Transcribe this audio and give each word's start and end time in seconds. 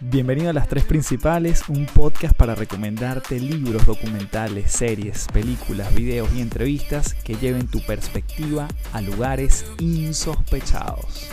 Bienvenido 0.00 0.50
a 0.50 0.52
Las 0.52 0.68
Tres 0.68 0.84
Principales, 0.84 1.68
un 1.68 1.86
podcast 1.86 2.36
para 2.36 2.54
recomendarte 2.54 3.40
libros, 3.40 3.86
documentales, 3.86 4.70
series, 4.70 5.26
películas, 5.32 5.94
videos 5.94 6.32
y 6.34 6.42
entrevistas 6.42 7.14
que 7.14 7.34
lleven 7.34 7.66
tu 7.66 7.80
perspectiva 7.80 8.68
a 8.92 9.00
lugares 9.00 9.64
insospechados. 9.80 11.30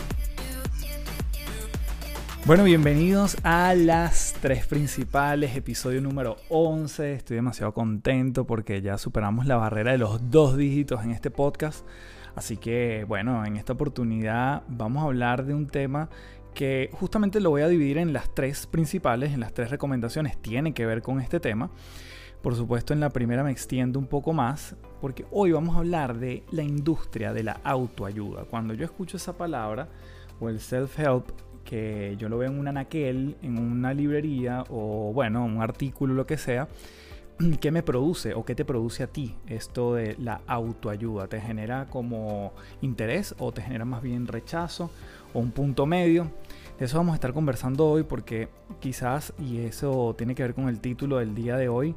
Bueno, 2.46 2.64
bienvenidos 2.64 3.36
a 3.42 3.74
Las 3.74 4.34
Tres 4.40 4.66
Principales, 4.66 5.56
episodio 5.56 6.00
número 6.00 6.36
11. 6.48 7.14
Estoy 7.14 7.36
demasiado 7.36 7.72
contento 7.74 8.46
porque 8.46 8.82
ya 8.82 8.98
superamos 8.98 9.46
la 9.46 9.56
barrera 9.56 9.92
de 9.92 9.98
los 9.98 10.30
dos 10.30 10.56
dígitos 10.56 11.04
en 11.04 11.10
este 11.10 11.30
podcast. 11.30 11.86
Así 12.34 12.56
que, 12.56 13.04
bueno, 13.06 13.44
en 13.44 13.56
esta 13.56 13.74
oportunidad 13.74 14.62
vamos 14.68 15.02
a 15.02 15.06
hablar 15.06 15.44
de 15.44 15.54
un 15.54 15.68
tema 15.68 16.10
que 16.54 16.90
justamente 16.92 17.40
lo 17.40 17.50
voy 17.50 17.62
a 17.62 17.68
dividir 17.68 17.98
en 17.98 18.12
las 18.12 18.32
tres 18.34 18.66
principales, 18.66 19.32
en 19.32 19.40
las 19.40 19.52
tres 19.52 19.70
recomendaciones, 19.70 20.38
tiene 20.38 20.72
que 20.72 20.86
ver 20.86 21.02
con 21.02 21.20
este 21.20 21.40
tema. 21.40 21.70
Por 22.42 22.54
supuesto, 22.54 22.92
en 22.92 23.00
la 23.00 23.10
primera 23.10 23.42
me 23.42 23.50
extiendo 23.50 23.98
un 23.98 24.06
poco 24.06 24.32
más, 24.32 24.76
porque 25.00 25.26
hoy 25.30 25.52
vamos 25.52 25.74
a 25.74 25.78
hablar 25.78 26.18
de 26.18 26.42
la 26.50 26.62
industria 26.62 27.32
de 27.32 27.42
la 27.42 27.60
autoayuda. 27.64 28.44
Cuando 28.44 28.74
yo 28.74 28.84
escucho 28.84 29.16
esa 29.16 29.36
palabra, 29.36 29.88
o 30.40 30.48
el 30.48 30.60
self-help, 30.60 31.24
que 31.64 32.16
yo 32.18 32.28
lo 32.28 32.38
veo 32.38 32.50
en 32.50 32.58
un 32.58 32.68
anaquel, 32.68 33.36
en 33.42 33.58
una 33.58 33.94
librería, 33.94 34.64
o 34.68 35.12
bueno, 35.12 35.44
un 35.44 35.62
artículo, 35.62 36.14
lo 36.14 36.26
que 36.26 36.36
sea, 36.36 36.68
¿qué 37.60 37.70
me 37.70 37.82
produce 37.82 38.34
o 38.34 38.44
qué 38.44 38.54
te 38.54 38.64
produce 38.64 39.02
a 39.02 39.06
ti 39.06 39.34
esto 39.46 39.94
de 39.94 40.14
la 40.18 40.42
autoayuda? 40.46 41.26
¿Te 41.28 41.40
genera 41.40 41.86
como 41.86 42.52
interés 42.82 43.34
o 43.38 43.52
te 43.52 43.62
genera 43.62 43.84
más 43.84 44.02
bien 44.02 44.26
rechazo 44.26 44.90
o 45.34 45.40
un 45.40 45.50
punto 45.50 45.84
medio? 45.84 46.30
De 46.78 46.86
eso 46.86 46.96
vamos 46.96 47.12
a 47.12 47.16
estar 47.16 47.32
conversando 47.32 47.86
hoy 47.86 48.02
porque 48.02 48.48
quizás, 48.80 49.34
y 49.38 49.58
eso 49.58 50.14
tiene 50.16 50.34
que 50.34 50.42
ver 50.42 50.54
con 50.54 50.68
el 50.68 50.80
título 50.80 51.18
del 51.18 51.34
día 51.34 51.56
de 51.56 51.68
hoy, 51.68 51.94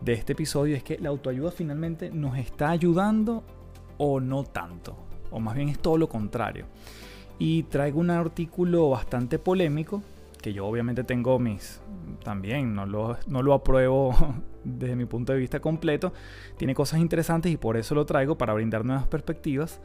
de 0.00 0.14
este 0.14 0.32
episodio, 0.32 0.74
es 0.76 0.82
que 0.82 0.98
la 0.98 1.10
autoayuda 1.10 1.52
finalmente 1.52 2.10
nos 2.10 2.36
está 2.36 2.70
ayudando 2.70 3.44
o 3.98 4.18
no 4.18 4.42
tanto, 4.42 4.96
o 5.30 5.38
más 5.38 5.54
bien 5.54 5.68
es 5.68 5.78
todo 5.78 5.96
lo 5.98 6.08
contrario. 6.08 6.66
Y 7.38 7.64
traigo 7.64 8.00
un 8.00 8.10
artículo 8.10 8.90
bastante 8.90 9.38
polémico, 9.38 10.02
que 10.40 10.52
yo 10.52 10.66
obviamente 10.66 11.04
tengo 11.04 11.38
mis, 11.38 11.80
también 12.24 12.74
no 12.74 12.84
lo, 12.86 13.16
no 13.28 13.42
lo 13.42 13.54
apruebo 13.54 14.14
desde 14.64 14.96
mi 14.96 15.04
punto 15.04 15.32
de 15.32 15.38
vista 15.38 15.60
completo, 15.60 16.12
tiene 16.56 16.74
cosas 16.74 16.98
interesantes 16.98 17.52
y 17.52 17.56
por 17.56 17.76
eso 17.76 17.94
lo 17.94 18.04
traigo 18.04 18.36
para 18.36 18.52
brindar 18.52 18.84
nuevas 18.84 19.06
perspectivas. 19.06 19.80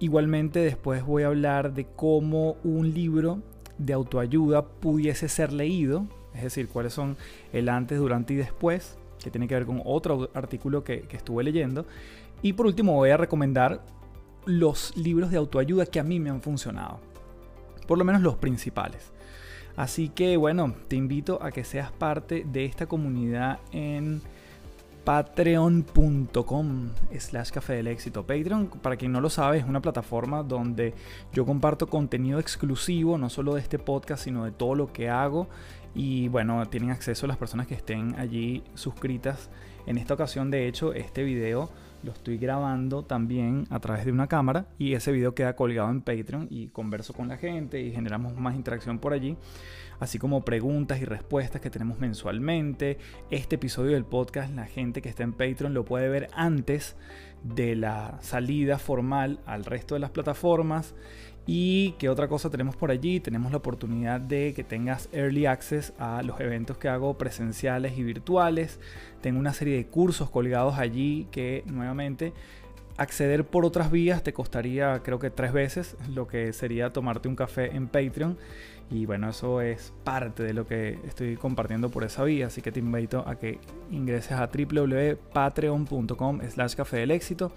Igualmente 0.00 0.60
después 0.60 1.04
voy 1.04 1.24
a 1.24 1.26
hablar 1.26 1.74
de 1.74 1.84
cómo 1.84 2.56
un 2.64 2.92
libro 2.94 3.42
de 3.76 3.92
autoayuda 3.92 4.64
pudiese 4.64 5.28
ser 5.28 5.52
leído, 5.52 6.06
es 6.34 6.42
decir, 6.42 6.68
cuáles 6.68 6.94
son 6.94 7.18
el 7.52 7.68
antes, 7.68 7.98
durante 7.98 8.32
y 8.32 8.36
después, 8.36 8.98
que 9.22 9.30
tiene 9.30 9.46
que 9.46 9.54
ver 9.54 9.66
con 9.66 9.82
otro 9.84 10.30
artículo 10.32 10.82
que, 10.84 11.02
que 11.02 11.18
estuve 11.18 11.44
leyendo. 11.44 11.86
Y 12.40 12.54
por 12.54 12.66
último 12.66 12.94
voy 12.94 13.10
a 13.10 13.18
recomendar 13.18 13.84
los 14.46 14.96
libros 14.96 15.30
de 15.30 15.36
autoayuda 15.36 15.84
que 15.84 16.00
a 16.00 16.04
mí 16.04 16.18
me 16.18 16.30
han 16.30 16.40
funcionado, 16.40 17.00
por 17.86 17.98
lo 17.98 18.04
menos 18.04 18.22
los 18.22 18.36
principales. 18.36 19.12
Así 19.76 20.08
que 20.08 20.38
bueno, 20.38 20.74
te 20.88 20.96
invito 20.96 21.42
a 21.42 21.52
que 21.52 21.62
seas 21.62 21.92
parte 21.92 22.46
de 22.50 22.64
esta 22.64 22.86
comunidad 22.86 23.60
en 23.70 24.22
patreon.com 25.04 26.90
slash 27.18 27.50
café 27.50 27.74
del 27.74 27.86
éxito. 27.86 28.26
Patreon, 28.26 28.68
para 28.68 28.96
quien 28.96 29.12
no 29.12 29.20
lo 29.20 29.30
sabe, 29.30 29.58
es 29.58 29.64
una 29.64 29.80
plataforma 29.80 30.42
donde 30.42 30.94
yo 31.32 31.44
comparto 31.46 31.88
contenido 31.88 32.38
exclusivo, 32.38 33.18
no 33.18 33.30
solo 33.30 33.54
de 33.54 33.60
este 33.60 33.78
podcast, 33.78 34.24
sino 34.24 34.44
de 34.44 34.52
todo 34.52 34.74
lo 34.74 34.92
que 34.92 35.08
hago. 35.08 35.48
Y 35.94 36.28
bueno, 36.28 36.66
tienen 36.68 36.90
acceso 36.90 37.26
las 37.26 37.36
personas 37.36 37.66
que 37.66 37.74
estén 37.74 38.14
allí 38.16 38.62
suscritas. 38.74 39.50
En 39.86 39.98
esta 39.98 40.14
ocasión, 40.14 40.50
de 40.50 40.68
hecho, 40.68 40.92
este 40.92 41.24
video 41.24 41.70
lo 42.02 42.12
estoy 42.12 42.38
grabando 42.38 43.04
también 43.04 43.66
a 43.70 43.78
través 43.80 44.04
de 44.04 44.12
una 44.12 44.26
cámara 44.26 44.66
y 44.78 44.94
ese 44.94 45.12
video 45.12 45.34
queda 45.34 45.54
colgado 45.54 45.90
en 45.90 46.00
Patreon 46.00 46.48
y 46.50 46.68
converso 46.68 47.12
con 47.12 47.28
la 47.28 47.36
gente 47.36 47.80
y 47.80 47.92
generamos 47.92 48.36
más 48.36 48.54
interacción 48.54 48.98
por 48.98 49.12
allí, 49.12 49.36
así 49.98 50.18
como 50.18 50.44
preguntas 50.44 51.00
y 51.00 51.04
respuestas 51.04 51.60
que 51.60 51.70
tenemos 51.70 51.98
mensualmente. 51.98 52.98
Este 53.30 53.56
episodio 53.56 53.92
del 53.92 54.04
podcast, 54.04 54.54
la 54.54 54.66
gente 54.66 55.02
que 55.02 55.08
está 55.08 55.22
en 55.22 55.32
Patreon 55.32 55.74
lo 55.74 55.84
puede 55.84 56.08
ver 56.08 56.28
antes 56.34 56.96
de 57.42 57.76
la 57.76 58.18
salida 58.20 58.78
formal 58.78 59.40
al 59.46 59.64
resto 59.64 59.94
de 59.94 60.00
las 60.00 60.10
plataformas. 60.10 60.94
Y 61.46 61.92
qué 61.98 62.08
otra 62.08 62.28
cosa 62.28 62.50
tenemos 62.50 62.76
por 62.76 62.90
allí, 62.90 63.18
tenemos 63.18 63.50
la 63.50 63.58
oportunidad 63.58 64.20
de 64.20 64.52
que 64.54 64.62
tengas 64.62 65.08
early 65.12 65.46
access 65.46 65.92
a 65.98 66.22
los 66.22 66.38
eventos 66.40 66.76
que 66.78 66.88
hago 66.88 67.18
presenciales 67.18 67.98
y 67.98 68.02
virtuales. 68.02 68.78
Tengo 69.20 69.40
una 69.40 69.52
serie 69.52 69.76
de 69.76 69.86
cursos 69.86 70.30
colgados 70.30 70.78
allí 70.78 71.26
que 71.30 71.64
nuevamente 71.66 72.32
acceder 73.00 73.46
por 73.46 73.64
otras 73.64 73.90
vías 73.90 74.22
te 74.22 74.34
costaría 74.34 75.00
creo 75.02 75.18
que 75.18 75.30
tres 75.30 75.54
veces 75.54 75.96
lo 76.14 76.26
que 76.26 76.52
sería 76.52 76.92
tomarte 76.92 77.28
un 77.28 77.34
café 77.34 77.74
en 77.74 77.88
Patreon. 77.88 78.36
Y 78.90 79.06
bueno, 79.06 79.30
eso 79.30 79.60
es 79.60 79.92
parte 80.04 80.42
de 80.42 80.52
lo 80.52 80.66
que 80.66 80.98
estoy 81.06 81.36
compartiendo 81.36 81.90
por 81.90 82.04
esa 82.04 82.24
vía. 82.24 82.48
Así 82.48 82.60
que 82.60 82.72
te 82.72 82.80
invito 82.80 83.24
a 83.26 83.36
que 83.36 83.58
ingreses 83.90 84.32
a 84.32 84.48
www.patreon.com 84.48 86.40
slash 86.48 86.74
café 86.74 86.98
del 86.98 87.12
éxito. 87.12 87.52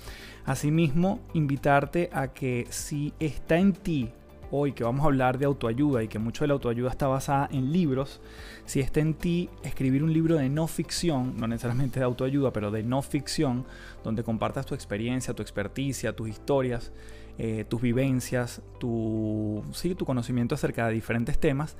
Asimismo, 0.45 1.19
invitarte 1.33 2.09
a 2.13 2.29
que 2.29 2.67
si 2.69 3.13
está 3.19 3.57
en 3.57 3.73
ti 3.73 4.13
hoy 4.55 4.73
que 4.73 4.83
vamos 4.83 5.01
a 5.01 5.05
hablar 5.05 5.39
de 5.39 5.45
autoayuda 5.45 6.03
y 6.03 6.07
que 6.07 6.19
mucho 6.19 6.43
de 6.43 6.49
la 6.49 6.53
autoayuda 6.53 6.91
está 6.91 7.07
basada 7.07 7.49
en 7.51 7.73
libros, 7.73 8.21
si 8.65 8.81
está 8.81 8.99
en 8.99 9.15
ti 9.15 9.49
escribir 9.63 10.03
un 10.03 10.13
libro 10.13 10.35
de 10.35 10.47
no 10.47 10.67
ficción, 10.67 11.35
no 11.37 11.47
necesariamente 11.47 11.99
de 11.99 12.05
autoayuda, 12.05 12.53
pero 12.53 12.69
de 12.69 12.83
no 12.83 13.01
ficción, 13.01 13.65
donde 14.03 14.23
compartas 14.23 14.67
tu 14.67 14.75
experiencia, 14.75 15.33
tu 15.33 15.41
experticia, 15.41 16.15
tus 16.15 16.29
historias, 16.29 16.91
eh, 17.39 17.65
tus 17.67 17.81
vivencias, 17.81 18.61
tu, 18.79 19.63
sí, 19.71 19.95
tu 19.95 20.05
conocimiento 20.05 20.53
acerca 20.53 20.85
de 20.85 20.93
diferentes 20.93 21.39
temas, 21.39 21.75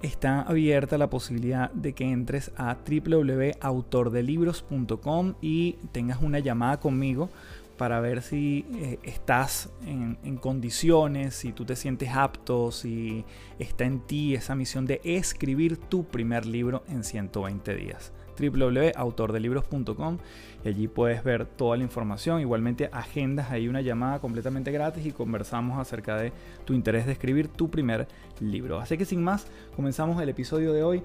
está 0.00 0.40
abierta 0.40 0.96
la 0.96 1.10
posibilidad 1.10 1.70
de 1.72 1.92
que 1.92 2.10
entres 2.10 2.52
a 2.56 2.78
www.autordelibros.com 2.88 5.34
y 5.42 5.72
tengas 5.92 6.22
una 6.22 6.38
llamada 6.38 6.80
conmigo 6.80 7.28
para 7.76 8.00
ver 8.00 8.22
si 8.22 8.66
eh, 8.74 8.98
estás 9.02 9.70
en, 9.86 10.36
condiciones, 10.36 11.34
si 11.34 11.52
tú 11.52 11.64
te 11.64 11.76
sientes 11.76 12.10
apto, 12.10 12.70
si 12.70 13.24
está 13.58 13.84
en 13.84 14.00
ti 14.00 14.34
esa 14.34 14.54
misión 14.54 14.86
de 14.86 15.00
escribir 15.04 15.76
tu 15.76 16.04
primer 16.04 16.46
libro 16.46 16.84
en 16.88 17.04
120 17.04 17.74
días 17.74 18.12
www.autordelibros.com 18.36 20.18
y 20.64 20.68
allí 20.68 20.88
puedes 20.88 21.22
ver 21.22 21.46
toda 21.46 21.76
la 21.76 21.84
información. 21.84 22.40
Igualmente 22.40 22.88
agendas 22.92 23.50
ahí 23.50 23.68
una 23.68 23.80
llamada 23.80 24.18
completamente 24.18 24.72
gratis 24.72 25.06
y 25.06 25.12
conversamos 25.12 25.78
acerca 25.78 26.16
de 26.16 26.32
tu 26.64 26.74
interés 26.74 27.06
de 27.06 27.12
escribir 27.12 27.48
tu 27.48 27.70
primer 27.70 28.08
libro. 28.40 28.80
Así 28.80 28.98
que 28.98 29.04
sin 29.04 29.22
más, 29.22 29.46
comenzamos 29.76 30.20
el 30.20 30.28
episodio 30.28 30.72
de 30.72 30.82
hoy. 30.82 31.02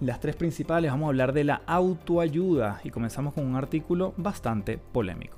Las 0.00 0.20
tres 0.20 0.36
principales, 0.36 0.90
vamos 0.90 1.06
a 1.06 1.08
hablar 1.08 1.34
de 1.34 1.44
la 1.44 1.60
autoayuda 1.66 2.80
y 2.82 2.90
comenzamos 2.90 3.34
con 3.34 3.44
un 3.44 3.56
artículo 3.56 4.14
bastante 4.16 4.78
polémico. 4.78 5.36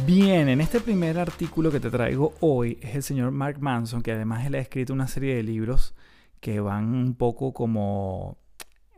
Bien, 0.00 0.48
en 0.48 0.60
este 0.60 0.80
primer 0.80 1.18
artículo 1.18 1.70
que 1.70 1.78
te 1.78 1.90
traigo 1.90 2.34
hoy 2.40 2.78
es 2.80 2.96
el 2.96 3.02
señor 3.02 3.30
Mark 3.30 3.60
Manson, 3.60 4.02
que 4.02 4.10
además 4.10 4.44
él 4.46 4.54
ha 4.54 4.58
escrito 4.58 4.92
una 4.92 5.06
serie 5.06 5.36
de 5.36 5.42
libros 5.42 5.94
que 6.40 6.60
van 6.60 6.94
un 6.94 7.14
poco 7.14 7.52
como 7.52 8.38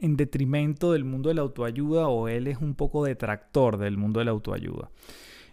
en 0.01 0.17
detrimento 0.17 0.93
del 0.93 1.05
mundo 1.05 1.29
de 1.29 1.35
la 1.35 1.43
autoayuda 1.43 2.09
o 2.09 2.29
él 2.29 2.47
es 2.47 2.59
un 2.59 2.75
poco 2.75 3.05
detractor 3.05 3.77
del 3.77 3.99
mundo 3.99 4.21
de 4.21 4.25
la 4.25 4.31
autoayuda. 4.31 4.91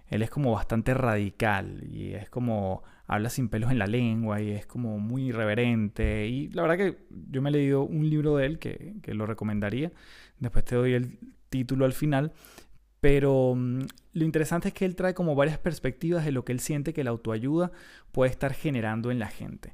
Él 0.07 0.21
es 0.21 0.29
como 0.29 0.51
bastante 0.51 0.93
radical 0.93 1.83
y 1.91 2.13
es 2.13 2.29
como 2.29 2.83
habla 3.07 3.29
sin 3.29 3.49
pelos 3.49 3.71
en 3.71 3.79
la 3.79 3.87
lengua 3.87 4.41
y 4.41 4.51
es 4.51 4.65
como 4.65 4.99
muy 4.99 5.29
irreverente. 5.29 6.27
Y 6.27 6.49
la 6.49 6.61
verdad 6.61 6.77
que 6.77 6.97
yo 7.29 7.41
me 7.41 7.49
he 7.49 7.53
leído 7.53 7.81
un 7.81 8.09
libro 8.09 8.37
de 8.37 8.45
él 8.45 8.59
que, 8.59 8.95
que 9.01 9.13
lo 9.13 9.25
recomendaría. 9.25 9.91
Después 10.39 10.63
te 10.63 10.75
doy 10.75 10.93
el 10.93 11.17
título 11.49 11.85
al 11.85 11.93
final. 11.93 12.31
Pero 13.01 13.55
mm, 13.55 13.81
lo 14.13 14.25
interesante 14.25 14.69
es 14.69 14.73
que 14.73 14.85
él 14.85 14.95
trae 14.95 15.13
como 15.13 15.35
varias 15.35 15.57
perspectivas 15.57 16.25
de 16.25 16.31
lo 16.31 16.43
que 16.43 16.51
él 16.51 16.59
siente 16.59 16.93
que 16.93 17.03
la 17.03 17.11
autoayuda 17.11 17.71
puede 18.11 18.31
estar 18.31 18.53
generando 18.53 19.11
en 19.11 19.19
la 19.19 19.27
gente. 19.27 19.73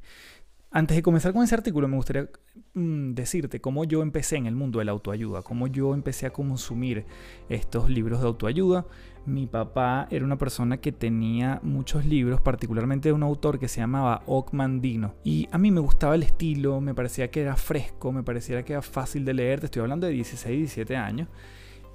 Antes 0.70 0.98
de 0.98 1.02
comenzar 1.02 1.32
con 1.32 1.44
ese 1.44 1.56
artículo, 1.56 1.88
me 1.88 1.96
gustaría 1.96 2.30
mm, 2.74 3.14
decirte 3.14 3.62
cómo 3.62 3.86
yo 3.86 4.02
empecé 4.02 4.36
en 4.36 4.48
el 4.48 4.56
mundo 4.56 4.80
de 4.80 4.86
la 4.86 4.92
autoayuda, 4.92 5.42
cómo 5.42 5.68
yo 5.68 5.94
empecé 5.94 6.26
a 6.26 6.32
consumir 6.32 7.06
estos 7.48 7.90
libros 7.90 8.20
de 8.20 8.28
autoayuda. 8.28 8.86
Mi 9.26 9.48
papá 9.48 10.08
era 10.12 10.26
una 10.26 10.38
persona 10.38 10.78
que 10.78 10.92
tenía 10.92 11.62
muchos 11.64 12.06
libros, 12.06 12.42
particularmente 12.42 13.10
de 13.10 13.14
un 13.14 13.24
autor 13.24 13.60
que 13.60 13.70
se 13.70 13.80
llamaba 13.80 14.24
Mandino. 14.52 15.16
Y 15.24 15.48
a 15.52 15.58
mí 15.58 15.72
me 15.72 15.80
gustaba 15.80 16.16
el 16.16 16.24
estilo, 16.24 16.82
me 16.82 16.94
parecía 16.94 17.32
que 17.32 17.42
era 17.42 17.56
fresco, 17.56 18.12
me 18.12 18.24
parecía 18.24 18.64
que 18.64 18.74
era 18.74 18.82
fácil 18.82 19.24
de 19.24 19.34
leer. 19.34 19.62
Te 19.62 19.66
estoy 19.68 19.82
hablando 19.82 20.06
de 20.06 20.14
16, 20.14 20.58
17 20.58 20.96
años. 20.98 21.30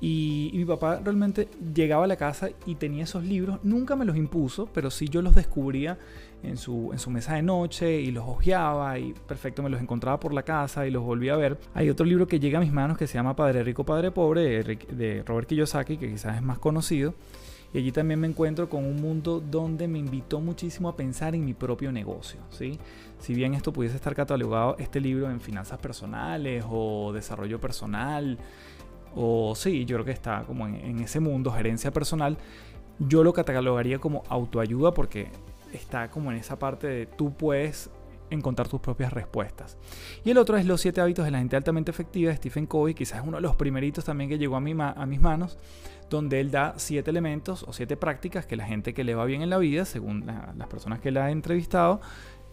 Y, 0.04 0.50
mi 0.54 0.64
papá 0.64 1.00
realmente 1.02 1.48
llegaba 1.72 2.06
a 2.06 2.08
la 2.08 2.16
casa 2.16 2.50
y 2.66 2.74
tenía 2.74 3.04
esos 3.04 3.22
libros. 3.22 3.60
Nunca 3.62 3.94
me 3.94 4.04
los 4.04 4.16
impuso, 4.16 4.68
pero 4.74 4.90
sí 4.90 5.08
yo 5.08 5.22
los 5.22 5.36
descubría 5.36 5.96
en 6.42 6.56
su, 6.56 6.90
en 6.92 6.98
su 6.98 7.08
mesa 7.08 7.36
de 7.36 7.42
noche 7.42 8.00
y 8.00 8.10
los 8.10 8.24
hojeaba 8.26 8.98
y 8.98 9.12
perfecto 9.12 9.62
me 9.62 9.70
los 9.70 9.80
encontraba 9.80 10.18
por 10.18 10.34
la 10.34 10.42
casa 10.42 10.88
y 10.88 10.90
los 10.90 11.04
volvía 11.04 11.34
a 11.34 11.36
ver. 11.36 11.56
Hay 11.72 11.88
otro 11.88 12.04
libro 12.04 12.26
que 12.26 12.40
llega 12.40 12.58
a 12.58 12.60
mis 12.60 12.72
manos 12.72 12.98
que 12.98 13.06
se 13.06 13.14
llama 13.14 13.36
Padre 13.36 13.62
Rico, 13.62 13.84
Padre 13.84 14.10
Pobre 14.10 14.64
de, 14.64 15.22
Robert 15.24 15.46
Kiyosaki, 15.46 15.96
que 15.96 16.10
quizás 16.10 16.34
es 16.34 16.42
más 16.42 16.58
conocido. 16.58 17.14
Y 17.72 17.78
allí 17.78 17.92
también 17.92 18.18
me 18.18 18.26
encuentro 18.26 18.68
con 18.68 18.84
un 18.84 19.00
mundo 19.00 19.40
donde 19.40 19.86
me 19.86 20.00
invitó 20.00 20.40
muchísimo 20.40 20.88
a 20.88 20.96
pensar 20.96 21.36
en 21.36 21.44
mi 21.44 21.54
propio 21.54 21.92
negocio. 21.92 22.40
¿sí? 22.50 22.76
Si 23.20 23.34
bien 23.34 23.54
esto 23.54 23.72
pudiese 23.72 23.94
estar 23.94 24.16
catalogado, 24.16 24.76
este 24.80 25.00
libro 25.00 25.30
en 25.30 25.40
finanzas 25.40 25.78
personales 25.78 26.64
o 26.68 27.12
desarrollo 27.14 27.60
personal, 27.60 28.36
o 29.14 29.54
sí, 29.54 29.84
yo 29.84 29.96
creo 29.96 30.04
que 30.04 30.12
está 30.12 30.44
como 30.44 30.66
en, 30.66 31.00
ese 31.00 31.20
mundo, 31.20 31.50
gerencia 31.50 31.90
personal, 31.90 32.36
yo 32.98 33.24
lo 33.24 33.32
catalogaría 33.32 33.98
como 33.98 34.22
autoayuda 34.28 34.92
porque 34.92 35.28
está 35.72 36.10
como 36.10 36.30
en 36.30 36.38
esa 36.38 36.58
parte 36.58 36.86
de 36.86 37.06
tú 37.06 37.34
puedes 37.34 37.90
encontrar 38.30 38.68
tus 38.68 38.80
propias 38.80 39.12
respuestas. 39.12 39.76
Y 40.24 40.30
el 40.30 40.38
otro 40.38 40.56
es 40.56 40.64
Los 40.64 40.80
siete 40.80 41.00
hábitos 41.00 41.24
de 41.24 41.30
la 41.30 41.38
gente 41.38 41.56
altamente 41.56 41.90
efectiva 41.90 42.30
de 42.30 42.36
Stephen 42.36 42.66
Covey, 42.66 42.94
quizás 42.94 43.20
es 43.20 43.26
uno 43.26 43.36
de 43.36 43.42
los 43.42 43.56
primeritos 43.56 44.04
también 44.04 44.30
que 44.30 44.38
llegó 44.38 44.56
a, 44.56 44.58
a 44.58 45.06
mis 45.06 45.20
manos, 45.20 45.58
donde 46.08 46.40
él 46.40 46.50
da 46.50 46.74
siete 46.76 47.10
elementos 47.10 47.64
o 47.66 47.72
siete 47.72 47.96
prácticas 47.96 48.46
que 48.46 48.56
la 48.56 48.64
gente 48.64 48.94
que 48.94 49.04
le 49.04 49.14
va 49.14 49.24
bien 49.24 49.42
en 49.42 49.50
la 49.50 49.58
vida, 49.58 49.84
según 49.84 50.26
las 50.26 50.68
personas 50.68 51.00
que 51.00 51.10
le 51.10 51.20
ha 51.20 51.30
entrevistado, 51.30 52.00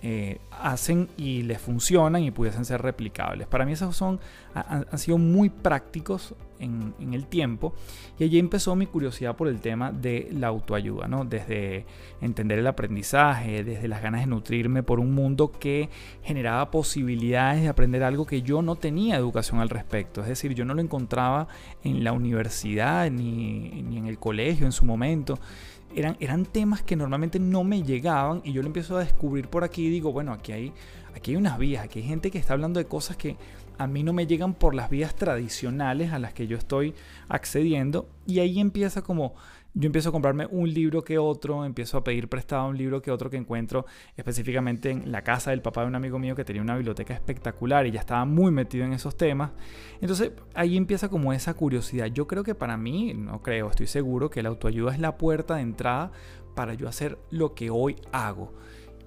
eh, 0.02 0.40
hacen 0.52 1.10
y 1.18 1.44
les 1.44 1.60
funcionan 1.60 2.24
y 2.24 2.32
pudiesen 2.32 2.64
ser 2.64 2.82
replicables. 2.82 3.48
Para 3.48 3.66
mí 3.66 3.74
esos 3.74 3.98
son, 3.98 4.20
han, 4.54 4.98
sido 4.98 5.18
muy 5.18 5.50
prácticos 5.50 6.36
en, 6.60 6.94
el 7.14 7.26
tiempo 7.26 7.74
y 8.18 8.24
allí 8.24 8.40
empezó 8.40 8.76
mi 8.78 8.86
curiosidad 8.86 9.36
por 9.36 9.50
el 9.50 9.60
tema 9.60 9.92
de 9.92 10.30
la 10.32 10.48
autoayuda, 10.48 11.08
¿no? 11.10 11.26
desde 11.26 11.86
entender 12.22 12.60
el 12.60 12.68
aprendizaje, 12.68 13.64
desde 13.66 13.90
las 13.90 14.02
ganas 14.02 14.22
de 14.22 14.28
nutrirme 14.28 14.84
por 14.84 15.02
un 15.02 15.14
mundo 15.14 15.52
que 15.52 15.90
generaba 16.24 16.72
posibilidades 16.72 17.62
de 17.62 17.68
aprender 17.68 18.04
algo 18.04 18.26
que 18.26 18.42
yo 18.42 18.62
no 18.62 18.76
tenía 18.78 19.18
educación 19.18 19.60
al 19.60 19.70
respecto, 19.70 20.22
es 20.22 20.28
decir, 20.28 20.54
yo 20.54 20.64
no 20.64 20.74
lo 20.74 20.82
encontraba 20.82 21.50
en 21.84 22.06
la 22.06 22.14
universidad 22.14 23.10
ni, 23.12 23.82
ni 23.84 23.98
en 23.98 24.08
el 24.08 24.18
colegio 24.18 24.66
en 24.66 24.72
su 24.72 24.86
momento 24.86 25.40
eran, 25.96 26.18
eran 26.20 26.46
temas 26.46 26.82
que 26.82 26.96
normalmente 26.96 27.40
no 27.40 27.64
me 27.64 27.84
llegaban 27.84 28.42
y 28.44 28.54
yo 28.54 28.62
lo 28.62 28.68
empiezo 28.68 28.98
a 28.98 29.02
descubrir 29.02 29.48
por 29.48 29.64
aquí 29.64 29.88
y 29.88 29.90
digo, 29.90 30.12
bueno, 30.12 30.34
aquí 30.34 30.52
hay, 30.52 30.74
aquí 31.16 31.32
hay 31.32 31.38
unas 31.38 31.58
vías, 31.58 31.84
aquí 31.84 32.00
hay 32.00 32.06
gente 32.06 32.32
que 32.32 32.38
está 32.38 32.54
hablando 32.54 32.80
de 32.80 32.86
cosas 32.86 33.18
que 33.18 33.38
a 33.78 33.88
mí 33.88 34.04
no 34.04 34.12
me 34.12 34.28
llegan 34.28 34.54
por 34.54 34.76
las 34.76 34.90
vías 34.90 35.16
tradicionales 35.16 36.12
a 36.12 36.20
las 36.20 36.34
que 36.34 36.48
yo 36.48 36.58
estoy 36.58 36.94
accediendo 37.30 38.10
y 38.28 38.40
ahí 38.40 38.60
empieza 38.60 39.02
como 39.02 39.36
yo 39.74 39.86
empiezo 39.86 40.10
a 40.10 40.12
comprarme 40.12 40.48
un 40.48 40.74
libro 40.74 41.04
que 41.04 41.18
otro, 41.18 41.64
empiezo 41.64 41.98
a 41.98 42.04
pedir 42.04 42.28
prestado 42.28 42.68
un 42.68 42.78
libro 42.78 43.02
que 43.02 43.12
otro 43.12 43.30
que 43.30 43.38
encuentro 43.38 43.86
específicamente 44.18 44.90
en 44.90 45.12
la 45.12 45.24
casa 45.24 45.52
del 45.52 45.62
papá 45.62 45.82
de 45.82 45.88
un 45.88 45.96
amigo 45.96 46.18
mío 46.20 46.36
que 46.36 46.44
tenía 46.44 46.62
una 46.62 46.76
biblioteca 46.76 47.14
espectacular 47.14 47.86
y 47.86 47.92
ya 47.92 48.00
estaba 48.00 48.26
muy 48.26 48.52
metido 48.52 48.86
en 48.86 48.94
esos 48.94 49.16
temas. 49.16 49.52
Entonces 50.02 50.32
ahí 50.56 50.76
empieza 50.76 51.10
como 51.10 51.34
esa 51.34 51.54
curiosidad. 51.54 52.08
Yo 52.08 52.28
creo 52.28 52.44
que 52.44 52.56
para 52.56 52.78
mí, 52.78 53.14
no 53.14 53.42
creo, 53.42 53.70
estoy 53.70 53.88
seguro 53.88 54.30
que 54.30 54.44
la 54.44 54.50
autoayuda 54.50 54.94
es 54.94 55.00
la 55.00 55.18
puerta 55.18 55.56
de 55.56 55.62
entrada 55.62 56.12
para 56.56 56.74
yo 56.74 56.88
hacer 56.88 57.18
lo 57.30 57.54
que 57.54 57.70
hoy 57.70 57.96
hago. 58.12 58.54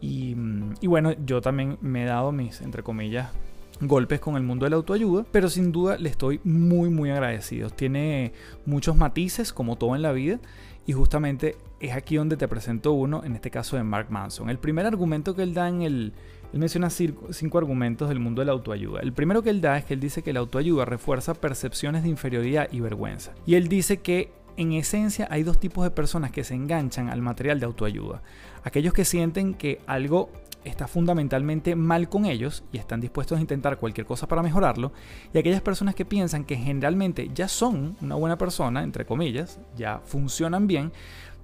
Y, 0.00 0.36
y 0.80 0.86
bueno, 0.86 1.12
yo 1.24 1.40
también 1.40 1.78
me 1.80 2.02
he 2.02 2.06
dado 2.06 2.32
mis, 2.32 2.60
entre 2.60 2.82
comillas, 2.82 3.30
golpes 3.80 4.20
con 4.20 4.36
el 4.36 4.42
mundo 4.42 4.64
de 4.64 4.70
la 4.70 4.76
autoayuda, 4.76 5.24
pero 5.32 5.48
sin 5.48 5.72
duda 5.72 5.96
le 5.98 6.08
estoy 6.08 6.40
muy 6.44 6.90
muy 6.90 7.10
agradecido. 7.10 7.70
Tiene 7.70 8.32
muchos 8.66 8.96
matices 8.96 9.52
como 9.52 9.76
todo 9.76 9.96
en 9.96 10.02
la 10.02 10.12
vida 10.12 10.38
y 10.86 10.92
justamente 10.92 11.56
es 11.80 11.92
aquí 11.92 12.16
donde 12.16 12.36
te 12.36 12.48
presento 12.48 12.92
uno, 12.92 13.24
en 13.24 13.34
este 13.34 13.50
caso 13.50 13.76
de 13.76 13.82
Mark 13.82 14.06
Manson. 14.10 14.50
El 14.50 14.58
primer 14.58 14.86
argumento 14.86 15.34
que 15.34 15.42
él 15.42 15.54
da 15.54 15.68
en 15.68 15.82
el... 15.82 16.12
Él 16.52 16.58
menciona 16.58 16.90
cinco 16.90 17.58
argumentos 17.58 18.10
del 18.10 18.20
mundo 18.20 18.42
de 18.42 18.46
la 18.46 18.52
autoayuda. 18.52 19.00
El 19.00 19.14
primero 19.14 19.42
que 19.42 19.48
él 19.48 19.62
da 19.62 19.78
es 19.78 19.86
que 19.86 19.94
él 19.94 20.00
dice 20.00 20.22
que 20.22 20.34
la 20.34 20.40
autoayuda 20.40 20.84
refuerza 20.84 21.32
percepciones 21.32 22.02
de 22.02 22.10
inferioridad 22.10 22.68
y 22.70 22.80
vergüenza. 22.80 23.32
Y 23.46 23.54
él 23.54 23.68
dice 23.68 23.98
que 23.98 24.30
en 24.58 24.72
esencia 24.72 25.26
hay 25.30 25.44
dos 25.44 25.58
tipos 25.58 25.82
de 25.82 25.90
personas 25.90 26.30
que 26.30 26.44
se 26.44 26.54
enganchan 26.54 27.08
al 27.08 27.22
material 27.22 27.58
de 27.58 27.66
autoayuda. 27.66 28.22
Aquellos 28.64 28.92
que 28.92 29.06
sienten 29.06 29.54
que 29.54 29.80
algo 29.86 30.30
está 30.64 30.86
fundamentalmente 30.86 31.76
mal 31.76 32.08
con 32.08 32.24
ellos 32.24 32.64
y 32.72 32.78
están 32.78 33.00
dispuestos 33.00 33.38
a 33.38 33.40
intentar 33.40 33.78
cualquier 33.78 34.06
cosa 34.06 34.28
para 34.28 34.42
mejorarlo, 34.42 34.92
y 35.32 35.38
aquellas 35.38 35.60
personas 35.60 35.94
que 35.94 36.04
piensan 36.04 36.44
que 36.44 36.56
generalmente 36.56 37.30
ya 37.34 37.48
son 37.48 37.96
una 38.00 38.14
buena 38.14 38.38
persona, 38.38 38.82
entre 38.82 39.04
comillas, 39.04 39.60
ya 39.76 40.00
funcionan 40.04 40.66
bien, 40.66 40.92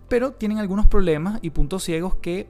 pero 0.09 0.33
tienen 0.33 0.59
algunos 0.59 0.87
problemas 0.87 1.39
y 1.43 1.51
puntos 1.51 1.85
ciegos 1.85 2.17
que 2.17 2.49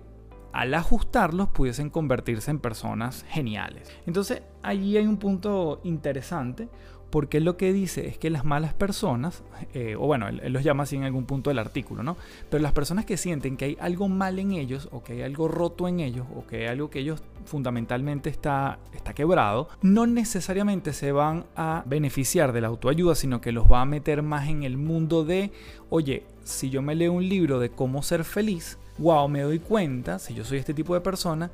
al 0.53 0.73
ajustarlos 0.75 1.49
pudiesen 1.49 1.91
convertirse 1.91 2.51
en 2.51 2.59
personas 2.59 3.25
geniales. 3.29 3.91
Entonces 4.07 4.43
allí 4.63 4.97
hay 4.97 5.07
un 5.07 5.19
punto 5.19 5.81
interesante 5.85 6.69
porque 7.11 7.41
lo 7.41 7.57
que 7.57 7.73
dice 7.73 8.07
es 8.07 8.19
que 8.19 8.31
las 8.31 8.45
malas 8.45 8.75
personas, 8.75 9.43
eh, 9.73 9.97
o 9.97 10.07
bueno, 10.07 10.29
él, 10.29 10.41
los 10.53 10.63
llama 10.63 10.83
así 10.83 10.97
en 10.97 11.05
algún 11.05 11.25
punto 11.25 11.51
del 11.51 11.59
artículo, 11.59 12.03
¿no? 12.03 12.17
Pero 12.51 12.63
las 12.63 12.73
personas 12.73 13.07
que 13.07 13.17
sienten 13.17 13.57
que 13.57 13.65
hay 13.65 13.79
algo 13.81 14.09
mal 14.09 14.39
en 14.39 14.53
ellos, 14.53 14.89
o 14.93 15.03
que 15.03 15.15
hay 15.15 15.23
algo 15.23 15.49
roto 15.49 15.89
en 15.89 16.01
ellos, 16.01 16.27
o 16.37 16.47
que 16.47 16.63
hay 16.63 16.67
algo 16.67 16.91
que 16.91 17.01
ellos 17.01 17.23
fundamentalmente 17.47 18.29
está, 18.29 18.79
está 18.95 19.15
quebrado, 19.15 19.69
no 19.81 20.07
necesariamente 20.07 20.93
se 20.93 21.13
van 21.13 21.47
a 21.57 21.83
beneficiar 21.87 22.53
de 22.53 22.61
la 22.61 22.69
autoayuda, 22.69 23.15
sino 23.15 23.41
que 23.41 23.53
los 23.53 23.71
va 23.71 23.81
a 23.81 23.87
meter 23.87 24.23
más 24.23 24.49
en 24.49 24.63
el 24.63 24.77
mundo 24.77 25.25
de, 25.25 25.51
oye, 25.89 26.25
si 26.45 26.69
yo 26.69 26.83
me 26.83 26.95
leo 26.95 27.13
un 27.13 27.27
libro 27.27 27.59
de 27.59 27.71
cómo 27.71 28.03
ser 28.03 28.25
feliz, 28.25 28.79
wow, 28.99 29.29
me 29.29 29.41
doy 29.41 29.61
cuenta, 29.61 30.19
si 30.19 30.35
yo 30.35 30.45
soy 30.45 30.59
este 30.59 30.75
tipo 30.75 30.95
de 30.95 31.01
persona, 31.01 31.51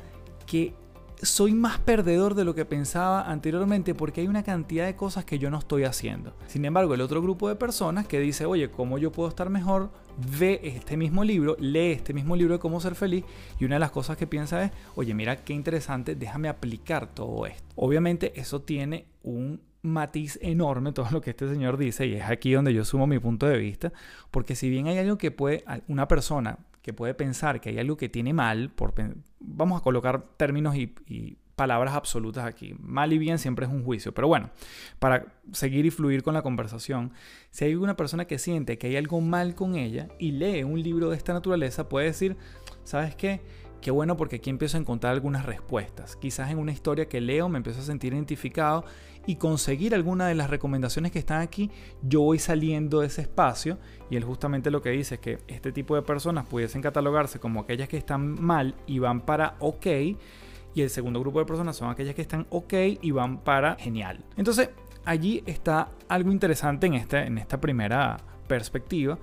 que 0.46 0.74
soy 1.22 1.54
más 1.54 1.78
perdedor 1.78 2.34
de 2.34 2.44
lo 2.44 2.54
que 2.54 2.64
pensaba 2.64 3.30
anteriormente 3.30 3.94
porque 3.94 4.20
hay 4.20 4.28
una 4.28 4.42
cantidad 4.42 4.86
de 4.86 4.96
cosas 4.96 5.24
que 5.24 5.38
yo 5.38 5.50
no 5.50 5.58
estoy 5.58 5.84
haciendo. 5.84 6.36
Sin 6.46 6.64
embargo, 6.64 6.94
el 6.94 7.00
otro 7.00 7.22
grupo 7.22 7.48
de 7.48 7.56
personas 7.56 8.06
que 8.06 8.20
dice, 8.20 8.46
oye, 8.46 8.70
¿cómo 8.70 8.98
yo 8.98 9.12
puedo 9.12 9.28
estar 9.28 9.50
mejor? 9.50 9.90
Ve 10.38 10.60
este 10.62 10.96
mismo 10.96 11.24
libro, 11.24 11.56
lee 11.58 11.92
este 11.92 12.14
mismo 12.14 12.36
libro 12.36 12.54
de 12.54 12.60
cómo 12.60 12.80
ser 12.80 12.94
feliz 12.94 13.24
y 13.58 13.64
una 13.64 13.76
de 13.76 13.80
las 13.80 13.90
cosas 13.90 14.16
que 14.16 14.26
piensa 14.26 14.62
es, 14.64 14.72
oye, 14.94 15.14
mira 15.14 15.44
qué 15.44 15.52
interesante, 15.52 16.14
déjame 16.14 16.48
aplicar 16.48 17.06
todo 17.06 17.46
esto. 17.46 17.64
Obviamente 17.76 18.38
eso 18.38 18.62
tiene 18.62 19.06
un 19.22 19.60
matiz 19.82 20.38
enorme 20.40 20.92
todo 20.92 21.08
lo 21.10 21.20
que 21.20 21.30
este 21.30 21.48
señor 21.48 21.76
dice 21.76 22.06
y 22.06 22.14
es 22.14 22.24
aquí 22.24 22.52
donde 22.52 22.72
yo 22.72 22.84
sumo 22.84 23.06
mi 23.06 23.18
punto 23.18 23.46
de 23.46 23.58
vista, 23.58 23.92
porque 24.30 24.56
si 24.56 24.70
bien 24.70 24.86
hay 24.86 24.98
algo 24.98 25.18
que 25.18 25.30
puede, 25.30 25.64
una 25.88 26.08
persona 26.08 26.58
que 26.84 26.92
puede 26.92 27.14
pensar 27.14 27.62
que 27.62 27.70
hay 27.70 27.78
algo 27.78 27.96
que 27.96 28.10
tiene 28.10 28.34
mal, 28.34 28.68
por, 28.68 28.92
vamos 29.40 29.80
a 29.80 29.82
colocar 29.82 30.22
términos 30.36 30.76
y, 30.76 31.38
palabras 31.56 31.94
absolutas 31.94 32.44
aquí. 32.44 32.74
Mal 32.80 33.12
y 33.12 33.18
bien 33.18 33.38
siempre 33.38 33.64
es 33.64 33.72
un 33.72 33.84
juicio, 33.84 34.12
pero 34.12 34.26
bueno, 34.26 34.50
para 34.98 35.24
seguir 35.52 35.86
y 35.86 35.90
fluir 35.90 36.24
con 36.24 36.34
la 36.34 36.42
conversación, 36.42 37.12
si 37.52 37.64
hay 37.64 37.76
una 37.76 37.96
persona 37.96 38.24
que 38.24 38.40
siente 38.40 38.76
que 38.76 38.88
hay 38.88 38.96
algo 38.96 39.20
mal 39.20 39.54
con 39.54 39.76
ella 39.76 40.08
y 40.18 40.32
lee 40.32 40.64
un 40.64 40.82
libro 40.82 41.10
de 41.10 41.16
esta 41.16 41.32
naturaleza, 41.32 41.88
puede 41.88 42.06
decir, 42.06 42.36
¿sabes 42.82 43.14
qué? 43.14 43.40
Qué 43.80 43.92
bueno 43.92 44.16
porque 44.16 44.36
aquí 44.36 44.50
empiezo 44.50 44.76
a 44.76 44.80
encontrar 44.80 45.12
algunas 45.12 45.46
respuestas. 45.46 46.16
Quizás 46.16 46.50
en 46.50 46.58
una 46.58 46.72
historia 46.72 47.08
que 47.08 47.20
leo 47.20 47.48
me 47.48 47.58
empiezo 47.58 47.80
a 47.80 47.84
sentir 47.84 48.14
identificado 48.14 48.84
y 49.26 49.36
conseguir 49.36 49.94
alguna 49.94 50.26
de 50.26 50.34
las 50.34 50.50
recomendaciones 50.50 51.12
que 51.12 51.18
están 51.18 51.40
aquí, 51.40 51.70
yo 52.02 52.20
voy 52.20 52.38
saliendo 52.38 53.00
de 53.00 53.06
ese 53.06 53.22
espacio 53.22 53.78
y 54.10 54.16
él 54.16 54.24
justamente 54.24 54.70
lo 54.70 54.82
que 54.82 54.90
dice 54.90 55.16
es 55.16 55.20
que 55.20 55.38
este 55.48 55.72
tipo 55.72 55.94
de 55.94 56.02
personas 56.02 56.46
pudiesen 56.46 56.82
catalogarse 56.82 57.40
como 57.40 57.60
aquellas 57.60 57.88
que 57.88 57.96
están 57.96 58.42
mal 58.42 58.74
y 58.86 58.98
van 58.98 59.22
para 59.22 59.56
ok 59.60 59.86
y 60.74 60.82
el 60.82 60.90
segundo 60.90 61.20
grupo 61.20 61.38
de 61.38 61.46
personas 61.46 61.76
son 61.76 61.90
aquellas 61.90 62.14
que 62.14 62.22
están 62.22 62.46
ok 62.50 62.74
y 63.00 63.10
van 63.12 63.38
para 63.38 63.76
genial. 63.76 64.24
Entonces 64.36 64.70
allí 65.04 65.42
está 65.46 65.90
algo 66.08 66.32
interesante 66.32 66.86
en, 66.86 66.94
este, 66.94 67.18
en 67.18 67.38
esta 67.38 67.60
primera 67.60 68.18
perspectiva. 68.46 69.18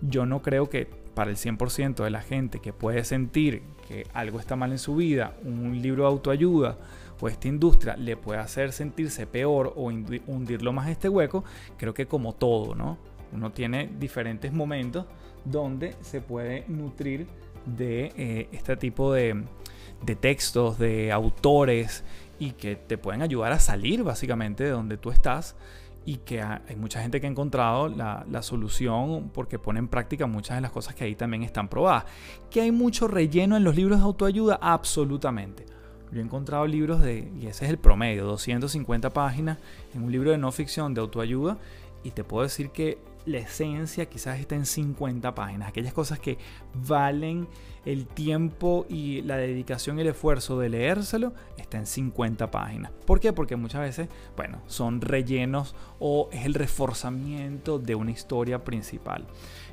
Yo 0.00 0.26
no 0.26 0.42
creo 0.42 0.68
que 0.68 0.88
para 1.14 1.30
el 1.30 1.36
100% 1.36 2.04
de 2.04 2.10
la 2.10 2.22
gente 2.22 2.60
que 2.60 2.72
puede 2.72 3.04
sentir 3.04 3.62
que 3.86 4.06
algo 4.14 4.40
está 4.40 4.56
mal 4.56 4.72
en 4.72 4.78
su 4.78 4.96
vida, 4.96 5.34
un 5.44 5.82
libro 5.82 6.04
de 6.04 6.08
autoayuda 6.08 6.78
esta 7.28 7.48
industria 7.48 7.96
le 7.96 8.16
puede 8.16 8.40
hacer 8.40 8.72
sentirse 8.72 9.26
peor 9.26 9.72
o 9.76 9.84
hundirlo 9.84 10.72
más 10.72 10.88
este 10.88 11.08
hueco, 11.08 11.44
creo 11.76 11.94
que 11.94 12.06
como 12.06 12.34
todo, 12.34 12.74
¿no? 12.74 12.98
Uno 13.32 13.50
tiene 13.50 13.90
diferentes 13.98 14.52
momentos 14.52 15.06
donde 15.44 15.96
se 16.02 16.20
puede 16.20 16.64
nutrir 16.68 17.26
de 17.64 18.12
eh, 18.16 18.48
este 18.52 18.76
tipo 18.76 19.12
de, 19.12 19.44
de 20.04 20.16
textos, 20.16 20.78
de 20.78 21.12
autores 21.12 22.04
y 22.38 22.52
que 22.52 22.76
te 22.76 22.98
pueden 22.98 23.22
ayudar 23.22 23.52
a 23.52 23.58
salir 23.58 24.02
básicamente 24.02 24.64
de 24.64 24.70
donde 24.70 24.96
tú 24.96 25.10
estás 25.10 25.56
y 26.04 26.16
que 26.16 26.42
hay 26.42 26.76
mucha 26.76 27.00
gente 27.00 27.20
que 27.20 27.28
ha 27.28 27.30
encontrado 27.30 27.88
la, 27.88 28.26
la, 28.28 28.42
solución 28.42 29.30
porque 29.32 29.60
pone 29.60 29.78
en 29.78 29.86
práctica 29.86 30.26
muchas 30.26 30.56
de 30.56 30.60
las 30.60 30.72
cosas 30.72 30.96
que 30.96 31.04
ahí 31.04 31.14
también 31.14 31.44
están 31.44 31.68
probadas. 31.68 32.06
¿Que 32.50 32.60
hay 32.60 32.72
mucho 32.72 33.06
relleno 33.06 33.56
en 33.56 33.62
los 33.62 33.76
libros 33.76 33.98
de 33.98 34.04
autoayuda? 34.04 34.58
Absolutamente. 34.60 35.64
Yo 36.12 36.20
he 36.20 36.22
encontrado 36.22 36.66
libros 36.66 37.00
de, 37.00 37.30
y 37.40 37.46
ese 37.46 37.64
es 37.64 37.70
el 37.70 37.78
promedio, 37.78 38.26
250 38.26 39.10
páginas 39.10 39.58
en 39.94 40.02
un 40.02 40.12
libro 40.12 40.30
de 40.30 40.38
no 40.38 40.52
ficción 40.52 40.92
de 40.92 41.00
autoayuda 41.00 41.58
y 42.04 42.10
te 42.10 42.22
puedo 42.22 42.42
decir 42.42 42.70
que 42.70 42.98
la 43.24 43.38
esencia 43.38 44.06
quizás 44.06 44.38
está 44.38 44.54
en 44.54 44.66
50 44.66 45.34
páginas, 45.34 45.68
aquellas 45.68 45.94
cosas 45.94 46.18
que 46.18 46.38
valen 46.86 47.48
el 47.84 48.06
tiempo 48.06 48.86
y 48.88 49.22
la 49.22 49.36
dedicación 49.36 49.98
y 49.98 50.02
el 50.02 50.08
esfuerzo 50.08 50.58
de 50.58 50.68
leérselo 50.68 51.32
está 51.56 51.78
en 51.78 51.86
50 51.86 52.50
páginas. 52.50 52.92
¿Por 53.06 53.20
qué? 53.20 53.32
Porque 53.32 53.56
muchas 53.56 53.80
veces, 53.80 54.08
bueno, 54.36 54.58
son 54.66 55.00
rellenos 55.00 55.74
o 55.98 56.28
es 56.32 56.46
el 56.46 56.54
reforzamiento 56.54 57.78
de 57.78 57.94
una 57.94 58.10
historia 58.10 58.64
principal. 58.64 59.26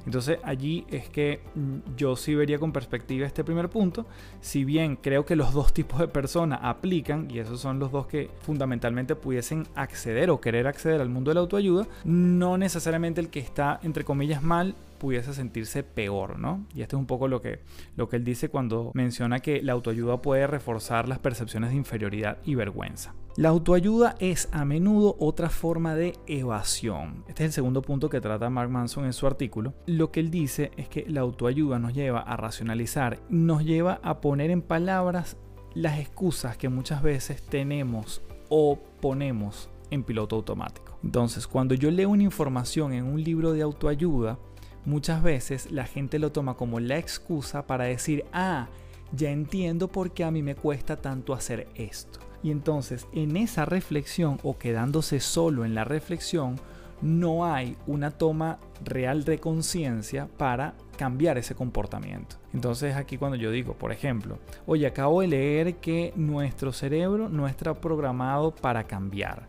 Entonces 0.05 0.39
allí 0.43 0.85
es 0.89 1.09
que 1.09 1.41
mm, 1.55 1.95
yo 1.97 2.15
sí 2.15 2.33
vería 2.33 2.57
con 2.57 2.71
perspectiva 2.71 3.27
este 3.27 3.43
primer 3.43 3.69
punto, 3.69 4.05
si 4.41 4.63
bien 4.63 4.95
creo 4.95 5.25
que 5.25 5.35
los 5.35 5.53
dos 5.53 5.73
tipos 5.73 5.99
de 5.99 6.07
personas 6.07 6.59
aplican, 6.63 7.29
y 7.29 7.39
esos 7.39 7.59
son 7.59 7.79
los 7.79 7.91
dos 7.91 8.07
que 8.07 8.29
fundamentalmente 8.41 9.15
pudiesen 9.15 9.67
acceder 9.75 10.29
o 10.29 10.41
querer 10.41 10.67
acceder 10.67 11.01
al 11.01 11.09
mundo 11.09 11.31
de 11.31 11.35
la 11.35 11.41
autoayuda, 11.41 11.87
no 12.05 12.57
necesariamente 12.57 13.21
el 13.21 13.29
que 13.29 13.39
está, 13.39 13.79
entre 13.83 14.03
comillas, 14.03 14.41
mal 14.41 14.75
pudiese 14.99 15.33
sentirse 15.33 15.83
peor, 15.83 16.37
¿no? 16.37 16.65
Y 16.75 16.81
esto 16.81 16.97
es 16.97 16.99
un 16.99 17.07
poco 17.07 17.27
lo 17.27 17.41
que, 17.41 17.61
lo 17.95 18.09
que 18.09 18.17
él 18.17 18.23
dice 18.23 18.49
cuando 18.49 18.91
menciona 18.93 19.39
que 19.39 19.61
la 19.63 19.73
autoayuda 19.73 20.21
puede 20.21 20.45
reforzar 20.45 21.07
las 21.07 21.19
percepciones 21.19 21.71
de 21.71 21.77
inferioridad 21.77 22.37
y 22.45 22.55
vergüenza. 22.55 23.15
La 23.35 23.49
autoayuda 23.49 24.15
es 24.19 24.49
a 24.51 24.65
menudo 24.65 25.15
otra 25.19 25.49
forma 25.49 25.95
de 25.95 26.13
evasión. 26.27 27.23
Este 27.29 27.43
es 27.43 27.49
el 27.49 27.53
segundo 27.53 27.81
punto 27.81 28.09
que 28.09 28.19
trata 28.19 28.49
Mark 28.49 28.69
Manson 28.69 29.05
en 29.05 29.13
su 29.13 29.27
artículo. 29.27 29.73
Lo 29.85 30.11
que 30.11 30.19
él 30.19 30.29
dice 30.29 30.71
es 30.75 30.89
que 30.89 31.05
la 31.07 31.21
autoayuda 31.21 31.79
nos 31.79 31.93
lleva 31.93 32.19
a 32.19 32.35
racionalizar, 32.35 33.19
nos 33.29 33.63
lleva 33.63 34.01
a 34.03 34.19
poner 34.19 34.51
en 34.51 34.61
palabras 34.61 35.37
las 35.73 35.99
excusas 35.99 36.57
que 36.57 36.67
muchas 36.69 37.01
veces 37.01 37.41
tenemos 37.41 38.21
o 38.49 38.79
ponemos 38.99 39.69
en 39.91 40.03
piloto 40.03 40.35
automático. 40.35 40.97
Entonces, 41.03 41.47
cuando 41.47 41.75
yo 41.75 41.91
leo 41.91 42.09
una 42.09 42.23
información 42.23 42.93
en 42.93 43.05
un 43.05 43.23
libro 43.23 43.53
de 43.53 43.61
autoayuda, 43.61 44.37
muchas 44.89 45.21
veces 45.21 45.71
la 45.71 45.85
gente 45.85 46.19
lo 46.19 46.31
toma 46.31 46.55
como 46.55 46.79
la 46.79 46.97
excusa 46.97 47.67
para 47.67 47.85
decir, 47.85 48.25
ah, 48.33 48.67
ya 49.11 49.29
entiendo 49.29 49.87
por 49.87 50.11
qué 50.11 50.23
a 50.23 50.31
mí 50.31 50.41
me 50.41 50.55
cuesta 50.55 50.97
tanto 50.97 51.33
hacer 51.33 51.67
esto. 51.75 52.19
Y 52.41 52.51
entonces 52.51 53.07
en 53.13 53.37
esa 53.37 53.65
reflexión 53.65 54.39
o 54.43 54.57
quedándose 54.57 55.19
solo 55.19 55.63
en 55.63 55.75
la 55.75 55.83
reflexión, 55.83 56.55
no 57.01 57.45
hay 57.45 57.77
una 57.87 58.11
toma 58.11 58.59
real 58.83 59.23
de 59.23 59.39
conciencia 59.39 60.27
para 60.37 60.73
cambiar 60.97 61.37
ese 61.37 61.55
comportamiento. 61.55 62.37
Entonces 62.53 62.95
aquí 62.95 63.17
cuando 63.17 63.37
yo 63.37 63.51
digo, 63.51 63.73
por 63.73 63.91
ejemplo, 63.91 64.39
oye, 64.65 64.87
acabo 64.87 65.21
de 65.21 65.27
leer 65.27 65.75
que 65.75 66.13
nuestro 66.15 66.73
cerebro 66.73 67.29
no 67.29 67.47
está 67.47 67.73
programado 67.75 68.51
para 68.51 68.85
cambiar 68.85 69.47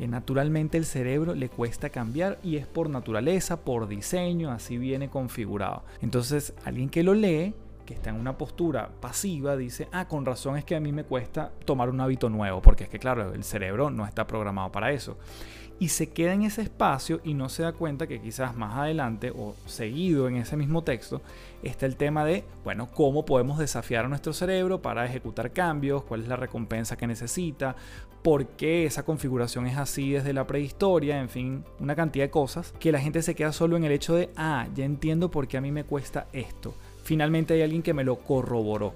que 0.00 0.08
naturalmente 0.08 0.78
el 0.78 0.86
cerebro 0.86 1.34
le 1.34 1.50
cuesta 1.50 1.90
cambiar 1.90 2.38
y 2.42 2.56
es 2.56 2.66
por 2.66 2.88
naturaleza, 2.88 3.60
por 3.60 3.86
diseño, 3.86 4.50
así 4.50 4.78
viene 4.78 5.10
configurado. 5.10 5.82
Entonces, 6.00 6.54
alguien 6.64 6.88
que 6.88 7.02
lo 7.02 7.12
lee, 7.12 7.52
que 7.84 7.92
está 7.92 8.08
en 8.08 8.16
una 8.16 8.38
postura 8.38 8.88
pasiva, 9.02 9.58
dice, 9.58 9.88
ah, 9.92 10.08
con 10.08 10.24
razón 10.24 10.56
es 10.56 10.64
que 10.64 10.74
a 10.74 10.80
mí 10.80 10.90
me 10.90 11.04
cuesta 11.04 11.52
tomar 11.66 11.90
un 11.90 12.00
hábito 12.00 12.30
nuevo, 12.30 12.62
porque 12.62 12.84
es 12.84 12.88
que 12.88 12.98
claro, 12.98 13.34
el 13.34 13.44
cerebro 13.44 13.90
no 13.90 14.06
está 14.06 14.26
programado 14.26 14.72
para 14.72 14.90
eso 14.90 15.18
y 15.80 15.88
se 15.88 16.10
queda 16.10 16.34
en 16.34 16.42
ese 16.42 16.60
espacio 16.60 17.20
y 17.24 17.32
no 17.32 17.48
se 17.48 17.62
da 17.62 17.72
cuenta 17.72 18.06
que 18.06 18.20
quizás 18.20 18.54
más 18.54 18.76
adelante 18.76 19.32
o 19.34 19.56
seguido 19.64 20.28
en 20.28 20.36
ese 20.36 20.54
mismo 20.56 20.84
texto 20.84 21.22
está 21.62 21.86
el 21.86 21.96
tema 21.96 22.26
de, 22.26 22.44
bueno, 22.64 22.90
cómo 22.92 23.24
podemos 23.24 23.58
desafiar 23.58 24.04
a 24.04 24.08
nuestro 24.08 24.34
cerebro 24.34 24.82
para 24.82 25.06
ejecutar 25.06 25.52
cambios, 25.52 26.04
cuál 26.04 26.20
es 26.20 26.28
la 26.28 26.36
recompensa 26.36 26.96
que 26.96 27.06
necesita, 27.06 27.76
por 28.22 28.46
qué 28.46 28.84
esa 28.84 29.04
configuración 29.04 29.66
es 29.66 29.78
así 29.78 30.10
desde 30.12 30.34
la 30.34 30.46
prehistoria, 30.46 31.18
en 31.18 31.30
fin, 31.30 31.64
una 31.78 31.96
cantidad 31.96 32.26
de 32.26 32.30
cosas 32.30 32.74
que 32.78 32.92
la 32.92 33.00
gente 33.00 33.22
se 33.22 33.34
queda 33.34 33.50
solo 33.50 33.78
en 33.78 33.84
el 33.84 33.92
hecho 33.92 34.14
de, 34.14 34.28
ah, 34.36 34.68
ya 34.74 34.84
entiendo 34.84 35.30
por 35.30 35.48
qué 35.48 35.56
a 35.56 35.62
mí 35.62 35.72
me 35.72 35.84
cuesta 35.84 36.26
esto. 36.34 36.74
Finalmente 37.02 37.54
hay 37.54 37.62
alguien 37.62 37.82
que 37.82 37.94
me 37.94 38.04
lo 38.04 38.16
corroboró. 38.16 38.92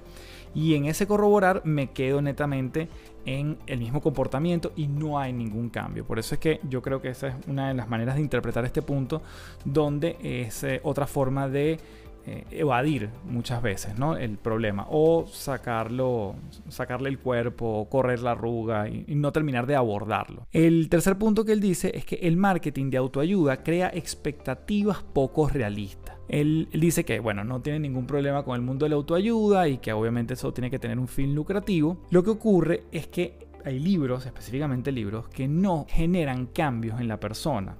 Y 0.54 0.74
en 0.74 0.84
ese 0.84 1.06
corroborar 1.06 1.62
me 1.64 1.90
quedo 1.90 2.22
netamente 2.22 2.88
en 3.26 3.58
el 3.66 3.78
mismo 3.78 4.00
comportamiento 4.00 4.72
y 4.76 4.86
no 4.86 5.18
hay 5.18 5.32
ningún 5.32 5.70
cambio. 5.70 6.04
Por 6.04 6.18
eso 6.18 6.34
es 6.34 6.40
que 6.40 6.60
yo 6.68 6.82
creo 6.82 7.00
que 7.00 7.08
esa 7.08 7.28
es 7.28 7.34
una 7.46 7.68
de 7.68 7.74
las 7.74 7.88
maneras 7.88 8.16
de 8.16 8.20
interpretar 8.20 8.64
este 8.64 8.82
punto, 8.82 9.22
donde 9.64 10.16
es 10.22 10.64
eh, 10.64 10.80
otra 10.82 11.06
forma 11.06 11.48
de 11.48 11.78
eh, 12.26 12.44
evadir 12.52 13.10
muchas 13.26 13.60
veces 13.60 13.98
¿no? 13.98 14.16
el 14.16 14.38
problema 14.38 14.86
o 14.88 15.26
sacarlo, 15.26 16.36
sacarle 16.70 17.10
el 17.10 17.18
cuerpo, 17.18 17.86
correr 17.90 18.20
la 18.20 18.30
arruga 18.30 18.88
y, 18.88 19.04
y, 19.06 19.14
no 19.14 19.30
terminar 19.30 19.66
de 19.66 19.76
abordarlo. 19.76 20.46
El 20.50 20.88
tercer 20.88 21.18
punto 21.18 21.44
que 21.44 21.52
él 21.52 21.60
dice 21.60 21.92
es 21.94 22.06
que 22.06 22.16
el 22.16 22.38
marketing 22.38 22.88
de 22.88 22.96
autoayuda 22.96 23.62
crea 23.62 23.90
expectativas 23.92 25.02
poco 25.02 25.50
realistas. 25.50 26.03
Él, 26.28 26.68
dice 26.72 27.04
que, 27.04 27.20
bueno, 27.20 27.44
no 27.44 27.60
tiene 27.60 27.80
ningún 27.80 28.06
problema 28.06 28.44
con 28.44 28.56
el 28.56 28.62
mundo 28.62 28.84
de 28.84 28.90
la 28.90 28.96
autoayuda 28.96 29.68
y 29.68 29.78
que 29.78 29.92
obviamente 29.92 30.34
eso 30.34 30.52
tiene 30.52 30.70
que 30.70 30.78
tener 30.78 30.98
un 30.98 31.08
fin 31.08 31.34
lucrativo. 31.34 31.98
Lo 32.10 32.22
que 32.22 32.30
ocurre 32.30 32.84
es 32.92 33.06
que 33.08 33.38
hay 33.64 33.78
libros, 33.78 34.26
específicamente 34.26 34.92
libros, 34.92 35.28
que 35.28 35.48
no 35.48 35.86
generan 35.88 36.46
cambios 36.46 37.00
en 37.00 37.08
la 37.08 37.18
persona, 37.18 37.76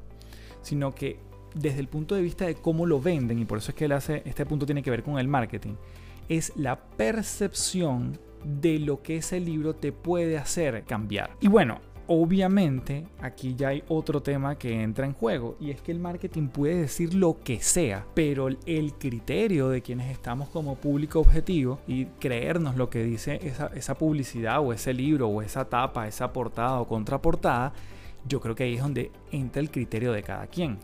sino 0.62 0.94
que 0.94 1.18
desde 1.54 1.80
el 1.80 1.88
punto 1.88 2.14
de 2.14 2.22
vista 2.22 2.46
de 2.46 2.54
cómo 2.54 2.86
lo 2.86 3.00
venden, 3.00 3.38
y 3.38 3.44
por 3.44 3.58
eso 3.58 3.70
es 3.70 3.76
que 3.76 3.84
él 3.84 3.92
hace, 3.92 4.22
este 4.24 4.46
punto 4.46 4.66
tiene 4.66 4.82
que 4.82 4.90
ver 4.90 5.02
con 5.02 5.18
el 5.18 5.28
marketing, 5.28 5.74
es 6.28 6.52
la 6.56 6.80
percepción 6.80 8.18
de 8.44 8.78
lo 8.78 9.02
que 9.02 9.18
ese 9.18 9.40
libro 9.40 9.74
te 9.74 9.92
puede 9.92 10.38
hacer 10.38 10.84
cambiar. 10.84 11.30
Y 11.40 11.48
bueno, 11.48 11.80
Obviamente, 12.06 13.06
aquí 13.20 13.54
ya 13.54 13.68
hay 13.68 13.82
otro 13.88 14.22
tema 14.22 14.56
que 14.56 14.82
entra 14.82 15.06
en 15.06 15.14
juego 15.14 15.56
y 15.58 15.70
es 15.70 15.80
que 15.80 15.90
el 15.90 15.98
marketing 15.98 16.48
puede 16.48 16.82
decir 16.82 17.14
lo 17.14 17.38
que 17.42 17.60
sea, 17.60 18.06
pero 18.14 18.48
el 18.48 18.92
criterio 18.94 19.70
de 19.70 19.80
quienes 19.80 20.10
estamos 20.10 20.50
como 20.50 20.76
público 20.76 21.20
objetivo 21.20 21.78
y 21.86 22.06
creernos 22.20 22.76
lo 22.76 22.90
que 22.90 23.02
dice 23.02 23.40
esa, 23.42 23.68
esa 23.68 23.94
publicidad 23.96 24.60
o 24.60 24.72
ese 24.72 24.92
libro 24.92 25.28
o 25.28 25.40
esa 25.40 25.64
tapa, 25.64 26.06
esa 26.06 26.32
portada 26.32 26.78
o 26.80 26.86
contraportada, 26.86 27.72
yo 28.28 28.40
creo 28.40 28.54
que 28.54 28.64
ahí 28.64 28.74
es 28.74 28.82
donde 28.82 29.10
entra 29.32 29.62
el 29.62 29.70
criterio 29.70 30.12
de 30.12 30.22
cada 30.22 30.46
quien 30.46 30.78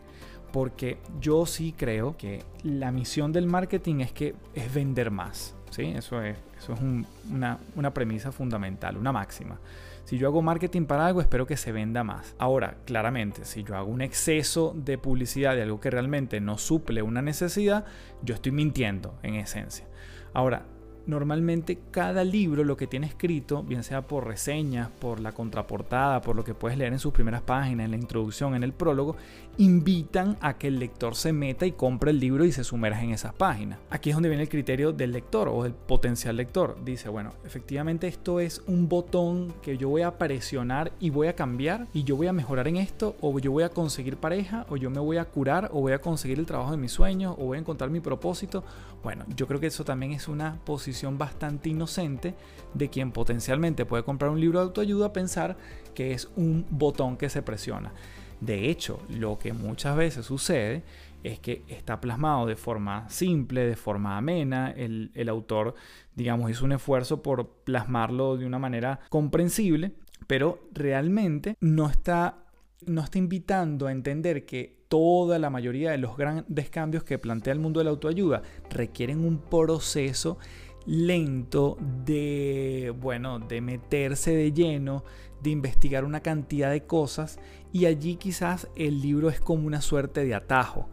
porque 0.51 0.97
yo 1.19 1.45
sí 1.45 1.73
creo 1.77 2.17
que 2.17 2.43
la 2.63 2.91
misión 2.91 3.31
del 3.31 3.47
marketing 3.47 4.01
es 4.01 4.11
que 4.11 4.35
es 4.53 4.73
vender 4.73 5.11
más. 5.11 5.55
¿sí? 5.69 5.83
Eso 5.83 6.21
es, 6.21 6.37
eso 6.57 6.73
es 6.73 6.79
una, 6.81 7.57
una 7.75 7.93
premisa 7.93 8.31
fundamental, 8.31 8.97
una 8.97 9.11
máxima. 9.11 9.59
Si 10.03 10.17
yo 10.17 10.27
hago 10.27 10.41
marketing 10.41 10.85
para 10.85 11.05
algo, 11.05 11.21
espero 11.21 11.45
que 11.45 11.57
se 11.57 11.71
venda 11.71 12.03
más. 12.03 12.35
Ahora, 12.37 12.77
claramente, 12.85 13.45
si 13.45 13.63
yo 13.63 13.75
hago 13.75 13.91
un 13.91 14.01
exceso 14.01 14.73
de 14.75 14.97
publicidad 14.97 15.55
de 15.55 15.63
algo 15.63 15.79
que 15.79 15.89
realmente 15.89 16.41
no 16.41 16.57
suple 16.57 17.01
una 17.01 17.21
necesidad, 17.21 17.85
yo 18.21 18.35
estoy 18.35 18.51
mintiendo 18.51 19.17
en 19.23 19.35
esencia. 19.35 19.87
Ahora, 20.33 20.65
normalmente 21.07 21.79
cada 21.91 22.23
libro 22.23 22.63
lo 22.63 22.77
que 22.77 22.87
tiene 22.87 23.07
escrito, 23.07 23.63
bien 23.63 23.83
sea 23.83 24.01
por 24.01 24.27
reseñas, 24.27 24.89
por 24.89 25.19
la 25.19 25.31
contraportada, 25.31 26.21
por 26.21 26.35
lo 26.35 26.43
que 26.43 26.53
puedes 26.53 26.77
leer 26.77 26.93
en 26.93 26.99
sus 26.99 27.13
primeras 27.13 27.41
páginas, 27.41 27.85
en 27.85 27.91
la 27.91 27.97
introducción, 27.97 28.55
en 28.55 28.63
el 28.63 28.73
prólogo, 28.73 29.15
invitan 29.57 30.37
a 30.41 30.57
que 30.57 30.67
el 30.67 30.79
lector 30.79 31.15
se 31.15 31.33
meta 31.33 31.65
y 31.65 31.73
compre 31.73 32.11
el 32.11 32.19
libro 32.19 32.45
y 32.45 32.51
se 32.51 32.63
sumerja 32.63 33.03
en 33.03 33.11
esas 33.11 33.33
páginas. 33.33 33.79
Aquí 33.89 34.09
es 34.09 34.15
donde 34.15 34.29
viene 34.29 34.43
el 34.43 34.49
criterio 34.49 34.91
del 34.93 35.11
lector 35.11 35.49
o 35.49 35.63
del 35.63 35.73
potencial 35.73 36.37
lector. 36.37 36.77
Dice, 36.83 37.09
bueno, 37.09 37.33
efectivamente 37.45 38.07
esto 38.07 38.39
es 38.39 38.61
un 38.67 38.87
botón 38.87 39.53
que 39.61 39.77
yo 39.77 39.89
voy 39.89 40.03
a 40.03 40.17
presionar 40.17 40.91
y 40.99 41.09
voy 41.09 41.27
a 41.27 41.35
cambiar 41.35 41.87
y 41.93 42.03
yo 42.03 42.15
voy 42.15 42.27
a 42.27 42.33
mejorar 42.33 42.67
en 42.67 42.77
esto 42.77 43.15
o 43.21 43.37
yo 43.39 43.51
voy 43.51 43.63
a 43.63 43.69
conseguir 43.69 44.17
pareja 44.17 44.65
o 44.69 44.77
yo 44.77 44.89
me 44.89 44.99
voy 44.99 45.17
a 45.17 45.25
curar 45.25 45.69
o 45.73 45.81
voy 45.81 45.93
a 45.93 45.99
conseguir 45.99 46.39
el 46.39 46.45
trabajo 46.45 46.71
de 46.71 46.77
mis 46.77 46.91
sueños 46.91 47.35
o 47.37 47.45
voy 47.45 47.57
a 47.57 47.61
encontrar 47.61 47.89
mi 47.89 47.99
propósito. 47.99 48.63
Bueno, 49.03 49.25
yo 49.35 49.47
creo 49.47 49.59
que 49.59 49.67
eso 49.67 49.83
también 49.83 50.11
es 50.11 50.27
una 50.27 50.59
posición 50.63 50.90
bastante 51.17 51.69
inocente 51.69 52.35
de 52.73 52.89
quien 52.89 53.11
potencialmente 53.11 53.85
puede 53.85 54.03
comprar 54.03 54.31
un 54.31 54.39
libro 54.39 54.59
de 54.59 54.65
autoayuda 54.65 55.07
a 55.07 55.13
pensar 55.13 55.57
que 55.93 56.13
es 56.13 56.29
un 56.35 56.65
botón 56.69 57.17
que 57.17 57.29
se 57.29 57.41
presiona. 57.41 57.93
De 58.39 58.69
hecho, 58.69 58.99
lo 59.09 59.37
que 59.37 59.53
muchas 59.53 59.95
veces 59.95 60.25
sucede 60.25 60.83
es 61.23 61.39
que 61.39 61.63
está 61.67 62.01
plasmado 62.01 62.47
de 62.47 62.55
forma 62.55 63.07
simple, 63.09 63.65
de 63.65 63.75
forma 63.75 64.17
amena. 64.17 64.71
El, 64.71 65.29
autor, 65.29 65.75
digamos, 66.15 66.49
hizo 66.49 66.65
un 66.65 66.71
esfuerzo 66.71 67.21
por 67.21 67.47
plasmarlo 67.63 68.37
de 68.37 68.45
una 68.45 68.57
manera 68.59 68.99
comprensible, 69.09 69.91
pero 70.25 70.67
realmente 70.71 71.55
no 71.59 71.89
está, 71.89 72.45
no 72.85 73.03
está 73.03 73.19
invitando 73.19 73.87
a 73.87 73.91
entender 73.91 74.45
que 74.45 74.81
toda 74.87 75.39
la 75.39 75.49
mayoría 75.49 75.91
de 75.91 75.99
los 75.99 76.17
grandes 76.17 76.69
cambios 76.69 77.03
que 77.03 77.19
plantea 77.19 77.53
el 77.53 77.59
mundo 77.59 77.79
de 77.79 77.85
la 77.85 77.91
autoayuda 77.91 78.41
requieren 78.69 79.23
un 79.23 79.37
proceso 79.37 80.37
lento 80.85 81.77
de, 82.05 82.93
bueno, 82.99 83.39
de 83.39 83.61
meterse 83.61 84.35
de 84.35 84.51
lleno, 84.51 85.03
de 85.41 85.49
investigar 85.49 86.05
una 86.05 86.21
cantidad 86.21 86.71
de 86.71 86.85
cosas 86.85 87.39
y 87.71 87.85
allí 87.85 88.15
quizás 88.15 88.67
el 88.75 89.01
libro 89.01 89.29
es 89.29 89.39
como 89.39 89.67
una 89.67 89.81
suerte 89.81 90.25
de 90.25 90.35
atajo. 90.35 90.89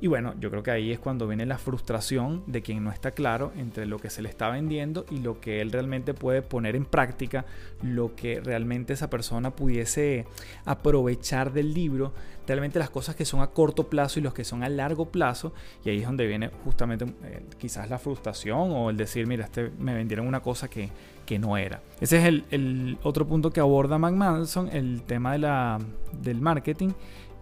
Y 0.00 0.06
bueno, 0.06 0.34
yo 0.38 0.50
creo 0.50 0.62
que 0.62 0.70
ahí 0.70 0.92
es 0.92 0.98
cuando 0.98 1.26
viene 1.26 1.44
la 1.44 1.58
frustración 1.58 2.44
de 2.46 2.62
quien 2.62 2.84
no 2.84 2.92
está 2.92 3.10
claro 3.10 3.52
entre 3.56 3.86
lo 3.86 3.98
que 3.98 4.10
se 4.10 4.22
le 4.22 4.28
está 4.28 4.48
vendiendo 4.48 5.04
y 5.10 5.18
lo 5.18 5.40
que 5.40 5.60
él 5.60 5.72
realmente 5.72 6.14
puede 6.14 6.42
poner 6.42 6.76
en 6.76 6.84
práctica, 6.84 7.44
lo 7.82 8.14
que 8.14 8.40
realmente 8.40 8.92
esa 8.92 9.10
persona 9.10 9.50
pudiese 9.50 10.26
aprovechar 10.64 11.52
del 11.52 11.74
libro, 11.74 12.12
realmente 12.46 12.78
las 12.78 12.90
cosas 12.90 13.16
que 13.16 13.24
son 13.24 13.40
a 13.40 13.48
corto 13.48 13.88
plazo 13.88 14.20
y 14.20 14.22
los 14.22 14.34
que 14.34 14.44
son 14.44 14.62
a 14.62 14.68
largo 14.68 15.06
plazo. 15.06 15.52
Y 15.84 15.90
ahí 15.90 15.98
es 15.98 16.06
donde 16.06 16.26
viene 16.26 16.50
justamente 16.64 17.04
eh, 17.24 17.42
quizás 17.58 17.90
la 17.90 17.98
frustración 17.98 18.70
o 18.70 18.90
el 18.90 18.96
decir, 18.96 19.26
mira, 19.26 19.46
este, 19.46 19.70
me 19.78 19.94
vendieron 19.94 20.26
una 20.26 20.40
cosa 20.40 20.68
que, 20.68 20.90
que 21.26 21.38
no 21.38 21.56
era. 21.56 21.82
Ese 22.00 22.18
es 22.18 22.42
el, 22.50 22.98
otro 23.02 23.26
punto 23.26 23.50
que 23.50 23.60
aborda 23.60 23.98
McManson, 23.98 24.68
el 24.68 25.02
tema 25.02 25.32
de 25.32 25.38
la, 25.38 25.78
del 26.22 26.40
marketing. 26.40 26.90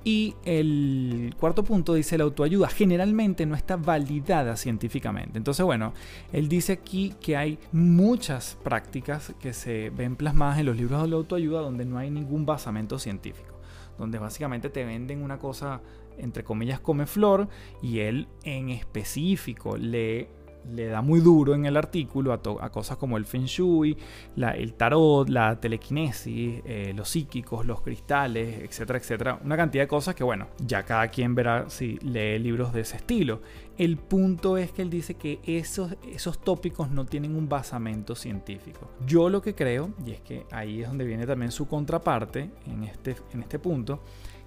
Y 0.06 0.36
el 0.44 1.34
cuarto 1.36 1.64
punto 1.64 1.94
dice 1.94 2.16
la 2.16 2.22
autoayuda 2.22 2.68
generalmente 2.68 3.44
no 3.44 3.56
está 3.56 3.74
validada 3.74 4.56
científicamente. 4.56 5.36
Entonces, 5.36 5.66
bueno, 5.66 5.94
él 6.32 6.48
dice 6.48 6.74
aquí 6.74 7.12
que 7.20 7.36
hay 7.36 7.58
muchas 7.72 8.56
prácticas 8.62 9.34
que 9.40 9.52
se 9.52 9.90
ven 9.90 10.14
plasmadas 10.14 10.60
en 10.60 10.66
los 10.66 10.76
libros 10.76 11.02
de 11.02 11.08
la 11.08 11.16
autoayuda 11.16 11.60
donde 11.60 11.84
no 11.84 11.98
hay 11.98 12.12
ningún 12.12 12.46
basamento 12.46 13.00
científico, 13.00 13.58
donde 13.98 14.20
básicamente 14.20 14.70
te 14.70 14.84
venden 14.84 15.22
una 15.24 15.40
cosa 15.40 15.80
entre 16.18 16.44
comillas 16.44 16.78
come 16.78 17.06
flor 17.06 17.48
y 17.82 17.98
él 17.98 18.28
en 18.44 18.68
específico 18.68 19.76
lee 19.76 20.28
le 20.72 20.86
da 20.86 21.02
muy 21.02 21.20
duro 21.20 21.54
en 21.54 21.66
el 21.66 21.76
artículo 21.76 22.32
a, 22.32 22.70
cosas 22.70 22.96
como 22.96 23.16
el 23.16 23.24
feng 23.24 23.44
shui, 23.44 23.96
el 24.36 24.74
tarot, 24.74 25.28
la 25.28 25.60
telequinesis, 25.60 26.62
eh, 26.64 26.92
los 26.94 27.08
psíquicos, 27.08 27.66
los 27.66 27.80
cristales, 27.82 28.62
etcétera, 28.62 28.98
etcétera. 28.98 29.40
Una 29.44 29.56
cantidad 29.56 29.84
de 29.84 29.88
cosas 29.88 30.14
que, 30.14 30.24
bueno, 30.24 30.48
ya 30.58 30.84
cada 30.84 31.08
quien 31.08 31.34
verá 31.34 31.68
si 31.68 31.98
lee 31.98 32.38
libros 32.38 32.72
de 32.72 32.80
ese 32.80 32.96
estilo. 32.96 33.40
El 33.78 33.98
punto 33.98 34.56
es 34.56 34.72
que 34.72 34.82
él 34.82 34.90
dice 34.90 35.14
que 35.14 35.40
esos, 35.44 35.96
esos 36.10 36.38
tópicos 36.38 36.90
no 36.90 37.04
tienen 37.04 37.36
un 37.36 37.48
basamento 37.48 38.14
científico. 38.14 38.90
Yo 39.06 39.28
lo 39.28 39.42
que 39.42 39.54
creo, 39.54 39.90
y 40.04 40.12
es 40.12 40.20
que 40.20 40.46
ahí 40.50 40.82
es 40.82 40.88
donde 40.88 41.04
viene 41.04 41.26
también 41.26 41.52
su 41.52 41.68
contraparte 41.68 42.50
en 42.66 42.84
este, 42.84 43.16
en 43.32 43.42
este 43.42 43.58
punto, 43.58 44.00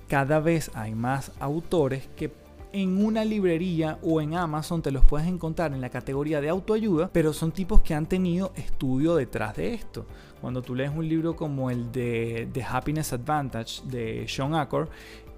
cada 0.07 0.39
vez 0.39 0.71
hay 0.73 0.95
más 0.95 1.31
autores 1.39 2.09
que 2.15 2.31
en 2.71 3.03
una 3.03 3.25
librería 3.25 3.97
o 4.03 4.21
en 4.21 4.35
Amazon 4.35 4.81
te 4.81 4.91
los 4.91 5.03
puedes 5.05 5.27
encontrar 5.27 5.73
en 5.73 5.81
la 5.81 5.89
categoría 5.89 6.41
de 6.41 6.49
autoayuda, 6.49 7.09
pero 7.11 7.33
son 7.33 7.51
tipos 7.51 7.81
que 7.81 7.93
han 7.93 8.05
tenido 8.05 8.51
estudio 8.55 9.15
detrás 9.15 9.55
de 9.55 9.73
esto. 9.73 10.05
Cuando 10.41 10.61
tú 10.61 10.75
lees 10.75 10.91
un 10.95 11.07
libro 11.07 11.35
como 11.35 11.69
el 11.69 11.91
de 11.91 12.47
The 12.53 12.63
Happiness 12.63 13.13
Advantage 13.13 13.81
de 13.85 14.25
Sean 14.27 14.53
Acor, 14.55 14.89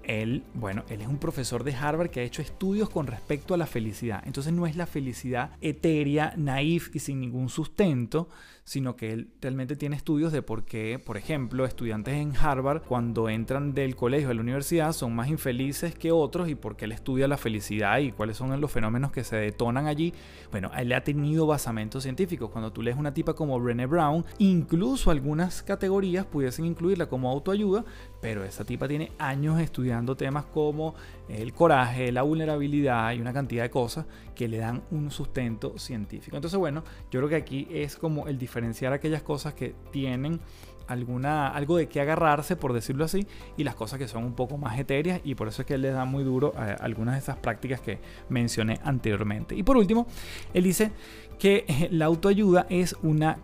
él, 0.04 0.44
bueno, 0.54 0.84
él 0.88 1.00
es 1.00 1.08
un 1.08 1.18
profesor 1.18 1.64
de 1.64 1.74
Harvard 1.74 2.10
que 2.10 2.20
ha 2.20 2.24
hecho 2.24 2.42
estudios 2.42 2.90
con 2.90 3.06
respecto 3.06 3.54
a 3.54 3.56
la 3.56 3.66
felicidad. 3.66 4.22
Entonces 4.26 4.52
no 4.52 4.66
es 4.66 4.76
la 4.76 4.86
felicidad 4.86 5.52
etérea, 5.60 6.34
naif 6.36 6.94
y 6.94 6.98
sin 6.98 7.20
ningún 7.20 7.48
sustento, 7.48 8.28
sino 8.64 8.94
que 8.94 9.12
él 9.12 9.28
realmente 9.40 9.76
tiene 9.76 9.96
estudios 9.96 10.32
de 10.32 10.42
por 10.42 10.64
qué, 10.64 11.00
por 11.04 11.16
ejemplo, 11.16 11.64
estudiantes 11.64 12.14
en 12.14 12.36
Harvard 12.36 12.82
cuando 12.82 13.28
entran 13.28 13.74
del 13.74 13.96
colegio 13.96 14.30
a 14.30 14.34
la 14.34 14.40
universidad 14.40 14.92
son 14.92 15.14
más 15.14 15.28
infelices 15.28 15.94
que 15.96 16.12
otros 16.12 16.48
y 16.48 16.54
por 16.54 16.76
qué 16.76 16.84
él 16.84 16.92
estudia 16.92 17.26
la 17.26 17.36
felicidad 17.36 17.98
y 17.98 18.12
cuáles 18.12 18.36
son 18.36 18.60
los 18.60 18.70
fenómenos 18.70 19.10
que 19.10 19.24
se 19.24 19.36
detonan 19.36 19.86
allí. 19.86 20.12
Bueno, 20.50 20.70
él 20.76 20.92
ha 20.92 21.02
tenido 21.02 21.46
basamentos 21.46 22.04
científicos. 22.04 22.50
Cuando 22.50 22.72
tú 22.72 22.82
lees 22.82 22.96
una 22.96 23.14
tipa 23.14 23.34
como 23.34 23.58
Brené 23.58 23.86
Brown, 23.86 24.24
incluso 24.38 25.10
algunas 25.10 25.62
categorías 25.62 26.26
pudiesen 26.26 26.64
incluirla 26.64 27.06
como 27.06 27.30
autoayuda, 27.30 27.84
pero 28.22 28.44
esa 28.44 28.64
tipa 28.64 28.86
tiene 28.86 29.10
años 29.18 29.60
estudiando 29.60 30.16
temas 30.16 30.44
como 30.44 30.94
el 31.28 31.52
coraje, 31.52 32.12
la 32.12 32.22
vulnerabilidad 32.22 33.12
y 33.12 33.20
una 33.20 33.32
cantidad 33.32 33.64
de 33.64 33.70
cosas 33.70 34.06
que 34.36 34.46
le 34.46 34.58
dan 34.58 34.80
un 34.92 35.10
sustento 35.10 35.76
científico. 35.76 36.36
Entonces, 36.36 36.56
bueno, 36.56 36.84
yo 37.10 37.18
creo 37.18 37.28
que 37.28 37.34
aquí 37.34 37.66
es 37.68 37.96
como 37.96 38.28
el 38.28 38.38
diferenciar 38.38 38.92
aquellas 38.92 39.24
cosas 39.24 39.54
que 39.54 39.74
tienen 39.90 40.38
alguna, 40.86 41.48
algo 41.48 41.76
de 41.76 41.88
qué 41.88 42.00
agarrarse, 42.00 42.54
por 42.54 42.72
decirlo 42.72 43.04
así, 43.04 43.26
y 43.56 43.64
las 43.64 43.74
cosas 43.74 43.98
que 43.98 44.06
son 44.06 44.22
un 44.22 44.34
poco 44.34 44.56
más 44.56 44.78
etéreas, 44.78 45.20
y 45.24 45.34
por 45.34 45.48
eso 45.48 45.62
es 45.62 45.66
que 45.66 45.74
él 45.74 45.82
le 45.82 45.90
da 45.90 46.04
muy 46.04 46.22
duro 46.22 46.54
a 46.56 46.74
algunas 46.74 47.14
de 47.16 47.20
esas 47.20 47.38
prácticas 47.38 47.80
que 47.80 47.98
mencioné 48.28 48.78
anteriormente. 48.84 49.56
Y 49.56 49.64
por 49.64 49.76
último, 49.76 50.06
él 50.54 50.62
dice 50.62 50.92
que 51.40 51.64
eh, 51.66 51.88
la 51.90 52.04
autoayuda 52.04 52.66
es 52.70 52.94
una 53.02 53.38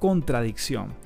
contradicción. 0.00 1.05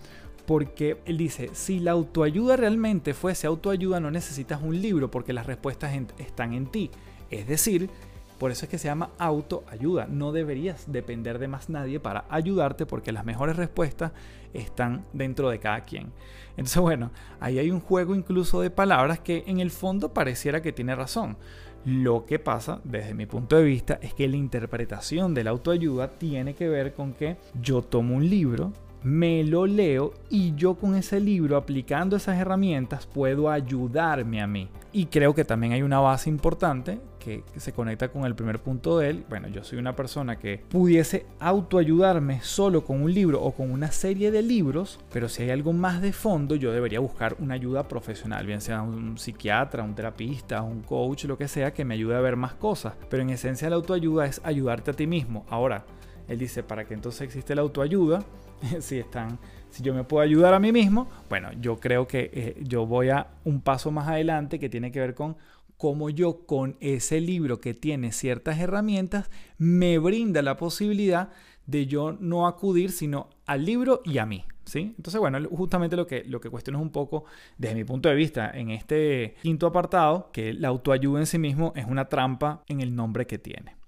Porque 0.51 1.01
él 1.05 1.17
dice, 1.17 1.51
si 1.53 1.79
la 1.79 1.93
autoayuda 1.93 2.57
realmente 2.57 3.15
fuese 3.15 3.47
autoayuda, 3.47 4.01
no 4.01 4.11
necesitas 4.11 4.61
un 4.61 4.83
libro 4.83 5.09
porque 5.09 5.33
las 5.33 5.47
respuestas 5.47 5.93
están 6.19 6.55
en 6.55 6.67
ti. 6.67 6.91
Es 7.31 7.47
decir, 7.47 7.89
por 8.37 8.51
eso 8.51 8.65
es 8.65 8.69
que 8.69 8.77
se 8.77 8.89
llama 8.89 9.11
autoayuda. 9.17 10.09
No 10.09 10.33
deberías 10.33 10.91
depender 10.91 11.39
de 11.39 11.47
más 11.47 11.71
nadie 11.71 12.01
para 12.01 12.25
ayudarte 12.29 12.85
porque 12.85 13.13
las 13.13 13.25
mejores 13.25 13.55
respuestas 13.55 14.11
están 14.53 15.05
dentro 15.13 15.51
de 15.51 15.61
cada 15.61 15.83
quien. 15.83 16.11
Entonces, 16.57 16.83
bueno, 16.83 17.13
ahí 17.39 17.61
hay 17.61 17.71
un 17.71 17.79
juego 17.79 18.17
incluso 18.17 18.61
de 18.61 18.71
palabras 18.71 19.21
que 19.21 19.45
en 19.47 19.61
el 19.61 19.71
fondo 19.71 20.13
pareciera 20.13 20.61
que 20.61 20.73
tiene 20.73 20.97
razón. 20.97 21.37
Lo 21.85 22.27
que 22.27 22.41
pasa, 22.41 22.81
desde 22.83 23.15
mi 23.15 23.27
punto 23.27 23.55
de 23.55 23.63
vista, 23.63 24.01
es 24.03 24.15
que 24.15 24.27
la 24.27 24.37
interpretación 24.37 25.33
de 25.33 25.45
la 25.45 25.51
autoayuda 25.51 26.09
tiene 26.09 26.57
que 26.57 26.69
ver 26.69 26.93
con 26.93 27.13
que 27.13 27.37
yo 27.55 27.83
tomo 27.83 28.17
un 28.17 28.29
libro, 28.29 28.73
me 29.03 29.45
lo 29.45 29.67
leo 29.67 30.15
y 30.29 30.55
yo 30.55 30.75
con 30.75 30.95
ese 30.95 31.21
libro 31.21 31.57
aplicando 31.57 32.17
esas 32.17 32.39
herramientas 32.39 33.07
puedo 33.07 33.51
ayudarme 33.51 34.41
a 34.41 34.47
mí. 34.47 34.69
Y 34.93 35.07
creo 35.07 35.35
que 35.35 35.45
también 35.45 35.73
hay 35.73 35.83
una 35.83 36.01
base 36.01 36.29
importante 36.29 37.01
que, 37.21 37.45
se 37.57 37.73
conecta 37.73 38.09
con 38.09 38.25
el 38.25 38.35
primer 38.35 38.61
punto 38.61 38.99
de 38.99 39.11
él. 39.11 39.25
Bueno, 39.29 39.47
yo 39.49 39.63
soy 39.63 39.79
una 39.79 39.95
persona 39.95 40.37
que 40.37 40.65
pudiese 40.69 41.27
autoayudarme 41.39 42.41
solo 42.43 42.83
con 42.85 43.03
un 43.03 43.13
libro 43.13 43.41
o 43.43 43.53
con 43.53 43.71
una 43.71 43.93
serie 43.93 44.31
de 44.31 44.43
libros, 44.43 44.99
pero 45.13 45.29
si 45.29 45.45
hay 45.45 45.51
algo 45.51 45.73
más 45.73 46.01
de 46.01 46.13
fondo, 46.13 46.57
yo 46.57 46.73
debería 46.73 46.99
buscar 46.99 47.37
una 47.39 47.55
ayuda 47.55 47.87
profesional, 47.87 48.47
bien 48.47 48.61
sea 48.61 48.83
un 48.83 49.19
psiquiatra, 49.19 49.85
un 49.85 49.95
terapista, 49.95 50.63
un 50.63 50.81
coach, 50.81 51.25
lo 51.25 51.39
que 51.39 51.47
sea, 51.47 51.73
que 51.73 51.85
me 51.85 51.95
ayude 51.95 52.17
a 52.17 52.21
ver 52.21 52.37
más 52.37 52.55
cosas. 52.55 52.95
Pero 53.09 53.23
en 53.23 53.31
esencia 53.31 53.71
la 53.71 53.77
autoayuda 53.77 54.27
es 54.27 54.41
ayudarte 54.43 54.91
a 54.91 54.95
ti 54.95 55.07
mismo. 55.07 55.45
Ahora, 55.51 55.85
él 56.31 56.39
dice, 56.39 56.63
¿para 56.63 56.85
qué 56.85 56.95
entonces 56.95 57.23
existe 57.23 57.55
la 57.55 57.63
autoayuda? 57.63 58.25
si 58.81 58.99
están 58.99 59.39
si 59.71 59.83
yo 59.83 59.95
me 59.95 60.05
puedo 60.05 60.23
ayudar 60.23 60.55
a 60.55 60.59
mí 60.59 60.73
mismo, 60.73 61.09
bueno, 61.29 61.51
yo 61.61 61.79
creo 61.79 62.07
que 62.07 62.31
eh, 62.33 62.57
yo 62.63 62.87
voy 62.87 63.09
a 63.11 63.29
un 63.45 63.61
paso 63.61 63.91
más 63.91 64.09
adelante 64.09 64.59
que 64.59 64.69
tiene 64.69 64.91
que 64.91 65.01
ver 65.01 65.15
con 65.15 65.37
cómo 65.77 66.11
yo 66.11 66.45
con 66.45 66.77
ese 66.81 67.21
libro 67.21 67.61
que 67.61 67.73
tiene 67.73 68.13
ciertas 68.13 68.59
herramientas 68.59 69.31
me 69.59 69.99
brinda 69.99 70.43
la 70.43 70.57
posibilidad 70.57 71.31
de 71.67 71.87
yo 71.87 72.17
no 72.21 72.47
acudir 72.47 72.91
sino 72.91 73.31
al 73.47 73.65
libro 73.65 74.03
y 74.05 74.19
a 74.19 74.27
mí. 74.27 74.45
¿Sí? 74.65 74.95
Entonces, 74.97 75.21
bueno, 75.21 75.41
justamente 75.51 75.97
lo 75.97 76.07
que, 76.07 76.23
lo 76.25 76.41
que 76.41 76.49
cuestiono 76.49 76.79
es 76.79 76.83
un 76.83 76.93
poco, 76.93 77.25
desde 77.59 77.75
mi 77.75 77.83
punto 77.83 78.09
de 78.09 78.15
vista, 78.15 78.53
en 78.53 78.71
este 78.71 79.35
quinto 79.43 79.67
apartado, 79.67 80.31
que 80.33 80.53
la 80.55 80.69
autoayuda 80.69 81.19
en 81.19 81.27
sí 81.27 81.39
mismo 81.39 81.73
es 81.75 81.87
una 81.87 82.09
trampa 82.09 82.63
en 82.69 82.81
el 82.81 82.95
nombre 82.95 83.27
que 83.27 83.39
tiene. 83.39 83.80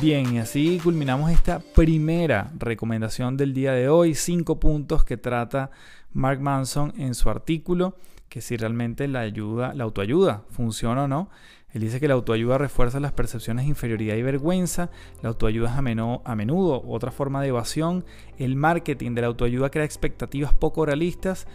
Bien, 0.00 0.34
y 0.34 0.38
así 0.38 0.78
culminamos 0.82 1.30
esta 1.30 1.58
primera 1.58 2.52
recomendación 2.58 3.38
del 3.38 3.54
día 3.54 3.72
de 3.72 3.88
hoy, 3.88 4.14
cinco 4.14 4.60
puntos 4.60 5.04
que 5.04 5.16
trata 5.16 5.70
Mark 6.12 6.38
Manson 6.38 6.92
en 6.98 7.14
su 7.14 7.30
artículo, 7.30 7.96
que 8.28 8.42
si 8.42 8.58
realmente 8.58 9.08
la 9.08 9.20
ayuda, 9.20 9.72
la 9.72 9.84
autoayuda 9.84 10.42
funciona 10.50 11.04
o 11.04 11.08
no. 11.08 11.30
Él 11.72 11.80
dice 11.80 11.98
que 11.98 12.08
la 12.08 12.14
autoayuda 12.14 12.58
refuerza 12.58 13.00
las 13.00 13.12
percepciones 13.12 13.64
de 13.64 13.70
inferioridad 13.70 14.16
y 14.16 14.22
vergüenza, 14.22 14.90
la 15.22 15.30
autoayuda 15.30 15.70
es 15.70 15.76
a, 15.76 16.34
menudo 16.34 16.82
otra 16.86 17.10
forma 17.10 17.40
de 17.40 17.48
evasión, 17.48 18.04
el 18.38 18.54
marketing 18.54 19.14
de 19.14 19.22
la 19.22 19.26
autoayuda 19.28 19.70
crea 19.70 19.84
expectativas 19.84 20.52
poco 20.52 20.84
realistas, 20.84 21.46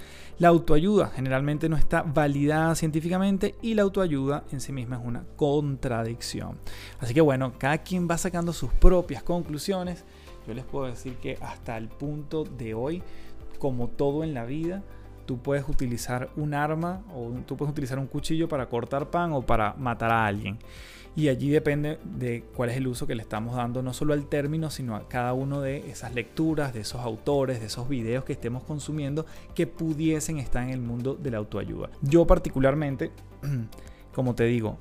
la 0.41 0.47
autoayuda 0.47 1.12
generalmente 1.13 1.69
no 1.69 1.77
está 1.77 2.01
validada 2.01 2.73
científicamente 2.73 3.54
y 3.62 3.75
la 3.75 3.84
autoayuda 3.84 4.43
en 4.51 4.60
sí 4.60 4.71
misma 4.71 4.95
es 4.95 5.06
una 5.06 5.23
contradicción. 5.36 6.58
Así 6.99 7.13
que 7.13 7.21
bueno, 7.21 7.54
cada 7.60 7.77
quien 7.77 8.08
va 8.10 8.17
sacando 8.17 8.51
sus 8.51 8.73
propias 8.73 9.21
conclusiones. 9.21 10.04
Yo 10.47 10.56
les 10.56 10.65
puedo 10.65 10.88
decir 10.88 11.17
que 11.17 11.38
hasta 11.41 11.77
el 11.77 11.89
punto 11.89 12.43
de 12.43 12.73
hoy, 12.73 13.04
como 13.60 13.89
todo 13.89 14.23
en 14.23 14.34
la 14.34 14.45
vida, 14.45 14.82
tú 15.25 15.39
puedes 15.39 15.67
utilizar 15.67 16.29
un 16.36 16.53
arma 16.53 17.01
o 17.13 17.31
tú 17.45 17.57
puedes 17.57 17.71
utilizar 17.71 17.99
un 17.99 18.07
cuchillo 18.07 18.47
para 18.47 18.67
cortar 18.67 19.10
pan 19.10 19.34
o 19.34 19.41
para 19.41 19.73
matar 19.73 20.12
a 20.12 20.25
alguien. 20.25 20.57
Y 21.13 21.27
allí 21.27 21.49
depende 21.49 21.99
de 22.05 22.45
cuál 22.55 22.69
es 22.69 22.77
el 22.77 22.88
uso 22.88 23.05
que 23.05 23.15
le 23.15 23.21
estamos 23.21 23.55
dando, 23.57 23.81
no 23.81 23.93
solo 23.93 24.13
al 24.13 24.27
término, 24.27 24.69
sino 24.69 24.95
a 24.95 25.10
cada 25.10 25.34
uno 25.34 25.60
de 25.60 25.89
esas 25.91 26.15
lecturas, 26.15 26.73
de 26.73 26.81
esos 26.81 27.01
autores, 27.01 27.60
de 27.60 27.65
esos 27.65 27.89
videos 27.89 28.23
que 28.23 28.31
estemos 28.31 28.63
consumiendo 28.63 29.25
que 29.53 29.67
pudiesen 29.67 30.38
estar 30.38 30.63
en 30.63 30.69
el 30.69 30.79
mundo 30.79 31.15
de 31.15 31.31
la 31.31 31.38
autoayuda. 31.39 31.89
Yo 32.01 32.25
particularmente, 32.25 33.12
como 34.13 34.36
te 34.36 34.45
digo, 34.45 34.77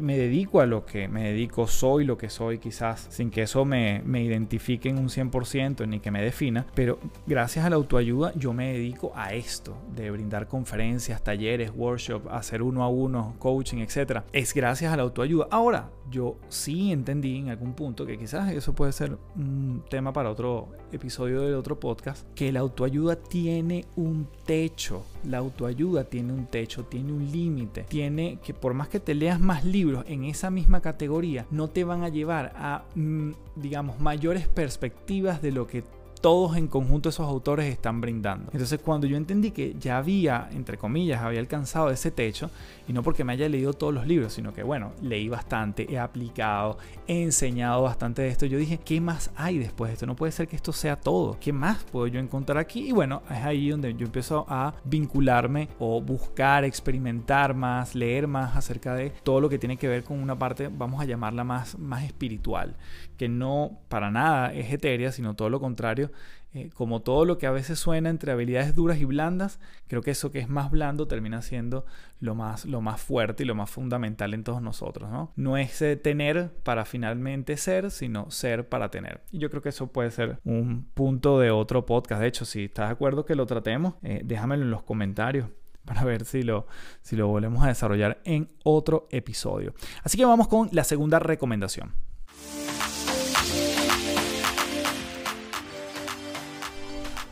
me 0.00 0.16
dedico 0.16 0.60
a 0.60 0.66
lo 0.66 0.84
que 0.84 1.08
me 1.08 1.24
dedico, 1.24 1.66
soy 1.66 2.04
lo 2.04 2.16
que 2.18 2.28
soy, 2.28 2.58
quizás 2.58 3.06
sin 3.10 3.30
que 3.30 3.42
eso 3.42 3.64
me, 3.64 4.02
me 4.04 4.22
identifique 4.22 4.88
en 4.88 4.98
un 4.98 5.08
100% 5.08 5.86
ni 5.86 6.00
que 6.00 6.10
me 6.10 6.22
defina, 6.22 6.66
pero 6.74 6.98
gracias 7.26 7.64
a 7.64 7.70
la 7.70 7.76
autoayuda 7.76 8.32
yo 8.34 8.52
me 8.52 8.72
dedico 8.72 9.12
a 9.14 9.34
esto, 9.34 9.76
de 9.94 10.10
brindar 10.10 10.46
conferencias, 10.48 11.22
talleres, 11.22 11.72
workshops, 11.74 12.26
hacer 12.30 12.62
uno 12.62 12.82
a 12.82 12.88
uno, 12.88 13.34
coaching, 13.38 13.78
etc. 13.78 14.22
Es 14.32 14.54
gracias 14.54 14.92
a 14.92 14.96
la 14.96 15.02
autoayuda. 15.02 15.48
Ahora, 15.50 15.90
yo 16.10 16.36
sí 16.48 16.92
entendí 16.92 17.36
en 17.38 17.48
algún 17.48 17.74
punto 17.74 18.06
que 18.06 18.18
quizás 18.18 18.52
eso 18.52 18.74
puede 18.74 18.92
ser 18.92 19.16
un 19.34 19.82
tema 19.88 20.12
para 20.12 20.30
otro 20.30 20.68
episodio 20.96 21.42
de 21.42 21.54
otro 21.54 21.78
podcast, 21.78 22.26
que 22.34 22.52
la 22.52 22.60
autoayuda 22.60 23.16
tiene 23.16 23.84
un 23.96 24.26
techo. 24.44 25.02
La 25.24 25.38
autoayuda 25.38 26.04
tiene 26.04 26.32
un 26.32 26.46
techo, 26.46 26.84
tiene 26.84 27.12
un 27.12 27.30
límite. 27.30 27.82
Tiene 27.82 28.38
que 28.42 28.54
por 28.54 28.74
más 28.74 28.88
que 28.88 29.00
te 29.00 29.14
leas 29.14 29.40
más 29.40 29.64
libros 29.64 30.04
en 30.08 30.24
esa 30.24 30.50
misma 30.50 30.80
categoría, 30.80 31.46
no 31.50 31.68
te 31.68 31.84
van 31.84 32.02
a 32.02 32.08
llevar 32.08 32.52
a, 32.56 32.84
mm, 32.94 33.30
digamos, 33.56 34.00
mayores 34.00 34.48
perspectivas 34.48 35.40
de 35.42 35.52
lo 35.52 35.66
que 35.66 35.84
todos 36.26 36.56
en 36.56 36.66
conjunto 36.66 37.10
esos 37.10 37.24
autores 37.24 37.66
están 37.66 38.00
brindando. 38.00 38.50
Entonces 38.50 38.80
cuando 38.80 39.06
yo 39.06 39.16
entendí 39.16 39.52
que 39.52 39.76
ya 39.78 39.98
había, 39.98 40.48
entre 40.50 40.76
comillas, 40.76 41.22
había 41.22 41.38
alcanzado 41.38 41.90
ese 41.90 42.10
techo, 42.10 42.50
y 42.88 42.92
no 42.92 43.04
porque 43.04 43.22
me 43.22 43.34
haya 43.34 43.48
leído 43.48 43.74
todos 43.74 43.94
los 43.94 44.08
libros, 44.08 44.32
sino 44.32 44.52
que 44.52 44.64
bueno, 44.64 44.90
leí 45.00 45.28
bastante, 45.28 45.86
he 45.88 46.00
aplicado, 46.00 46.78
he 47.06 47.22
enseñado 47.22 47.82
bastante 47.82 48.22
de 48.22 48.28
esto, 48.30 48.44
yo 48.44 48.58
dije, 48.58 48.78
¿qué 48.84 49.00
más 49.00 49.30
hay 49.36 49.58
después 49.58 49.90
de 49.90 49.92
esto? 49.92 50.06
No 50.06 50.16
puede 50.16 50.32
ser 50.32 50.48
que 50.48 50.56
esto 50.56 50.72
sea 50.72 50.96
todo. 50.96 51.38
¿Qué 51.40 51.52
más 51.52 51.84
puedo 51.84 52.08
yo 52.08 52.18
encontrar 52.18 52.58
aquí? 52.58 52.88
Y 52.88 52.90
bueno, 52.90 53.22
es 53.30 53.44
ahí 53.44 53.68
donde 53.70 53.94
yo 53.94 54.06
empiezo 54.06 54.46
a 54.48 54.74
vincularme 54.82 55.68
o 55.78 56.00
buscar, 56.00 56.64
experimentar 56.64 57.54
más, 57.54 57.94
leer 57.94 58.26
más 58.26 58.56
acerca 58.56 58.96
de 58.96 59.10
todo 59.10 59.40
lo 59.40 59.48
que 59.48 59.60
tiene 59.60 59.76
que 59.76 59.86
ver 59.86 60.02
con 60.02 60.18
una 60.18 60.36
parte, 60.36 60.70
vamos 60.76 61.00
a 61.00 61.04
llamarla 61.04 61.44
más, 61.44 61.78
más 61.78 62.02
espiritual, 62.02 62.74
que 63.16 63.28
no 63.28 63.80
para 63.88 64.10
nada 64.10 64.52
es 64.52 64.72
etérea, 64.72 65.12
sino 65.12 65.34
todo 65.34 65.50
lo 65.50 65.60
contrario 65.60 66.10
eh, 66.56 66.70
como 66.72 67.02
todo 67.02 67.26
lo 67.26 67.36
que 67.36 67.46
a 67.46 67.50
veces 67.50 67.78
suena 67.78 68.08
entre 68.08 68.32
habilidades 68.32 68.74
duras 68.74 68.98
y 68.98 69.04
blandas, 69.04 69.60
creo 69.88 70.00
que 70.00 70.12
eso 70.12 70.30
que 70.30 70.38
es 70.38 70.48
más 70.48 70.70
blando 70.70 71.06
termina 71.06 71.42
siendo 71.42 71.84
lo 72.18 72.34
más, 72.34 72.64
lo 72.64 72.80
más 72.80 72.98
fuerte 72.98 73.42
y 73.42 73.46
lo 73.46 73.54
más 73.54 73.68
fundamental 73.68 74.32
en 74.32 74.42
todos 74.42 74.62
nosotros. 74.62 75.10
No, 75.10 75.32
no 75.36 75.58
es 75.58 75.82
eh, 75.82 75.96
tener 75.96 76.50
para 76.62 76.86
finalmente 76.86 77.58
ser, 77.58 77.90
sino 77.90 78.30
ser 78.30 78.70
para 78.70 78.90
tener. 78.90 79.20
Y 79.30 79.38
yo 79.38 79.50
creo 79.50 79.60
que 79.60 79.68
eso 79.68 79.88
puede 79.88 80.10
ser 80.10 80.38
un 80.44 80.88
punto 80.94 81.38
de 81.40 81.50
otro 81.50 81.84
podcast. 81.84 82.22
De 82.22 82.28
hecho, 82.28 82.46
si 82.46 82.64
estás 82.64 82.88
de 82.88 82.92
acuerdo 82.92 83.26
que 83.26 83.34
lo 83.34 83.44
tratemos, 83.44 83.96
eh, 84.02 84.22
déjamelo 84.24 84.62
en 84.62 84.70
los 84.70 84.82
comentarios 84.82 85.50
para 85.84 86.04
ver 86.04 86.24
si 86.24 86.42
lo, 86.42 86.66
si 87.02 87.16
lo 87.16 87.28
volvemos 87.28 87.62
a 87.64 87.68
desarrollar 87.68 88.22
en 88.24 88.48
otro 88.64 89.08
episodio. 89.10 89.74
Así 90.02 90.16
que 90.16 90.24
vamos 90.24 90.48
con 90.48 90.70
la 90.72 90.84
segunda 90.84 91.18
recomendación. 91.18 91.92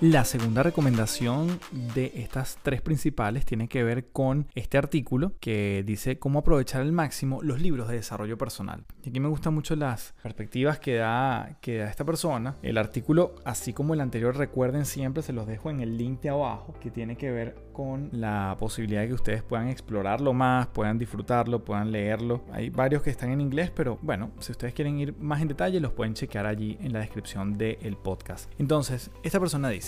La 0.01 0.25
segunda 0.25 0.65
recomendación 0.65 1.61
de 1.95 2.13
estas 2.17 2.59
tres 2.63 2.83
principales 2.83 3.47
tiene 3.47 3.69
que 3.69 3.85
ver 3.85 4.09
con 4.09 4.49
este 4.57 4.77
artículo 4.77 5.35
que 5.39 5.85
dice 5.87 6.19
cómo 6.19 6.41
aprovechar 6.41 6.83
al 6.83 6.91
máximo 6.91 7.41
los 7.43 7.61
libros 7.61 7.89
de 7.89 7.95
desarrollo 7.95 8.37
personal. 8.37 8.85
Y 9.05 9.11
aquí 9.11 9.21
me 9.21 9.29
gustan 9.29 9.55
mucho 9.55 9.77
las 9.77 10.15
perspectivas 10.21 10.81
que 10.81 10.97
da, 10.97 11.59
que 11.61 11.79
da 11.79 11.89
esta 11.89 12.05
persona. 12.05 12.57
El 12.63 12.77
artículo, 12.77 13.37
así 13.45 13.73
como 13.73 13.95
el 13.95 14.01
anterior, 14.01 14.37
recuerden 14.37 14.85
siempre, 14.85 15.23
se 15.23 15.33
los 15.33 15.47
dejo 15.47 15.71
en 15.71 15.81
el 15.81 15.97
link 15.97 16.21
de 16.23 16.31
abajo, 16.31 16.75
que 16.81 16.91
tiene 16.91 17.17
que 17.17 17.31
ver 17.31 17.57
con 17.73 18.09
la 18.13 18.57
posibilidad 18.59 19.03
de 19.03 19.09
que 19.09 19.15
ustedes 19.15 19.43
puedan 19.43 19.69
explorarlo 19.69 20.33
más, 20.33 20.67
puedan 20.69 20.99
disfrutarlo, 20.99 21.65
puedan 21.65 21.93
leerlo. 21.93 22.45
Hay 22.53 22.71
varios 22.71 23.03
que 23.03 23.11
están 23.11 23.31
en 23.31 23.41
inglés, 23.41 23.71
pero 23.71 23.99
bueno, 24.03 24.31
si 24.41 24.53
ustedes 24.53 24.75
quieren 24.75 24.99
ir 24.99 25.15
más 25.19 25.41
en 25.41 25.49
detalle, 25.49 25.81
los 25.81 25.93
pueden 25.93 26.15
chequear 26.15 26.47
allí 26.47 26.79
en 26.81 26.93
la 26.93 27.01
descripción 27.01 27.59
del 27.59 27.97
podcast. 27.97 28.51
Entonces, 28.59 29.11
esta 29.23 29.41
persona 29.41 29.69
dice, 29.69 29.84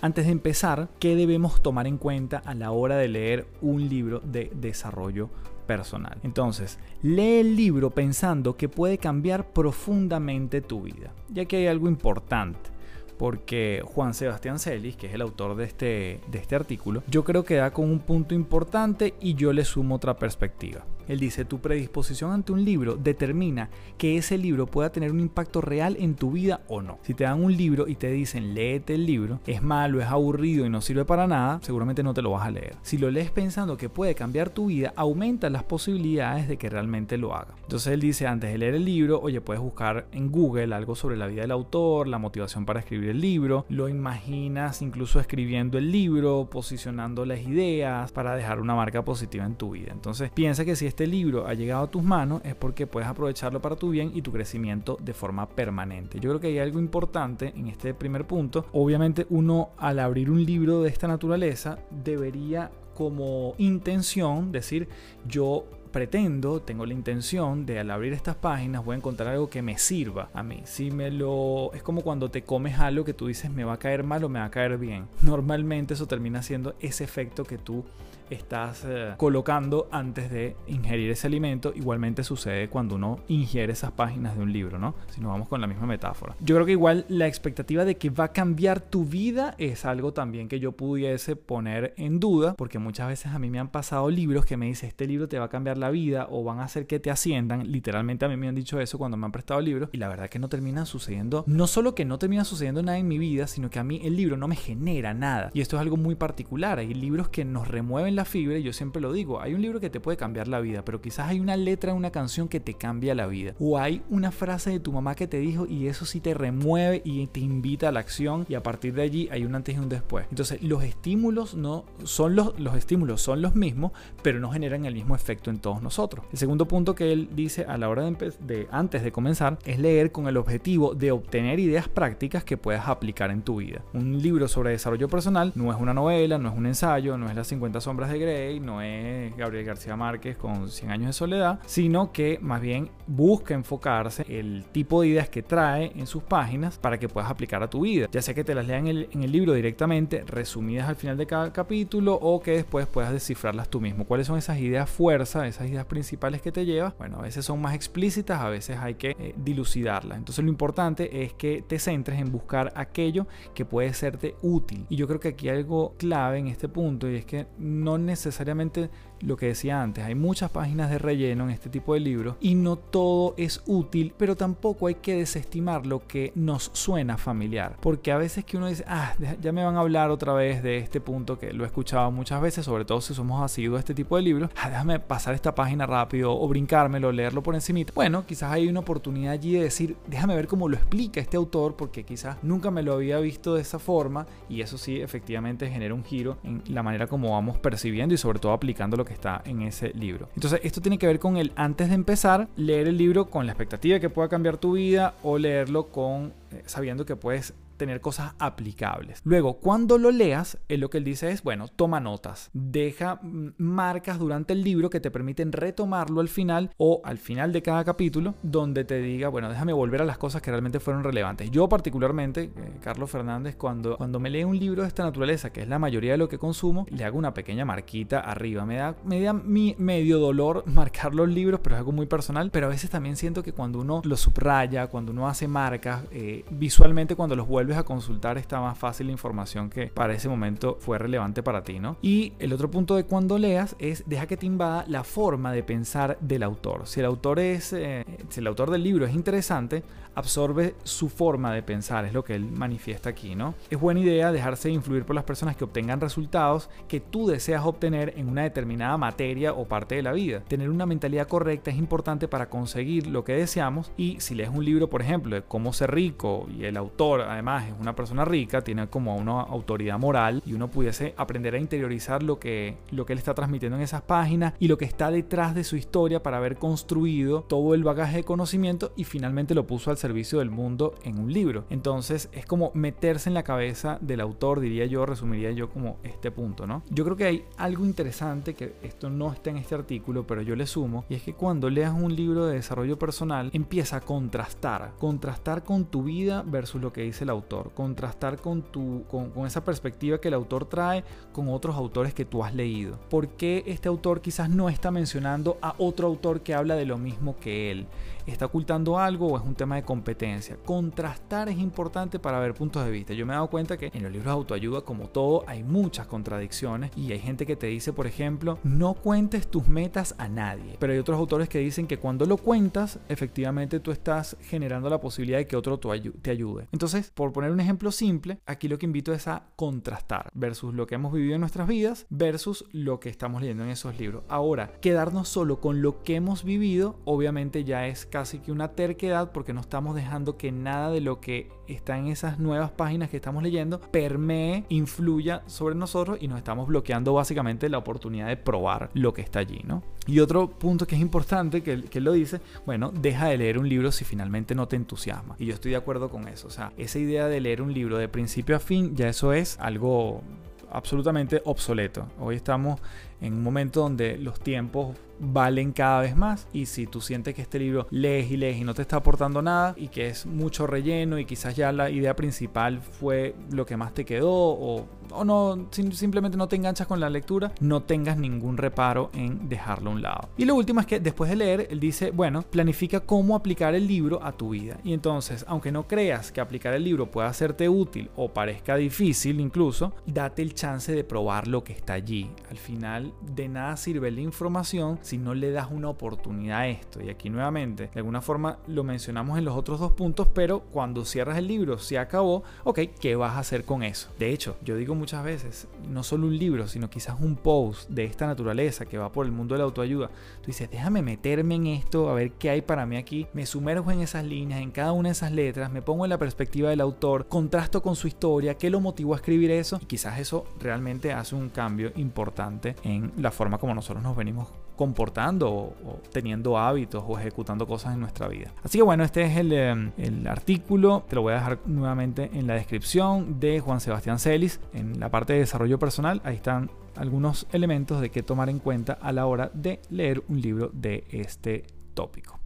antes 0.00 0.26
de 0.26 0.32
empezar, 0.32 0.88
¿qué 0.98 1.16
debemos 1.16 1.62
tomar 1.62 1.86
en 1.86 1.98
cuenta 1.98 2.38
a 2.38 2.54
la 2.54 2.70
hora 2.70 2.96
de 2.96 3.08
leer 3.08 3.46
un 3.60 3.88
libro 3.88 4.20
de 4.20 4.50
desarrollo 4.54 5.30
personal? 5.66 6.18
Entonces, 6.22 6.78
lee 7.02 7.40
el 7.40 7.56
libro 7.56 7.90
pensando 7.90 8.56
que 8.56 8.68
puede 8.68 8.98
cambiar 8.98 9.52
profundamente 9.52 10.60
tu 10.60 10.82
vida, 10.82 11.12
ya 11.28 11.44
que 11.46 11.56
hay 11.56 11.66
algo 11.66 11.88
importante 11.88 12.76
porque 13.18 13.82
Juan 13.84 14.12
Sebastián 14.12 14.58
Celis, 14.58 14.96
que 14.96 15.06
es 15.06 15.14
el 15.14 15.22
autor 15.22 15.56
de 15.56 15.64
este, 15.64 16.20
de 16.30 16.38
este 16.38 16.54
artículo, 16.54 17.02
yo 17.08 17.24
creo 17.24 17.44
que 17.44 17.54
da 17.54 17.72
con 17.72 17.90
un 17.90 18.00
punto 18.00 18.34
importante 18.34 19.14
y 19.20 19.34
yo 19.34 19.52
le 19.52 19.64
sumo 19.64 19.94
otra 19.94 20.16
perspectiva. 20.18 20.84
Él 21.08 21.20
dice, 21.20 21.44
tu 21.44 21.60
predisposición 21.60 22.32
ante 22.32 22.52
un 22.52 22.64
libro 22.64 22.96
determina 22.96 23.70
que 23.98 24.16
ese 24.16 24.38
libro 24.38 24.66
pueda 24.66 24.90
tener 24.90 25.12
un 25.12 25.20
impacto 25.20 25.60
real 25.60 25.96
en 25.98 26.14
tu 26.14 26.32
vida 26.32 26.60
o 26.68 26.82
no. 26.82 26.98
Si 27.02 27.14
te 27.14 27.24
dan 27.24 27.42
un 27.42 27.56
libro 27.56 27.88
y 27.88 27.94
te 27.94 28.10
dicen, 28.10 28.54
léete 28.54 28.94
el 28.94 29.06
libro, 29.06 29.40
es 29.46 29.62
malo, 29.62 30.00
es 30.00 30.06
aburrido 30.06 30.66
y 30.66 30.70
no 30.70 30.80
sirve 30.80 31.04
para 31.04 31.26
nada, 31.26 31.60
seguramente 31.62 32.02
no 32.02 32.14
te 32.14 32.22
lo 32.22 32.32
vas 32.32 32.46
a 32.46 32.50
leer. 32.50 32.76
Si 32.82 32.98
lo 32.98 33.10
lees 33.10 33.30
pensando 33.30 33.76
que 33.76 33.88
puede 33.88 34.14
cambiar 34.14 34.50
tu 34.50 34.66
vida, 34.66 34.92
aumenta 34.96 35.50
las 35.50 35.64
posibilidades 35.64 36.48
de 36.48 36.56
que 36.56 36.70
realmente 36.70 37.16
lo 37.16 37.34
haga. 37.34 37.54
Entonces 37.62 37.92
él 37.92 38.00
dice, 38.00 38.26
antes 38.26 38.50
de 38.50 38.58
leer 38.58 38.74
el 38.74 38.84
libro, 38.84 39.20
oye, 39.20 39.40
puedes 39.40 39.62
buscar 39.62 40.06
en 40.12 40.30
Google 40.30 40.74
algo 40.74 40.94
sobre 40.94 41.16
la 41.16 41.26
vida 41.26 41.42
del 41.42 41.50
autor, 41.50 42.08
la 42.08 42.18
motivación 42.18 42.64
para 42.66 42.80
escribir 42.80 43.10
el 43.10 43.20
libro, 43.20 43.66
lo 43.68 43.88
imaginas 43.88 44.82
incluso 44.82 45.20
escribiendo 45.20 45.78
el 45.78 45.92
libro, 45.92 46.48
posicionando 46.50 47.24
las 47.24 47.40
ideas 47.40 48.12
para 48.12 48.34
dejar 48.34 48.60
una 48.60 48.74
marca 48.74 49.04
positiva 49.04 49.44
en 49.44 49.56
tu 49.56 49.70
vida. 49.70 49.92
Entonces 49.92 50.30
piensa 50.30 50.64
que 50.64 50.76
si 50.76 50.86
este 50.96 51.06
libro 51.06 51.46
ha 51.46 51.52
llegado 51.52 51.84
a 51.84 51.90
tus 51.90 52.02
manos 52.02 52.40
es 52.42 52.54
porque 52.54 52.86
puedes 52.86 53.06
aprovecharlo 53.06 53.60
para 53.60 53.76
tu 53.76 53.90
bien 53.90 54.12
y 54.14 54.22
tu 54.22 54.32
crecimiento 54.32 54.96
de 54.98 55.12
forma 55.12 55.46
permanente. 55.46 56.18
Yo 56.18 56.30
creo 56.30 56.40
que 56.40 56.46
hay 56.46 56.58
algo 56.58 56.78
importante 56.78 57.52
en 57.54 57.68
este 57.68 57.92
primer 57.92 58.26
punto. 58.26 58.64
Obviamente 58.72 59.26
uno 59.28 59.72
al 59.76 59.98
abrir 59.98 60.30
un 60.30 60.42
libro 60.42 60.80
de 60.80 60.88
esta 60.88 61.06
naturaleza 61.06 61.80
debería 61.90 62.70
como 62.94 63.54
intención 63.58 64.52
decir 64.52 64.88
yo 65.28 65.66
pretendo, 65.92 66.60
tengo 66.60 66.86
la 66.86 66.94
intención 66.94 67.66
de 67.66 67.78
al 67.78 67.90
abrir 67.90 68.14
estas 68.14 68.36
páginas 68.36 68.84
voy 68.84 68.94
a 68.94 68.96
encontrar 68.96 69.34
algo 69.34 69.50
que 69.50 69.60
me 69.60 69.76
sirva 69.76 70.30
a 70.32 70.42
mí. 70.42 70.62
Si 70.64 70.90
me 70.90 71.10
lo 71.10 71.74
es 71.74 71.82
como 71.82 72.00
cuando 72.00 72.30
te 72.30 72.42
comes 72.42 72.78
algo 72.78 73.04
que 73.04 73.12
tú 73.12 73.26
dices 73.26 73.50
me 73.50 73.64
va 73.64 73.74
a 73.74 73.78
caer 73.78 74.02
mal 74.02 74.24
o 74.24 74.30
me 74.30 74.38
va 74.38 74.46
a 74.46 74.50
caer 74.50 74.78
bien. 74.78 75.08
Normalmente 75.20 75.92
eso 75.92 76.06
termina 76.06 76.42
siendo 76.42 76.74
ese 76.80 77.04
efecto 77.04 77.44
que 77.44 77.58
tú 77.58 77.84
estás 78.30 78.84
eh, 78.86 79.14
colocando 79.16 79.88
antes 79.90 80.30
de 80.30 80.56
ingerir 80.66 81.10
ese 81.10 81.26
alimento. 81.26 81.72
Igualmente 81.74 82.24
sucede 82.24 82.68
cuando 82.68 82.96
uno 82.96 83.20
ingiere 83.28 83.72
esas 83.72 83.92
páginas 83.92 84.36
de 84.36 84.42
un 84.42 84.52
libro, 84.52 84.78
¿no? 84.78 84.94
Si 85.08 85.20
nos 85.20 85.30
vamos 85.30 85.48
con 85.48 85.60
la 85.60 85.66
misma 85.66 85.86
metáfora. 85.86 86.34
Yo 86.40 86.54
creo 86.54 86.66
que 86.66 86.72
igual 86.72 87.04
la 87.08 87.26
expectativa 87.26 87.84
de 87.84 87.96
que 87.96 88.10
va 88.10 88.24
a 88.24 88.32
cambiar 88.32 88.80
tu 88.80 89.04
vida 89.04 89.54
es 89.58 89.84
algo 89.84 90.12
también 90.12 90.48
que 90.48 90.60
yo 90.60 90.72
pudiese 90.72 91.36
poner 91.36 91.94
en 91.96 92.20
duda, 92.20 92.54
porque 92.54 92.78
muchas 92.78 93.08
veces 93.08 93.32
a 93.32 93.38
mí 93.38 93.50
me 93.50 93.58
han 93.58 93.68
pasado 93.68 94.10
libros 94.10 94.44
que 94.44 94.56
me 94.56 94.66
dicen 94.66 94.88
este 94.88 95.06
libro 95.06 95.28
te 95.28 95.38
va 95.38 95.46
a 95.46 95.48
cambiar 95.48 95.78
la 95.78 95.90
vida 95.90 96.26
o 96.30 96.44
van 96.44 96.60
a 96.60 96.64
hacer 96.64 96.86
que 96.86 96.98
te 96.98 97.10
asciendan. 97.10 97.70
Literalmente 97.70 98.24
a 98.24 98.28
mí 98.28 98.36
me 98.36 98.48
han 98.48 98.54
dicho 98.54 98.80
eso 98.80 98.98
cuando 98.98 99.16
me 99.16 99.26
han 99.26 99.32
prestado 99.32 99.60
libros 99.60 99.88
y 99.92 99.98
la 99.98 100.08
verdad 100.08 100.28
que 100.28 100.38
no 100.38 100.48
termina 100.48 100.86
sucediendo, 100.86 101.44
no 101.46 101.66
solo 101.66 101.94
que 101.94 102.04
no 102.04 102.18
termina 102.18 102.44
sucediendo 102.44 102.82
nada 102.82 102.98
en 102.98 103.08
mi 103.08 103.18
vida, 103.18 103.46
sino 103.46 103.70
que 103.70 103.78
a 103.78 103.84
mí 103.84 104.00
el 104.02 104.16
libro 104.16 104.36
no 104.36 104.48
me 104.48 104.56
genera 104.56 105.14
nada. 105.14 105.50
Y 105.54 105.60
esto 105.60 105.76
es 105.76 105.82
algo 105.82 105.96
muy 105.96 106.14
particular. 106.14 106.78
Hay 106.78 106.92
libros 106.94 107.28
que 107.28 107.44
nos 107.44 107.68
remueven 107.68 108.15
la 108.16 108.24
fibra, 108.24 108.58
yo 108.58 108.72
siempre 108.72 109.00
lo 109.00 109.12
digo, 109.12 109.40
hay 109.40 109.54
un 109.54 109.62
libro 109.62 109.80
que 109.80 109.90
te 109.90 110.00
puede 110.00 110.16
cambiar 110.16 110.48
la 110.48 110.60
vida, 110.60 110.84
pero 110.84 111.00
quizás 111.00 111.28
hay 111.28 111.40
una 111.40 111.56
letra 111.56 111.92
de 111.92 111.98
una 111.98 112.10
canción 112.10 112.48
que 112.48 112.60
te 112.60 112.74
cambia 112.74 113.14
la 113.14 113.26
vida. 113.26 113.54
O 113.60 113.78
hay 113.78 114.02
una 114.10 114.32
frase 114.32 114.70
de 114.70 114.80
tu 114.80 114.92
mamá 114.92 115.14
que 115.14 115.26
te 115.26 115.38
dijo 115.38 115.66
y 115.66 115.86
eso 115.86 116.04
sí 116.04 116.20
te 116.20 116.34
remueve 116.34 117.02
y 117.04 117.26
te 117.28 117.40
invita 117.40 117.88
a 117.88 117.92
la 117.92 118.00
acción 118.00 118.46
y 118.48 118.54
a 118.54 118.62
partir 118.62 118.94
de 118.94 119.02
allí 119.02 119.28
hay 119.30 119.44
un 119.44 119.54
antes 119.54 119.76
y 119.76 119.78
un 119.78 119.88
después. 119.88 120.26
Entonces 120.30 120.62
los 120.62 120.82
estímulos 120.82 121.54
no 121.54 121.84
son 122.04 122.34
los, 122.34 122.58
los 122.58 122.74
estímulos 122.76 123.20
son 123.20 123.42
los 123.42 123.54
mismos, 123.54 123.92
pero 124.22 124.40
no 124.40 124.50
generan 124.50 124.86
el 124.86 124.94
mismo 124.94 125.14
efecto 125.14 125.50
en 125.50 125.58
todos 125.58 125.82
nosotros. 125.82 126.24
El 126.32 126.38
segundo 126.38 126.66
punto 126.66 126.94
que 126.94 127.12
él 127.12 127.28
dice 127.34 127.64
a 127.64 127.78
la 127.78 127.88
hora 127.88 128.02
de, 128.04 128.32
de 128.40 128.68
antes 128.70 129.02
de 129.02 129.12
comenzar 129.12 129.58
es 129.64 129.78
leer 129.78 130.12
con 130.12 130.26
el 130.26 130.36
objetivo 130.36 130.94
de 130.94 131.12
obtener 131.12 131.60
ideas 131.60 131.88
prácticas 131.88 132.44
que 132.44 132.56
puedas 132.56 132.88
aplicar 132.88 133.30
en 133.30 133.42
tu 133.42 133.56
vida. 133.56 133.82
Un 133.92 134.22
libro 134.22 134.48
sobre 134.48 134.70
desarrollo 134.70 135.08
personal 135.08 135.52
no 135.54 135.72
es 135.72 135.78
una 135.78 135.94
novela, 135.94 136.38
no 136.38 136.48
es 136.48 136.56
un 136.56 136.66
ensayo, 136.66 137.18
no 137.18 137.28
es 137.28 137.36
las 137.36 137.46
50 137.48 137.80
sombras 137.80 138.05
de 138.10 138.18
Grey, 138.18 138.60
no 138.60 138.82
es 138.82 139.36
Gabriel 139.36 139.64
García 139.64 139.96
Márquez 139.96 140.36
con 140.36 140.68
100 140.68 140.90
años 140.90 141.06
de 141.08 141.12
soledad, 141.12 141.60
sino 141.66 142.12
que 142.12 142.38
más 142.40 142.60
bien 142.60 142.90
busca 143.06 143.54
enfocarse 143.54 144.24
el 144.28 144.64
tipo 144.72 145.02
de 145.02 145.08
ideas 145.08 145.28
que 145.28 145.42
trae 145.42 145.92
en 145.94 146.06
sus 146.06 146.22
páginas 146.22 146.78
para 146.78 146.98
que 146.98 147.08
puedas 147.08 147.30
aplicar 147.30 147.62
a 147.62 147.70
tu 147.70 147.80
vida. 147.80 148.08
Ya 148.10 148.22
sea 148.22 148.34
que 148.34 148.44
te 148.44 148.54
las 148.54 148.66
lean 148.66 148.86
en 148.86 148.96
el, 148.96 149.08
en 149.12 149.22
el 149.22 149.32
libro 149.32 149.52
directamente, 149.52 150.24
resumidas 150.26 150.88
al 150.88 150.96
final 150.96 151.16
de 151.16 151.26
cada 151.26 151.52
capítulo, 151.52 152.14
o 152.14 152.40
que 152.40 152.52
después 152.52 152.86
puedas 152.86 153.12
descifrarlas 153.12 153.68
tú 153.68 153.80
mismo. 153.80 154.04
¿Cuáles 154.04 154.26
son 154.26 154.38
esas 154.38 154.58
ideas 154.58 154.88
fuerza, 154.88 155.46
esas 155.46 155.68
ideas 155.68 155.86
principales 155.86 156.42
que 156.42 156.52
te 156.52 156.64
llevas? 156.64 156.96
Bueno, 156.98 157.18
a 157.18 157.22
veces 157.22 157.44
son 157.44 157.60
más 157.60 157.74
explícitas, 157.74 158.40
a 158.40 158.48
veces 158.48 158.78
hay 158.78 158.94
que 158.94 159.10
eh, 159.10 159.34
dilucidarlas. 159.36 160.18
Entonces 160.18 160.44
lo 160.44 160.50
importante 160.50 161.24
es 161.24 161.32
que 161.32 161.62
te 161.66 161.78
centres 161.78 162.20
en 162.20 162.30
buscar 162.30 162.72
aquello 162.74 163.26
que 163.54 163.64
puede 163.64 163.92
serte 163.94 164.34
útil. 164.42 164.86
Y 164.88 164.96
yo 164.96 165.06
creo 165.06 165.20
que 165.20 165.28
aquí 165.28 165.48
hay 165.48 165.58
algo 165.58 165.94
clave 165.98 166.38
en 166.38 166.48
este 166.48 166.68
punto 166.68 167.08
y 167.08 167.16
es 167.16 167.24
que 167.24 167.46
no 167.58 167.95
necesariamente 167.98 168.90
lo 169.20 169.36
que 169.36 169.46
decía 169.46 169.82
antes, 169.82 170.04
hay 170.04 170.14
muchas 170.14 170.50
páginas 170.50 170.90
de 170.90 170.98
relleno 170.98 171.44
en 171.44 171.50
este 171.50 171.68
tipo 171.70 171.94
de 171.94 172.00
libros 172.00 172.36
y 172.40 172.54
no 172.54 172.76
todo 172.76 173.34
es 173.36 173.62
útil, 173.66 174.12
pero 174.16 174.36
tampoco 174.36 174.86
hay 174.86 174.96
que 174.96 175.16
desestimar 175.16 175.86
lo 175.86 176.06
que 176.06 176.32
nos 176.34 176.70
suena 176.72 177.16
familiar, 177.16 177.76
porque 177.80 178.12
a 178.12 178.18
veces 178.18 178.44
que 178.44 178.56
uno 178.56 178.68
dice, 178.68 178.84
ah, 178.88 179.14
ya 179.40 179.52
me 179.52 179.64
van 179.64 179.76
a 179.76 179.80
hablar 179.80 180.10
otra 180.10 180.32
vez 180.32 180.62
de 180.62 180.78
este 180.78 181.00
punto 181.00 181.38
que 181.38 181.52
lo 181.52 181.64
he 181.64 181.66
escuchado 181.66 182.10
muchas 182.10 182.40
veces, 182.40 182.64
sobre 182.64 182.84
todo 182.84 183.00
si 183.00 183.14
somos 183.14 183.42
asiduos 183.42 183.76
a 183.76 183.80
este 183.80 183.94
tipo 183.94 184.16
de 184.16 184.22
libros, 184.22 184.50
ah, 184.56 184.68
déjame 184.70 184.98
pasar 184.98 185.34
esta 185.34 185.54
página 185.54 185.86
rápido 185.86 186.38
o 186.38 186.48
brincármelo, 186.48 187.12
leerlo 187.12 187.42
por 187.42 187.54
encima. 187.54 187.76
Bueno, 187.94 188.24
quizás 188.26 188.52
hay 188.52 188.68
una 188.68 188.80
oportunidad 188.80 189.32
allí 189.32 189.54
de 189.54 189.64
decir, 189.64 189.96
déjame 190.06 190.36
ver 190.36 190.46
cómo 190.46 190.68
lo 190.68 190.76
explica 190.76 191.20
este 191.20 191.36
autor, 191.36 191.76
porque 191.76 192.04
quizás 192.04 192.36
nunca 192.42 192.70
me 192.70 192.82
lo 192.82 192.94
había 192.94 193.18
visto 193.18 193.54
de 193.54 193.62
esa 193.62 193.78
forma 193.78 194.26
y 194.48 194.60
eso 194.60 194.78
sí 194.78 195.00
efectivamente 195.00 195.68
genera 195.68 195.94
un 195.94 196.04
giro 196.04 196.38
en 196.44 196.62
la 196.68 196.82
manera 196.82 197.06
como 197.06 197.32
vamos 197.32 197.58
percibiendo 197.58 198.14
y 198.14 198.18
sobre 198.18 198.38
todo 198.38 198.52
aplicando 198.52 198.96
lo 198.96 199.04
que 199.06 199.14
está 199.14 199.40
en 199.44 199.62
ese 199.62 199.90
libro. 199.94 200.28
Entonces 200.34 200.60
esto 200.62 200.82
tiene 200.82 200.98
que 200.98 201.06
ver 201.06 201.18
con 201.18 201.38
el 201.38 201.52
antes 201.56 201.88
de 201.88 201.94
empezar, 201.94 202.48
leer 202.56 202.88
el 202.88 202.98
libro 202.98 203.30
con 203.30 203.46
la 203.46 203.52
expectativa 203.52 203.94
de 203.94 204.00
que 204.00 204.10
pueda 204.10 204.28
cambiar 204.28 204.58
tu 204.58 204.72
vida 204.72 205.14
o 205.22 205.38
leerlo 205.38 205.88
con 205.88 206.34
eh, 206.52 206.62
sabiendo 206.66 207.06
que 207.06 207.16
puedes 207.16 207.54
tener 207.76 208.00
cosas 208.00 208.34
aplicables. 208.38 209.20
Luego, 209.24 209.58
cuando 209.58 209.98
lo 209.98 210.10
leas, 210.10 210.58
él 210.68 210.80
lo 210.80 210.90
que 210.90 210.98
él 210.98 211.04
dice 211.04 211.30
es, 211.30 211.42
bueno, 211.42 211.68
toma 211.68 212.00
notas, 212.00 212.50
deja 212.52 213.16
mm, 213.22 213.54
marcas 213.58 214.18
durante 214.18 214.52
el 214.52 214.62
libro 214.62 214.90
que 214.90 215.00
te 215.00 215.10
permiten 215.10 215.52
retomarlo 215.52 216.20
al 216.20 216.28
final 216.28 216.70
o 216.76 217.00
al 217.04 217.18
final 217.18 217.52
de 217.52 217.62
cada 217.62 217.84
capítulo, 217.84 218.34
donde 218.42 218.84
te 218.84 219.00
diga, 219.00 219.28
bueno, 219.28 219.48
déjame 219.48 219.72
volver 219.72 220.02
a 220.02 220.04
las 220.04 220.18
cosas 220.18 220.42
que 220.42 220.50
realmente 220.50 220.80
fueron 220.80 221.04
relevantes. 221.04 221.50
Yo 221.50 221.68
particularmente, 221.68 222.44
eh, 222.44 222.72
Carlos 222.80 223.10
Fernández, 223.10 223.56
cuando, 223.56 223.96
cuando 223.96 224.20
me 224.20 224.30
lee 224.30 224.44
un 224.44 224.58
libro 224.58 224.82
de 224.82 224.88
esta 224.88 225.04
naturaleza, 225.04 225.50
que 225.50 225.62
es 225.62 225.68
la 225.68 225.78
mayoría 225.78 226.12
de 226.12 226.18
lo 226.18 226.28
que 226.28 226.38
consumo, 226.38 226.86
le 226.90 227.04
hago 227.04 227.18
una 227.18 227.34
pequeña 227.34 227.64
marquita 227.64 228.20
arriba. 228.20 228.64
Me 228.64 228.76
da, 228.76 229.32
mi, 229.32 229.74
medio 229.78 230.18
dolor 230.18 230.64
marcar 230.66 231.14
los 231.14 231.28
libros, 231.28 231.60
pero 231.62 231.76
es 231.76 231.78
algo 231.78 231.92
muy 231.92 232.06
personal, 232.06 232.50
pero 232.50 232.66
a 232.66 232.70
veces 232.70 232.90
también 232.90 233.16
siento 233.16 233.42
que 233.42 233.52
cuando 233.52 233.80
uno 233.80 234.02
los 234.04 234.20
subraya, 234.20 234.86
cuando 234.88 235.12
uno 235.12 235.28
hace 235.28 235.48
marcas, 235.48 236.04
eh, 236.10 236.44
visualmente 236.50 237.16
cuando 237.16 237.36
los 237.36 237.46
vuelve 237.46 237.65
a 237.74 237.84
consultar 237.84 238.38
está 238.38 238.60
más 238.60 238.78
fácil 238.78 239.06
la 239.06 239.12
información 239.12 239.70
que 239.70 239.88
para 239.88 240.14
ese 240.14 240.28
momento 240.28 240.76
fue 240.80 240.98
relevante 240.98 241.42
para 241.42 241.64
ti, 241.64 241.80
¿no? 241.80 241.96
Y 242.02 242.32
el 242.38 242.52
otro 242.52 242.70
punto 242.70 242.96
de 242.96 243.04
cuando 243.04 243.38
leas 243.38 243.76
es 243.78 244.04
deja 244.06 244.26
que 244.26 244.36
te 244.36 244.46
invada 244.46 244.84
la 244.88 245.04
forma 245.04 245.52
de 245.52 245.62
pensar 245.62 246.18
del 246.20 246.42
autor. 246.42 246.86
Si 246.86 247.00
el 247.00 247.06
autor 247.06 247.38
es, 247.40 247.72
eh, 247.72 248.04
si 248.28 248.40
el 248.40 248.46
autor 248.46 248.70
del 248.70 248.82
libro 248.82 249.06
es 249.06 249.14
interesante, 249.14 249.82
absorbe 250.16 250.74
su 250.82 251.10
forma 251.10 251.52
de 251.52 251.62
pensar, 251.62 252.06
es 252.06 252.14
lo 252.14 252.24
que 252.24 252.34
él 252.34 252.50
manifiesta 252.50 253.10
aquí, 253.10 253.34
¿no? 253.34 253.54
Es 253.70 253.78
buena 253.78 254.00
idea 254.00 254.32
dejarse 254.32 254.70
influir 254.70 255.04
por 255.04 255.14
las 255.14 255.24
personas 255.24 255.56
que 255.56 255.64
obtengan 255.64 256.00
resultados 256.00 256.70
que 256.88 257.00
tú 257.00 257.26
deseas 257.26 257.64
obtener 257.64 258.14
en 258.16 258.28
una 258.28 258.42
determinada 258.42 258.96
materia 258.96 259.52
o 259.52 259.66
parte 259.66 259.94
de 259.94 260.02
la 260.02 260.12
vida. 260.12 260.40
Tener 260.48 260.70
una 260.70 260.86
mentalidad 260.86 261.28
correcta 261.28 261.70
es 261.70 261.76
importante 261.76 262.28
para 262.28 262.48
conseguir 262.48 263.06
lo 263.06 263.24
que 263.24 263.34
deseamos 263.34 263.92
y 263.96 264.18
si 264.20 264.34
lees 264.34 264.48
un 264.48 264.64
libro, 264.64 264.88
por 264.88 265.02
ejemplo, 265.02 265.36
de 265.36 265.42
cómo 265.42 265.72
ser 265.74 265.92
rico 265.92 266.48
y 266.56 266.64
el 266.64 266.78
autor 266.78 267.20
además 267.20 267.55
es 267.64 267.74
una 267.80 267.94
persona 267.94 268.24
rica, 268.24 268.62
tiene 268.62 268.88
como 268.88 269.16
una 269.16 269.40
autoridad 269.40 269.98
moral 269.98 270.42
y 270.46 270.54
uno 270.54 270.68
pudiese 270.68 271.14
aprender 271.16 271.54
a 271.54 271.58
interiorizar 271.58 272.22
lo 272.22 272.38
que, 272.38 272.76
lo 272.90 273.06
que 273.06 273.12
él 273.12 273.18
está 273.18 273.34
transmitiendo 273.34 273.76
en 273.76 273.82
esas 273.82 274.02
páginas 274.02 274.54
y 274.58 274.68
lo 274.68 274.78
que 274.78 274.84
está 274.84 275.10
detrás 275.10 275.54
de 275.54 275.64
su 275.64 275.76
historia 275.76 276.22
para 276.22 276.38
haber 276.38 276.56
construido 276.56 277.42
todo 277.42 277.74
el 277.74 277.84
bagaje 277.84 278.18
de 278.18 278.24
conocimiento 278.24 278.92
y 278.96 279.04
finalmente 279.04 279.54
lo 279.54 279.66
puso 279.66 279.90
al 279.90 279.98
servicio 279.98 280.38
del 280.38 280.50
mundo 280.50 280.94
en 281.04 281.18
un 281.18 281.32
libro. 281.32 281.64
Entonces 281.70 282.28
es 282.32 282.46
como 282.46 282.70
meterse 282.74 283.28
en 283.28 283.34
la 283.34 283.42
cabeza 283.42 283.98
del 284.00 284.20
autor, 284.20 284.60
diría 284.60 284.86
yo, 284.86 285.06
resumiría 285.06 285.50
yo 285.52 285.70
como 285.70 285.98
este 286.02 286.30
punto, 286.30 286.66
¿no? 286.66 286.82
Yo 286.90 287.04
creo 287.04 287.16
que 287.16 287.24
hay 287.24 287.44
algo 287.56 287.84
interesante 287.84 288.54
que 288.54 288.74
esto 288.82 289.10
no 289.10 289.32
está 289.32 289.50
en 289.50 289.58
este 289.58 289.74
artículo, 289.74 290.26
pero 290.26 290.42
yo 290.42 290.56
le 290.56 290.66
sumo, 290.66 291.04
y 291.08 291.14
es 291.14 291.22
que 291.22 291.34
cuando 291.34 291.70
leas 291.70 291.92
un 291.94 292.14
libro 292.14 292.46
de 292.46 292.54
desarrollo 292.54 292.98
personal, 292.98 293.50
empieza 293.52 293.96
a 293.96 294.00
contrastar, 294.00 294.92
contrastar 294.98 295.64
con 295.64 295.84
tu 295.84 296.04
vida 296.04 296.42
versus 296.46 296.80
lo 296.80 296.92
que 296.92 297.02
dice 297.02 297.24
el 297.24 297.30
autor, 297.30 297.45
contrastar 297.74 298.38
con, 298.38 298.62
tu, 298.62 299.04
con, 299.08 299.46
esa 299.46 299.64
perspectiva 299.64 300.18
que 300.18 300.28
el 300.28 300.34
autor 300.34 300.66
trae 300.66 301.04
con 301.32 301.48
otros 301.48 301.76
autores 301.76 302.14
que 302.14 302.24
tú 302.24 302.44
has 302.44 302.54
leído. 302.54 302.98
¿Por 303.08 303.28
qué 303.28 303.64
este 303.66 303.88
autor 303.88 304.20
quizás 304.20 304.50
no 304.50 304.68
está 304.68 304.90
mencionando 304.90 305.58
a 305.62 305.74
otro 305.78 306.06
autor 306.06 306.40
que 306.40 306.54
habla 306.54 306.76
de 306.76 306.86
lo 306.86 306.98
mismo 306.98 307.36
que 307.38 307.70
él? 307.70 307.86
Está 308.32 308.46
ocultando 308.46 308.98
algo 308.98 309.28
o 309.28 309.38
es 309.38 309.44
un 309.44 309.54
tema 309.54 309.76
de 309.76 309.84
competencia. 309.84 310.56
Contrastar 310.64 311.48
es 311.48 311.58
importante 311.58 312.18
para 312.18 312.40
ver 312.40 312.54
puntos 312.54 312.84
de 312.84 312.90
vista. 312.90 313.14
Yo 313.14 313.26
me 313.26 313.32
he 313.32 313.36
dado 313.36 313.48
cuenta 313.48 313.76
que 313.76 313.90
en 313.92 314.02
los 314.02 314.12
libros 314.12 314.26
de 314.26 314.32
autoayuda, 314.32 314.80
como 314.82 315.08
todo, 315.08 315.44
hay 315.46 315.62
muchas 315.62 316.06
contradicciones 316.06 316.90
y 316.96 317.12
hay 317.12 317.20
gente 317.20 317.46
que 317.46 317.56
te 317.56 317.66
dice, 317.68 317.92
por 317.92 318.06
ejemplo, 318.06 318.58
no 318.64 318.94
cuentes 318.94 319.48
tus 319.48 319.68
metas 319.68 320.14
a 320.18 320.28
nadie. 320.28 320.76
Pero 320.78 320.92
hay 320.92 320.98
otros 320.98 321.18
autores 321.18 321.48
que 321.48 321.58
dicen 321.58 321.86
que 321.86 321.98
cuando 321.98 322.26
lo 322.26 322.36
cuentas, 322.36 322.98
efectivamente 323.08 323.80
tú 323.80 323.90
estás 323.90 324.36
generando 324.40 324.90
la 324.90 325.00
posibilidad 325.00 325.38
de 325.38 325.46
que 325.46 325.56
otro 325.56 325.78
te 325.78 326.30
ayude. 326.30 326.68
Entonces, 326.72 327.10
por 327.14 327.32
poner 327.32 327.50
un 327.50 327.60
ejemplo 327.60 327.90
simple, 327.92 328.38
aquí 328.46 328.68
lo 328.68 328.78
que 328.78 328.86
invito 328.86 329.12
es 329.12 329.28
a 329.28 329.44
contrastar 329.56 330.30
versus 330.34 330.74
lo 330.74 330.86
que 330.86 330.94
hemos 330.94 331.12
vivido 331.12 331.34
en 331.34 331.40
nuestras 331.40 331.68
vidas 331.68 332.06
versus 332.10 332.64
lo 332.72 333.00
que 333.00 333.08
estamos 333.08 333.40
leyendo 333.40 333.64
en 333.64 333.70
esos 333.70 333.98
libros. 333.98 334.24
Ahora, 334.28 334.72
quedarnos 334.80 335.28
solo 335.28 335.60
con 335.60 335.82
lo 335.82 336.02
que 336.02 336.16
hemos 336.16 336.44
vivido, 336.44 336.98
obviamente 337.04 337.64
ya 337.64 337.86
es 337.86 338.06
casi 338.16 338.38
que 338.38 338.50
una 338.50 338.68
terquedad 338.68 339.30
porque 339.30 339.52
no 339.52 339.60
estamos 339.60 339.94
dejando 339.94 340.38
que 340.38 340.50
nada 340.50 340.90
de 340.90 341.02
lo 341.02 341.20
que 341.20 341.50
está 341.68 341.98
en 341.98 342.06
esas 342.06 342.38
nuevas 342.38 342.70
páginas 342.70 343.10
que 343.10 343.16
estamos 343.18 343.42
leyendo 343.42 343.78
permee, 343.78 344.64
influya 344.70 345.42
sobre 345.44 345.74
nosotros 345.74 346.16
y 346.22 346.26
nos 346.26 346.38
estamos 346.38 346.66
bloqueando 346.66 347.12
básicamente 347.12 347.68
la 347.68 347.76
oportunidad 347.76 348.28
de 348.28 348.38
probar 348.38 348.88
lo 348.94 349.12
que 349.12 349.20
está 349.20 349.40
allí, 349.40 349.60
¿no? 349.66 349.82
Y 350.06 350.20
otro 350.20 350.48
punto 350.48 350.86
que 350.86 350.94
es 350.94 351.02
importante, 351.02 351.62
que, 351.62 351.82
que 351.82 352.00
lo 352.00 352.12
dice, 352.12 352.40
bueno, 352.64 352.90
deja 352.90 353.26
de 353.26 353.36
leer 353.36 353.58
un 353.58 353.68
libro 353.68 353.92
si 353.92 354.06
finalmente 354.06 354.54
no 354.54 354.66
te 354.66 354.76
entusiasma. 354.76 355.36
Y 355.38 355.44
yo 355.44 355.52
estoy 355.52 355.72
de 355.72 355.76
acuerdo 355.76 356.08
con 356.08 356.26
eso. 356.26 356.46
O 356.46 356.50
sea, 356.50 356.72
esa 356.78 356.98
idea 356.98 357.28
de 357.28 357.38
leer 357.38 357.60
un 357.60 357.74
libro 357.74 357.98
de 357.98 358.08
principio 358.08 358.56
a 358.56 358.60
fin, 358.60 358.96
ya 358.96 359.10
eso 359.10 359.34
es 359.34 359.58
algo 359.60 360.22
absolutamente 360.70 361.42
obsoleto. 361.44 362.06
Hoy 362.18 362.36
estamos 362.36 362.80
en 363.20 363.34
un 363.34 363.42
momento 363.42 363.80
donde 363.80 364.18
los 364.18 364.40
tiempos 364.40 364.96
valen 365.18 365.72
cada 365.72 366.00
vez 366.00 366.16
más. 366.16 366.46
Y 366.52 366.66
si 366.66 366.86
tú 366.86 367.00
sientes 367.00 367.34
que 367.34 367.42
este 367.42 367.58
libro 367.58 367.86
lees 367.90 368.30
y 368.30 368.36
lees 368.36 368.58
y 368.58 368.64
no 368.64 368.74
te 368.74 368.82
está 368.82 368.96
aportando 368.96 369.42
nada 369.42 369.74
y 369.76 369.88
que 369.88 370.08
es 370.08 370.26
mucho 370.26 370.66
relleno 370.66 371.18
y 371.18 371.24
quizás 371.24 371.56
ya 371.56 371.72
la 371.72 371.90
idea 371.90 372.14
principal 372.16 372.80
fue 372.80 373.34
lo 373.50 373.66
que 373.66 373.76
más 373.76 373.94
te 373.94 374.04
quedó 374.04 374.30
o, 374.30 374.86
o 375.10 375.24
no 375.24 375.68
simplemente 375.70 376.36
no 376.36 376.48
te 376.48 376.56
enganchas 376.56 376.86
con 376.86 377.00
la 377.00 377.10
lectura 377.10 377.52
no 377.60 377.82
tengas 377.82 378.16
ningún 378.18 378.56
reparo 378.56 379.10
en 379.14 379.48
dejarlo 379.48 379.90
a 379.90 379.94
un 379.94 380.02
lado. 380.02 380.28
Y 380.36 380.44
lo 380.44 380.54
último 380.54 380.80
es 380.80 380.86
que 380.86 381.00
después 381.00 381.30
de 381.30 381.36
leer 381.36 381.68
él 381.70 381.80
dice 381.80 382.10
bueno 382.10 382.42
planifica 382.42 383.00
cómo 383.00 383.36
aplicar 383.36 383.74
el 383.74 383.86
libro 383.86 384.22
a 384.22 384.32
tu 384.32 384.50
vida 384.50 384.78
y 384.84 384.92
entonces 384.92 385.44
aunque 385.48 385.72
no 385.72 385.86
creas 385.86 386.32
que 386.32 386.40
aplicar 386.40 386.74
el 386.74 386.84
libro 386.84 387.10
pueda 387.10 387.28
hacerte 387.28 387.68
útil 387.68 388.10
o 388.16 388.32
parezca 388.32 388.76
difícil 388.76 389.40
incluso 389.40 389.92
date 390.06 390.42
el 390.42 390.54
chance 390.54 390.92
de 390.92 391.04
probar 391.04 391.46
lo 391.46 391.64
que 391.64 391.72
está 391.72 391.94
allí. 391.94 392.30
Al 392.50 392.58
final 392.58 393.12
de 393.34 393.48
nada 393.48 393.76
sirve 393.76 394.10
la 394.10 394.20
información 394.20 394.98
si 395.06 395.18
no 395.18 395.34
le 395.34 395.50
das 395.52 395.68
una 395.70 395.88
oportunidad 395.88 396.60
a 396.60 396.68
esto. 396.68 397.02
Y 397.02 397.08
aquí 397.08 397.30
nuevamente, 397.30 397.90
de 397.92 398.00
alguna 398.00 398.20
forma 398.20 398.58
lo 398.66 398.84
mencionamos 398.84 399.38
en 399.38 399.44
los 399.44 399.56
otros 399.56 399.80
dos 399.80 399.92
puntos, 399.92 400.26
pero 400.34 400.60
cuando 400.60 401.04
cierras 401.04 401.38
el 401.38 401.46
libro, 401.46 401.78
se 401.78 401.98
acabó, 401.98 402.42
ok, 402.64 402.80
¿qué 403.00 403.16
vas 403.16 403.36
a 403.36 403.38
hacer 403.38 403.64
con 403.64 403.82
eso? 403.82 404.10
De 404.18 404.32
hecho, 404.32 404.56
yo 404.64 404.76
digo 404.76 404.94
muchas 404.94 405.24
veces, 405.24 405.68
no 405.88 406.02
solo 406.02 406.26
un 406.26 406.36
libro, 406.36 406.66
sino 406.68 406.90
quizás 406.90 407.20
un 407.20 407.36
post 407.36 407.88
de 407.88 408.04
esta 408.04 408.26
naturaleza 408.26 408.86
que 408.86 408.98
va 408.98 409.12
por 409.12 409.26
el 409.26 409.32
mundo 409.32 409.54
de 409.54 409.60
la 409.60 409.64
autoayuda. 409.64 410.08
Tú 410.40 410.46
dices, 410.46 410.70
déjame 410.70 411.02
meterme 411.02 411.54
en 411.54 411.66
esto, 411.68 412.10
a 412.10 412.14
ver 412.14 412.32
qué 412.32 412.50
hay 412.50 412.62
para 412.62 412.86
mí 412.86 412.96
aquí. 412.96 413.26
Me 413.32 413.46
sumerjo 413.46 413.90
en 413.92 414.00
esas 414.00 414.24
líneas, 414.24 414.60
en 414.60 414.72
cada 414.72 414.92
una 414.92 415.08
de 415.08 415.12
esas 415.12 415.32
letras, 415.32 415.70
me 415.70 415.82
pongo 415.82 416.04
en 416.04 416.10
la 416.10 416.18
perspectiva 416.18 416.70
del 416.70 416.80
autor, 416.80 417.28
contrasto 417.28 417.82
con 417.82 417.94
su 417.94 418.08
historia, 418.08 418.54
qué 418.54 418.70
lo 418.70 418.80
motivó 418.80 419.14
a 419.14 419.16
escribir 419.16 419.50
eso. 419.50 419.78
Y 419.80 419.86
quizás 419.86 420.18
eso 420.18 420.44
realmente 420.58 421.12
hace 421.12 421.34
un 421.36 421.48
cambio 421.48 421.92
importante 421.96 422.74
en 422.82 423.12
la 423.18 423.30
forma 423.30 423.58
como 423.58 423.74
nosotros 423.74 424.02
nos 424.02 424.16
venimos 424.16 424.48
comportando 424.76 425.50
o, 425.50 426.00
teniendo 426.12 426.58
hábitos 426.58 427.02
o 427.06 427.18
ejecutando 427.18 427.66
cosas 427.66 427.94
en 427.94 428.00
nuestra 428.00 428.28
vida. 428.28 428.52
Así 428.62 428.78
que 428.78 428.82
bueno, 428.82 429.04
este 429.04 429.22
es 429.22 429.36
el, 429.36 429.52
em, 429.52 429.92
el, 429.96 430.26
artículo, 430.26 431.04
te 431.08 431.16
lo 431.16 431.22
voy 431.22 431.32
a 431.32 431.36
dejar 431.36 431.58
nuevamente 431.66 432.30
en 432.32 432.46
la 432.46 432.54
descripción 432.54 433.40
de 433.40 433.60
Juan 433.60 433.80
Sebastián 433.80 434.18
Celis, 434.18 434.60
en 434.72 435.00
la 435.00 435.10
parte 435.10 435.32
de 435.32 435.40
desarrollo 435.40 435.78
personal, 435.78 436.20
ahí 436.24 436.36
están 436.36 436.70
algunos 436.96 437.46
elementos 437.52 438.00
de 438.00 438.10
qué 438.10 438.22
tomar 438.22 438.48
en 438.48 438.58
cuenta 438.58 438.94
a 438.94 439.12
la 439.12 439.26
hora 439.26 439.50
de 439.52 439.80
leer 439.90 440.22
un 440.28 440.40
libro 440.40 440.70
de 440.72 441.04
este 441.10 441.66
tópico. 441.94 442.38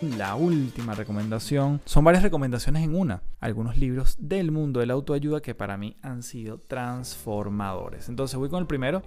La 0.00 0.36
última 0.36 0.94
recomendación 0.94 1.80
son 1.84 2.04
varias 2.04 2.22
recomendaciones 2.22 2.84
en 2.84 2.94
una. 2.94 3.20
algunos 3.40 3.76
libros 3.76 4.16
del 4.20 4.52
mundo 4.52 4.80
de 4.80 4.86
la 4.86 4.94
autoayuda 4.94 5.40
que 5.40 5.54
para 5.54 5.76
mí 5.76 5.96
han 6.02 6.22
sido 6.22 6.58
transformadores. 6.58 8.08
Entonces 8.08 8.38
voy 8.38 8.48
con 8.48 8.60
el 8.60 8.66
primero. 8.66 9.02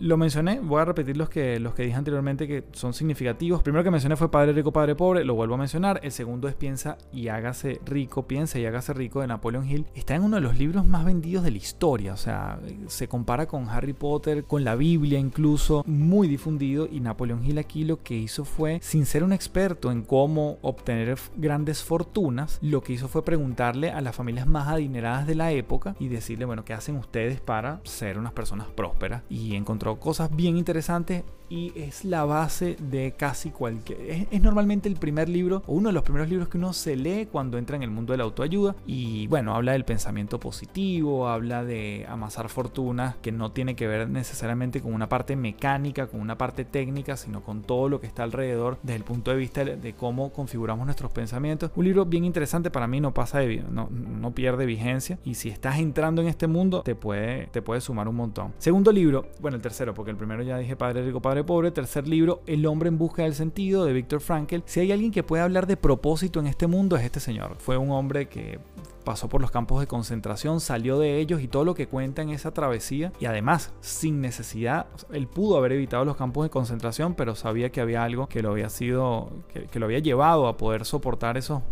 lo 0.00 0.16
mencioné, 0.16 0.60
voy 0.60 0.80
a 0.80 0.86
repetir 0.86 1.18
los 1.18 1.28
que, 1.28 1.60
los 1.60 1.74
que 1.74 1.82
dije 1.82 1.96
anteriormente 1.96 2.48
que 2.48 2.64
son 2.72 2.94
significativos. 2.94 3.60
El 3.60 3.64
primero 3.64 3.84
que 3.84 3.90
mencioné 3.90 4.16
fue 4.16 4.30
Padre 4.30 4.52
Rico, 4.52 4.72
Padre 4.72 4.94
Pobre, 4.94 5.24
lo 5.24 5.34
vuelvo 5.34 5.54
a 5.54 5.58
mencionar. 5.58 6.00
El 6.02 6.12
segundo 6.12 6.48
es 6.48 6.54
Piensa 6.54 6.96
y 7.12 7.28
hágase 7.28 7.80
rico, 7.84 8.26
piensa 8.26 8.58
y 8.58 8.64
hágase 8.64 8.94
rico 8.94 9.20
de 9.20 9.26
Napoleon 9.26 9.68
Hill. 9.68 9.86
Está 9.94 10.14
en 10.14 10.22
uno 10.22 10.36
de 10.36 10.42
los 10.42 10.58
libros 10.58 10.86
más 10.86 11.04
vendidos 11.04 11.44
de 11.44 11.50
la 11.50 11.58
historia. 11.58 12.14
O 12.14 12.18
sea, 12.18 12.58
se 12.86 13.06
compara 13.06 13.46
con 13.46 13.68
Harry 13.68 13.92
Potter, 13.92 14.44
con 14.44 14.64
la 14.64 14.76
Biblia 14.76 15.18
incluso, 15.18 15.82
muy 15.86 16.26
difundido. 16.26 16.88
Y 16.90 17.00
Napoleon 17.00 17.44
Hill 17.44 17.58
aquí 17.58 17.84
lo 17.84 18.02
que 18.02 18.14
hizo 18.14 18.46
fue, 18.46 18.78
sin 18.82 19.04
ser 19.04 19.24
un 19.24 19.34
experto 19.34 19.92
en 19.92 20.02
cómo 20.02 20.21
obtener 20.62 21.18
grandes 21.36 21.82
fortunas, 21.82 22.58
lo 22.62 22.82
que 22.82 22.92
hizo 22.92 23.08
fue 23.08 23.24
preguntarle 23.24 23.90
a 23.90 24.00
las 24.00 24.16
familias 24.16 24.46
más 24.46 24.68
adineradas 24.68 25.26
de 25.26 25.34
la 25.34 25.52
época 25.52 25.96
y 25.98 26.08
decirle, 26.08 26.44
bueno, 26.44 26.64
¿qué 26.64 26.74
hacen 26.74 26.96
ustedes 26.96 27.40
para 27.40 27.80
ser 27.84 28.18
unas 28.18 28.32
personas 28.32 28.68
prósperas? 28.68 29.22
Y 29.28 29.54
encontró 29.54 29.98
cosas 29.98 30.34
bien 30.34 30.56
interesantes 30.56 31.24
y 31.52 31.70
es 31.76 32.06
la 32.06 32.24
base 32.24 32.76
de 32.80 33.12
casi 33.12 33.50
cualquier... 33.50 34.00
Es, 34.30 34.42
normalmente 34.42 34.88
el 34.88 34.96
primer 34.96 35.28
libro 35.28 35.62
o 35.66 35.74
uno 35.74 35.90
de 35.90 35.92
los 35.92 36.02
primeros 36.02 36.30
libros 36.30 36.48
que 36.48 36.56
uno 36.56 36.72
se 36.72 36.96
lee 36.96 37.28
cuando 37.30 37.58
entra 37.58 37.76
en 37.76 37.82
el 37.82 37.90
mundo 37.90 38.14
de 38.14 38.16
la 38.16 38.24
autoayuda 38.24 38.74
y 38.86 39.26
bueno, 39.26 39.54
habla 39.54 39.72
del 39.72 39.84
pensamiento 39.84 40.40
positivo, 40.40 41.28
habla 41.28 41.62
de 41.62 42.06
amasar 42.08 42.48
fortunas 42.48 43.16
que 43.16 43.32
no 43.32 43.52
tiene 43.52 43.76
que 43.76 43.86
ver 43.86 44.08
necesariamente 44.08 44.80
con 44.80 44.94
una 44.94 45.10
parte 45.10 45.36
mecánica, 45.36 46.06
con 46.06 46.22
una 46.22 46.38
parte 46.38 46.64
técnica, 46.64 47.18
sino 47.18 47.42
con 47.42 47.60
todo 47.60 47.90
lo 47.90 48.00
que 48.00 48.06
está 48.06 48.22
alrededor 48.22 48.78
desde 48.82 48.96
el 48.96 49.04
punto 49.04 49.30
de 49.30 49.36
vista 49.36 49.62
de 49.62 49.92
cómo 49.92 50.32
configuramos 50.32 50.86
nuestros 50.86 51.12
pensamientos. 51.12 51.70
Un 51.76 51.84
libro 51.84 52.06
bien 52.06 52.24
interesante 52.24 52.70
para 52.70 52.86
mí, 52.86 52.98
no 53.02 53.12
pasa 53.12 53.40
de 53.40 53.62
no, 53.70 53.90
no 53.90 54.30
pierde 54.30 54.64
vigencia 54.64 55.18
y 55.22 55.34
si 55.34 55.50
estás 55.50 55.80
entrando 55.80 56.22
en 56.22 56.28
este 56.28 56.46
mundo 56.46 56.80
te 56.80 56.94
puede, 56.94 57.48
te 57.48 57.60
puede 57.60 57.82
sumar 57.82 58.08
un 58.08 58.16
montón. 58.16 58.54
Segundo 58.56 58.90
libro, 58.90 59.26
bueno, 59.38 59.56
el 59.56 59.62
tercero, 59.62 59.92
porque 59.92 60.12
el 60.12 60.16
primero 60.16 60.42
ya 60.42 60.56
dije 60.56 60.76
Padre 60.76 61.04
Rico, 61.04 61.20
Padre 61.20 61.41
Pobre, 61.44 61.70
tercer 61.70 62.06
libro, 62.08 62.42
El 62.46 62.66
hombre 62.66 62.88
en 62.88 62.98
busca 62.98 63.22
del 63.22 63.34
sentido 63.34 63.84
de 63.84 63.92
Víctor 63.92 64.20
Frankl. 64.20 64.60
Si 64.64 64.80
hay 64.80 64.92
alguien 64.92 65.10
que 65.10 65.22
puede 65.22 65.42
hablar 65.42 65.66
de 65.66 65.76
propósito 65.76 66.40
en 66.40 66.46
este 66.46 66.66
mundo 66.66 66.96
es 66.96 67.04
este 67.04 67.20
señor. 67.20 67.56
Fue 67.58 67.76
un 67.76 67.90
hombre 67.90 68.28
que 68.28 68.58
pasó 69.04 69.28
por 69.28 69.40
los 69.40 69.50
campos 69.50 69.80
de 69.80 69.86
concentración, 69.86 70.60
salió 70.60 70.98
de 70.98 71.18
ellos 71.18 71.40
y 71.40 71.48
todo 71.48 71.64
lo 71.64 71.74
que 71.74 71.88
cuenta 71.88 72.22
en 72.22 72.30
esa 72.30 72.52
travesía. 72.52 73.12
Y 73.20 73.26
además, 73.26 73.72
sin 73.80 74.20
necesidad, 74.20 74.86
él 75.12 75.26
pudo 75.26 75.56
haber 75.56 75.72
evitado 75.72 76.04
los 76.04 76.16
campos 76.16 76.44
de 76.44 76.50
concentración, 76.50 77.14
pero 77.14 77.34
sabía 77.34 77.70
que 77.70 77.80
había 77.80 78.04
algo 78.04 78.28
que 78.28 78.42
lo 78.42 78.50
había 78.50 78.68
sido, 78.68 79.30
que, 79.52 79.66
que 79.66 79.78
lo 79.78 79.86
había 79.86 79.98
llevado 79.98 80.46
a 80.46 80.56
poder 80.56 80.84
soportar 80.84 81.36
esos 81.36 81.62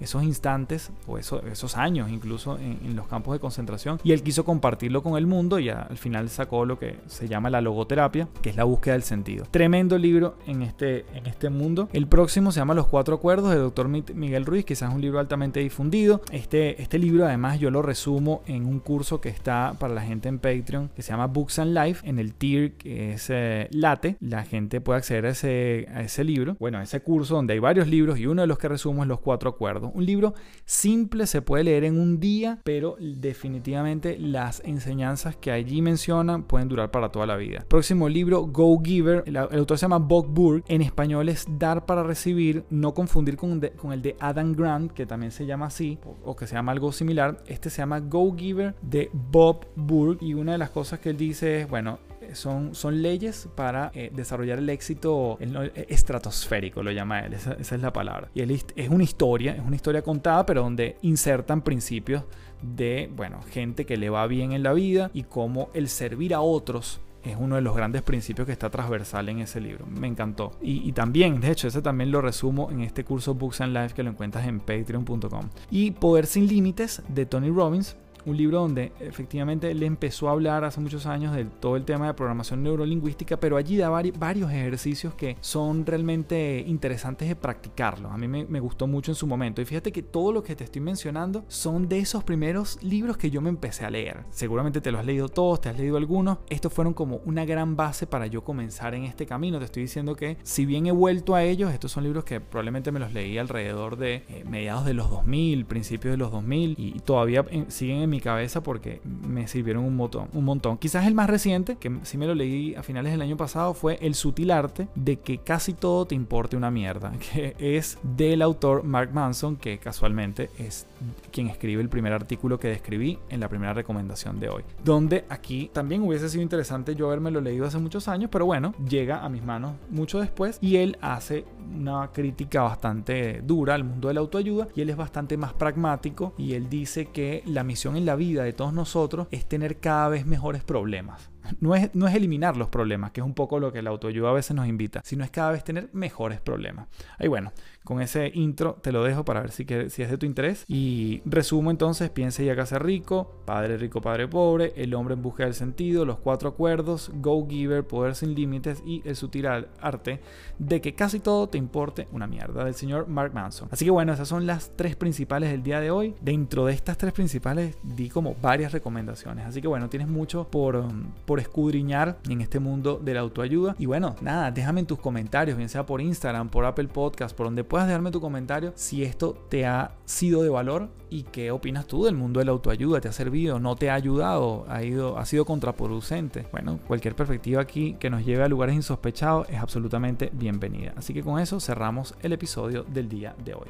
esos 0.00 0.22
instantes 0.22 0.90
o 1.06 1.18
esos 1.18 1.76
años 1.76 2.10
incluso 2.10 2.58
en, 2.58 2.96
los 2.96 3.06
campos 3.06 3.34
de 3.34 3.38
concentración 3.38 4.00
y 4.02 4.12
él 4.12 4.22
quiso 4.22 4.44
compartirlo 4.44 5.02
con 5.02 5.16
el 5.16 5.26
mundo 5.26 5.58
y 5.58 5.68
al 5.68 5.96
final 5.98 6.28
sacó 6.28 6.64
lo 6.64 6.78
que 6.78 6.96
se 7.06 7.28
llama 7.28 7.50
la 7.50 7.60
logoterapia, 7.60 8.28
que 8.42 8.50
es 8.50 8.56
la 8.56 8.64
búsqueda 8.64 8.94
del 8.94 9.02
sentido. 9.02 9.46
Tremendo 9.50 9.98
libro 9.98 10.36
en 10.46 10.62
este, 10.62 11.04
en 11.14 11.26
este 11.26 11.50
mundo. 11.50 11.88
El 11.92 12.06
próximo 12.06 12.50
se 12.50 12.60
llama 12.60 12.74
Los 12.74 12.86
Cuatro 12.86 13.16
Acuerdos 13.16 13.50
de 13.50 13.56
Dr. 13.56 13.88
Miguel 13.88 14.46
Ruiz, 14.46 14.64
quizás 14.64 14.88
es 14.88 14.94
un 14.94 15.00
libro 15.00 15.20
altamente 15.20 15.60
difundido. 15.60 16.22
Este, 16.32 16.80
este 16.82 16.98
libro 16.98 17.26
además 17.26 17.60
yo 17.60 17.70
lo 17.70 17.82
resumo 17.82 18.42
en 18.46 18.66
un 18.66 18.80
curso 18.80 19.20
que 19.20 19.28
está 19.28 19.74
para 19.78 19.94
la 19.94 20.02
gente 20.02 20.28
en 20.28 20.38
Patreon 20.38 20.88
que 20.94 21.02
se 21.02 21.10
llama 21.12 21.26
Books 21.26 21.58
and 21.58 21.76
Life, 21.76 22.08
en 22.08 22.18
el 22.18 22.34
tier 22.34 22.72
que 22.72 23.12
es 23.12 23.28
eh, 23.30 23.68
Late. 23.70 24.16
La 24.20 24.44
gente 24.44 24.80
puede 24.80 24.98
acceder 24.98 25.26
a 25.26 25.30
ese, 25.30 25.86
a 25.94 26.02
ese 26.02 26.24
libro, 26.24 26.56
bueno, 26.58 26.78
a 26.78 26.82
ese 26.82 27.00
curso 27.00 27.34
donde 27.34 27.54
hay 27.54 27.58
varios 27.58 27.86
libros 27.86 28.18
y 28.18 28.26
uno 28.26 28.42
de 28.42 28.48
los 28.48 28.58
que 28.58 28.68
resumo 28.68 29.02
es 29.02 29.08
Los 29.08 29.20
Cuatro 29.20 29.50
Acuerdos 29.50 29.87
un 29.94 30.06
libro 30.06 30.34
simple, 30.64 31.26
se 31.26 31.42
puede 31.42 31.64
leer 31.64 31.84
en 31.84 31.98
un 31.98 32.20
día, 32.20 32.60
pero 32.64 32.96
definitivamente 32.98 34.18
las 34.18 34.62
enseñanzas 34.64 35.36
que 35.36 35.50
allí 35.50 35.82
mencionan 35.82 36.42
pueden 36.42 36.68
durar 36.68 36.90
para 36.90 37.10
toda 37.10 37.26
la 37.26 37.36
vida. 37.36 37.64
Próximo 37.68 38.08
libro, 38.08 38.42
Go 38.42 38.80
Giver. 38.82 39.24
El, 39.26 39.36
autor 39.36 39.78
se 39.78 39.82
llama 39.82 39.98
Bob 39.98 40.26
Burke. 40.28 40.64
En 40.72 40.82
español 40.82 41.28
es 41.28 41.46
Dar 41.58 41.86
para 41.86 42.02
Recibir, 42.02 42.64
no 42.70 42.94
confundir 42.94 43.36
con, 43.36 43.62
el 43.92 44.02
de 44.02 44.16
Adam 44.20 44.52
Grant, 44.52 44.92
que 44.92 45.06
también 45.06 45.32
se 45.32 45.46
llama 45.46 45.66
así, 45.66 45.98
o, 46.24 46.36
que 46.36 46.46
se 46.46 46.54
llama 46.54 46.72
algo 46.72 46.92
similar. 46.92 47.42
Este 47.46 47.70
se 47.70 47.78
llama 47.78 48.00
Go 48.00 48.34
Giver 48.36 48.74
de 48.82 49.10
Bob 49.12 49.66
Burke. 49.76 50.24
Y 50.24 50.34
una 50.34 50.52
de 50.52 50.58
las 50.58 50.70
cosas 50.70 51.00
que 51.00 51.10
él 51.10 51.16
dice 51.16 51.62
es, 51.62 51.68
bueno, 51.68 51.98
son, 52.34 52.74
son 52.74 53.02
leyes 53.02 53.48
para 53.54 53.90
eh, 53.94 54.10
desarrollar 54.14 54.58
el 54.58 54.68
éxito 54.70 55.38
eh, 55.40 55.86
estratosférico, 55.88 56.82
lo 56.82 56.90
llama 56.90 57.20
él, 57.20 57.34
esa, 57.34 57.54
es 57.54 57.80
la 57.80 57.92
palabra. 57.92 58.28
Y 58.34 58.40
él 58.40 58.50
es 58.50 58.88
una 58.88 59.04
historia, 59.04 59.52
es 59.54 59.60
una 59.60 59.76
historia 59.76 60.02
contada, 60.02 60.44
pero 60.46 60.62
donde 60.62 60.96
insertan 61.02 61.62
principios 61.62 62.24
de, 62.62 63.10
bueno, 63.14 63.40
gente 63.50 63.86
que 63.86 63.96
le 63.96 64.10
va 64.10 64.26
bien 64.26 64.52
en 64.52 64.62
la 64.62 64.72
vida 64.72 65.10
y 65.14 65.24
cómo 65.24 65.70
el 65.74 65.88
servir 65.88 66.34
a 66.34 66.40
otros 66.40 67.00
es 67.24 67.36
uno 67.38 67.56
de 67.56 67.62
los 67.62 67.76
grandes 67.76 68.02
principios 68.02 68.46
que 68.46 68.52
está 68.52 68.70
transversal 68.70 69.28
en 69.28 69.40
ese 69.40 69.60
libro. 69.60 69.86
Me 69.86 70.06
encantó. 70.06 70.52
Y, 70.62 70.88
y, 70.88 70.92
también, 70.92 71.40
de 71.40 71.50
hecho, 71.50 71.68
ese 71.68 71.82
también 71.82 72.10
lo 72.10 72.20
resumo 72.20 72.70
en 72.70 72.80
este 72.82 73.04
curso 73.04 73.34
Books 73.34 73.60
and 73.60 73.76
Life 73.76 73.94
que 73.94 74.02
lo 74.02 74.10
encuentras 74.10 74.46
en 74.46 74.60
patreon.com. 74.60 75.48
Y 75.70 75.90
Poder 75.92 76.26
sin 76.26 76.46
Límites 76.46 77.02
de 77.08 77.26
Tony 77.26 77.50
Robbins 77.50 77.96
un 78.28 78.36
libro 78.36 78.60
donde 78.60 78.92
efectivamente 79.00 79.70
él 79.70 79.82
empezó 79.82 80.28
a 80.28 80.32
hablar 80.32 80.64
hace 80.64 80.80
muchos 80.80 81.06
años 81.06 81.34
de 81.34 81.44
todo 81.44 81.76
el 81.76 81.84
tema 81.84 82.06
de 82.06 82.14
programación 82.14 82.62
neurolingüística, 82.62 83.38
pero 83.38 83.56
allí 83.56 83.76
da 83.76 83.88
varios 83.88 84.50
ejercicios 84.50 85.14
que 85.14 85.36
son 85.40 85.86
realmente 85.86 86.64
interesantes 86.66 87.28
de 87.28 87.36
practicarlo. 87.36 88.10
A 88.10 88.18
mí 88.18 88.28
me, 88.28 88.44
me, 88.44 88.60
gustó 88.60 88.86
mucho 88.86 89.12
en 89.12 89.14
su 89.14 89.26
momento. 89.26 89.62
Y 89.62 89.64
fíjate 89.64 89.92
que 89.92 90.02
todo 90.02 90.32
lo 90.32 90.42
que 90.42 90.54
te 90.56 90.64
estoy 90.64 90.82
mencionando 90.82 91.44
son 91.48 91.88
de 91.88 91.98
esos 91.98 92.24
primeros 92.24 92.82
libros 92.82 93.16
que 93.16 93.30
yo 93.30 93.40
me 93.40 93.48
empecé 93.48 93.84
a 93.84 93.90
leer. 93.90 94.24
Seguramente 94.30 94.80
te 94.80 94.90
los 94.90 95.00
has 95.00 95.06
leído 95.06 95.28
todos, 95.28 95.60
te 95.60 95.68
has 95.68 95.78
leído 95.78 95.96
algunos. 95.96 96.38
Estos 96.50 96.72
fueron 96.72 96.94
como 96.94 97.20
una 97.24 97.44
gran 97.44 97.76
base 97.76 98.06
para 98.06 98.26
yo 98.26 98.44
comenzar 98.44 98.94
en 98.94 99.04
este 99.04 99.26
camino. 99.26 99.58
Te 99.58 99.64
estoy 99.64 99.82
diciendo 99.82 100.14
que 100.14 100.36
si 100.42 100.66
bien 100.66 100.86
he 100.86 100.92
vuelto 100.92 101.34
a 101.34 101.44
ellos, 101.44 101.72
estos 101.72 101.92
son 101.92 102.04
libros 102.04 102.24
que 102.24 102.40
probablemente 102.40 102.92
me 102.92 103.00
los 103.00 103.12
leí 103.12 103.38
alrededor 103.38 103.96
de 103.96 104.24
eh, 104.28 104.44
mediados 104.48 104.84
de 104.84 104.94
los 104.94 105.10
2000, 105.10 105.64
principios 105.66 106.12
de 106.12 106.18
los 106.18 106.30
2000 106.30 106.74
y 106.76 107.00
todavía 107.00 107.44
eh, 107.50 107.64
siguen 107.68 108.02
en 108.02 108.10
mi 108.10 108.17
cabeza 108.20 108.62
porque 108.62 109.00
me 109.04 109.46
sirvieron 109.48 109.84
un 109.84 109.96
montón, 109.96 110.28
un 110.32 110.44
montón. 110.44 110.78
Quizás 110.78 111.06
el 111.06 111.14
más 111.14 111.28
reciente, 111.30 111.76
que 111.76 111.98
sí 112.02 112.18
me 112.18 112.26
lo 112.26 112.34
leí 112.34 112.74
a 112.74 112.82
finales 112.82 113.12
del 113.12 113.22
año 113.22 113.36
pasado, 113.36 113.74
fue 113.74 113.98
El 114.00 114.14
sutil 114.14 114.50
arte 114.50 114.88
de 114.94 115.18
que 115.20 115.38
casi 115.38 115.72
todo 115.72 116.06
te 116.06 116.14
importe 116.14 116.56
una 116.56 116.70
mierda, 116.70 117.12
que 117.32 117.54
es 117.58 117.98
del 118.02 118.42
autor 118.42 118.84
Mark 118.84 119.10
Manson, 119.12 119.56
que 119.56 119.78
casualmente 119.78 120.50
es 120.58 120.86
quien 121.30 121.48
escribe 121.48 121.82
el 121.82 121.88
primer 121.88 122.12
artículo 122.12 122.58
que 122.58 122.68
describí 122.68 123.18
en 123.28 123.40
la 123.40 123.48
primera 123.48 123.72
recomendación 123.72 124.40
de 124.40 124.48
hoy. 124.48 124.62
Donde 124.84 125.24
aquí 125.28 125.70
también 125.72 126.02
hubiese 126.02 126.28
sido 126.28 126.42
interesante 126.42 126.94
yo 126.94 127.06
haberme 127.06 127.30
lo 127.30 127.40
leído 127.40 127.66
hace 127.66 127.78
muchos 127.78 128.08
años, 128.08 128.30
pero 128.32 128.46
bueno, 128.46 128.74
llega 128.88 129.24
a 129.24 129.28
mis 129.28 129.44
manos 129.44 129.72
mucho 129.90 130.20
después 130.20 130.58
y 130.60 130.76
él 130.76 130.98
hace 131.00 131.44
una 131.76 132.10
crítica 132.12 132.62
bastante 132.62 133.42
dura 133.42 133.74
al 133.74 133.84
mundo 133.84 134.08
de 134.08 134.14
la 134.14 134.20
autoayuda 134.20 134.68
y 134.74 134.80
él 134.80 134.90
es 134.90 134.96
bastante 134.96 135.36
más 135.36 135.52
pragmático 135.52 136.34
y 136.38 136.54
él 136.54 136.68
dice 136.68 137.06
que 137.06 137.42
la 137.46 137.64
misión 137.64 137.96
en 137.96 138.06
la 138.08 138.16
vida 138.16 138.42
de 138.42 138.54
todos 138.54 138.72
nosotros 138.72 139.28
es 139.30 139.44
tener 139.44 139.80
cada 139.80 140.08
vez 140.08 140.24
mejores 140.24 140.64
problemas. 140.64 141.30
No 141.60 141.74
es, 141.74 141.94
no 141.94 142.08
es 142.08 142.14
eliminar 142.14 142.56
los 142.56 142.70
problemas, 142.70 143.10
que 143.10 143.20
es 143.20 143.26
un 143.26 143.34
poco 143.34 143.60
lo 143.60 143.70
que 143.70 143.82
la 143.82 143.90
autoayuda 143.90 144.30
a 144.30 144.32
veces 144.32 144.56
nos 144.56 144.66
invita, 144.66 145.02
sino 145.04 145.24
es 145.24 145.30
cada 145.30 145.50
vez 145.50 145.62
tener 145.62 145.90
mejores 145.92 146.40
problemas. 146.40 146.88
Ahí 147.18 147.28
bueno, 147.28 147.52
con 147.88 148.02
ese 148.02 148.30
intro 148.34 148.76
te 148.82 148.92
lo 148.92 149.02
dejo 149.02 149.24
para 149.24 149.40
ver 149.40 149.50
si, 149.50 149.64
si 149.88 150.02
es 150.02 150.10
de 150.10 150.18
tu 150.18 150.26
interés. 150.26 150.66
Y 150.68 151.22
resumo 151.24 151.70
entonces, 151.70 152.10
piense 152.10 152.44
y 152.44 152.50
hágase 152.50 152.78
rico, 152.78 153.40
padre 153.46 153.78
rico, 153.78 154.02
padre 154.02 154.28
pobre, 154.28 154.74
el 154.76 154.92
hombre 154.92 155.14
en 155.14 155.22
busca 155.22 155.44
del 155.44 155.54
sentido, 155.54 156.04
los 156.04 156.18
cuatro 156.18 156.50
acuerdos, 156.50 157.10
Go 157.14 157.46
Giver, 157.48 157.86
poder 157.86 158.14
sin 158.14 158.34
límites 158.34 158.82
y 158.84 159.00
el 159.08 159.16
sutil 159.16 159.46
arte 159.46 160.20
de 160.58 160.82
que 160.82 160.94
casi 160.94 161.18
todo 161.18 161.48
te 161.48 161.56
importe 161.56 162.08
una 162.12 162.26
mierda 162.26 162.62
del 162.62 162.74
señor 162.74 163.08
Mark 163.08 163.32
Manson. 163.32 163.70
Así 163.70 163.86
que 163.86 163.90
bueno, 163.90 164.12
esas 164.12 164.28
son 164.28 164.46
las 164.46 164.76
tres 164.76 164.94
principales 164.94 165.50
del 165.50 165.62
día 165.62 165.80
de 165.80 165.90
hoy. 165.90 166.14
Dentro 166.20 166.66
de 166.66 166.74
estas 166.74 166.98
tres 166.98 167.14
principales 167.14 167.78
di 167.82 168.10
como 168.10 168.34
varias 168.42 168.72
recomendaciones. 168.72 169.46
Así 169.46 169.62
que 169.62 169.68
bueno, 169.68 169.88
tienes 169.88 170.08
mucho 170.08 170.46
por, 170.50 170.84
por 171.24 171.40
escudriñar 171.40 172.18
en 172.28 172.42
este 172.42 172.58
mundo 172.58 173.00
de 173.02 173.14
la 173.14 173.20
autoayuda. 173.20 173.76
Y 173.78 173.86
bueno, 173.86 174.14
nada, 174.20 174.50
déjame 174.50 174.80
en 174.80 174.86
tus 174.86 174.98
comentarios, 174.98 175.56
bien 175.56 175.70
sea 175.70 175.86
por 175.86 176.02
Instagram, 176.02 176.50
por 176.50 176.66
Apple 176.66 176.88
Podcast, 176.88 177.34
por 177.34 177.46
donde 177.46 177.64
puedas 177.64 177.77
puedas 177.78 177.86
dejarme 177.86 178.10
tu 178.10 178.20
comentario 178.20 178.72
si 178.74 179.04
esto 179.04 179.34
te 179.48 179.64
ha 179.64 179.92
sido 180.04 180.42
de 180.42 180.48
valor 180.48 180.88
y 181.10 181.22
qué 181.22 181.52
opinas 181.52 181.86
tú 181.86 182.06
del 182.06 182.16
mundo 182.16 182.40
de 182.40 182.46
la 182.46 182.50
autoayuda. 182.50 183.00
¿Te 183.00 183.06
ha 183.06 183.12
servido? 183.12 183.60
¿No 183.60 183.76
te 183.76 183.88
ha 183.88 183.94
ayudado? 183.94 184.66
¿Ha, 184.68 184.80
ha 185.16 185.24
sido 185.24 185.44
contraproducente? 185.44 186.48
Bueno, 186.50 186.80
cualquier 186.88 187.14
perspectiva 187.14 187.62
aquí 187.62 187.94
que 188.00 188.10
nos 188.10 188.26
lleve 188.26 188.42
a 188.42 188.48
lugares 188.48 188.74
insospechados 188.74 189.48
es 189.48 189.60
absolutamente 189.60 190.28
bienvenida. 190.32 190.92
Así 190.96 191.14
que 191.14 191.22
con 191.22 191.38
eso 191.38 191.60
cerramos 191.60 192.16
el 192.20 192.32
episodio 192.32 192.82
del 192.82 193.08
día 193.08 193.36
de 193.44 193.54
hoy. 193.54 193.68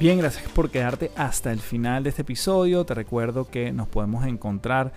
Bien, 0.00 0.18
gracias 0.18 0.48
por 0.50 0.70
quedarte 0.70 1.12
hasta 1.14 1.52
el 1.52 1.60
final 1.60 2.02
de 2.02 2.10
este 2.10 2.22
episodio. 2.22 2.84
Te 2.84 2.94
recuerdo 2.94 3.48
que 3.48 3.70
nos 3.70 3.86
podemos 3.86 4.26
encontrar 4.26 4.92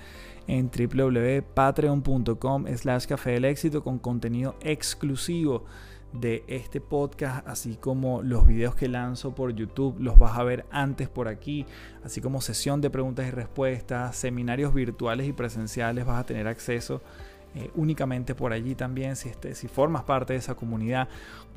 en 0.47 0.69
www.patreon.com 0.69 2.65
slash 2.75 3.05
café 3.05 3.31
del 3.31 3.45
éxito 3.45 3.83
con 3.83 3.99
contenido 3.99 4.55
exclusivo 4.61 5.65
de 6.13 6.43
este 6.47 6.81
podcast, 6.81 7.47
así 7.47 7.77
como 7.77 8.21
los 8.21 8.45
videos 8.45 8.75
que 8.75 8.87
lanzo 8.89 9.33
por 9.33 9.53
YouTube, 9.53 9.95
los 9.99 10.19
vas 10.19 10.37
a 10.37 10.43
ver 10.43 10.65
antes 10.71 11.07
por 11.07 11.27
aquí, 11.27 11.65
así 12.03 12.19
como 12.21 12.41
sesión 12.41 12.81
de 12.81 12.89
preguntas 12.89 13.27
y 13.27 13.31
respuestas, 13.31 14.15
seminarios 14.15 14.73
virtuales 14.73 15.27
y 15.27 15.33
presenciales, 15.33 16.05
vas 16.05 16.19
a 16.19 16.25
tener 16.25 16.47
acceso 16.47 17.01
eh, 17.53 17.69
únicamente 17.75 18.33
por 18.33 18.53
allí 18.53 18.75
también, 18.75 19.15
si, 19.15 19.29
este, 19.29 19.55
si 19.55 19.67
formas 19.67 20.03
parte 20.03 20.33
de 20.33 20.39
esa 20.39 20.55
comunidad. 20.55 21.09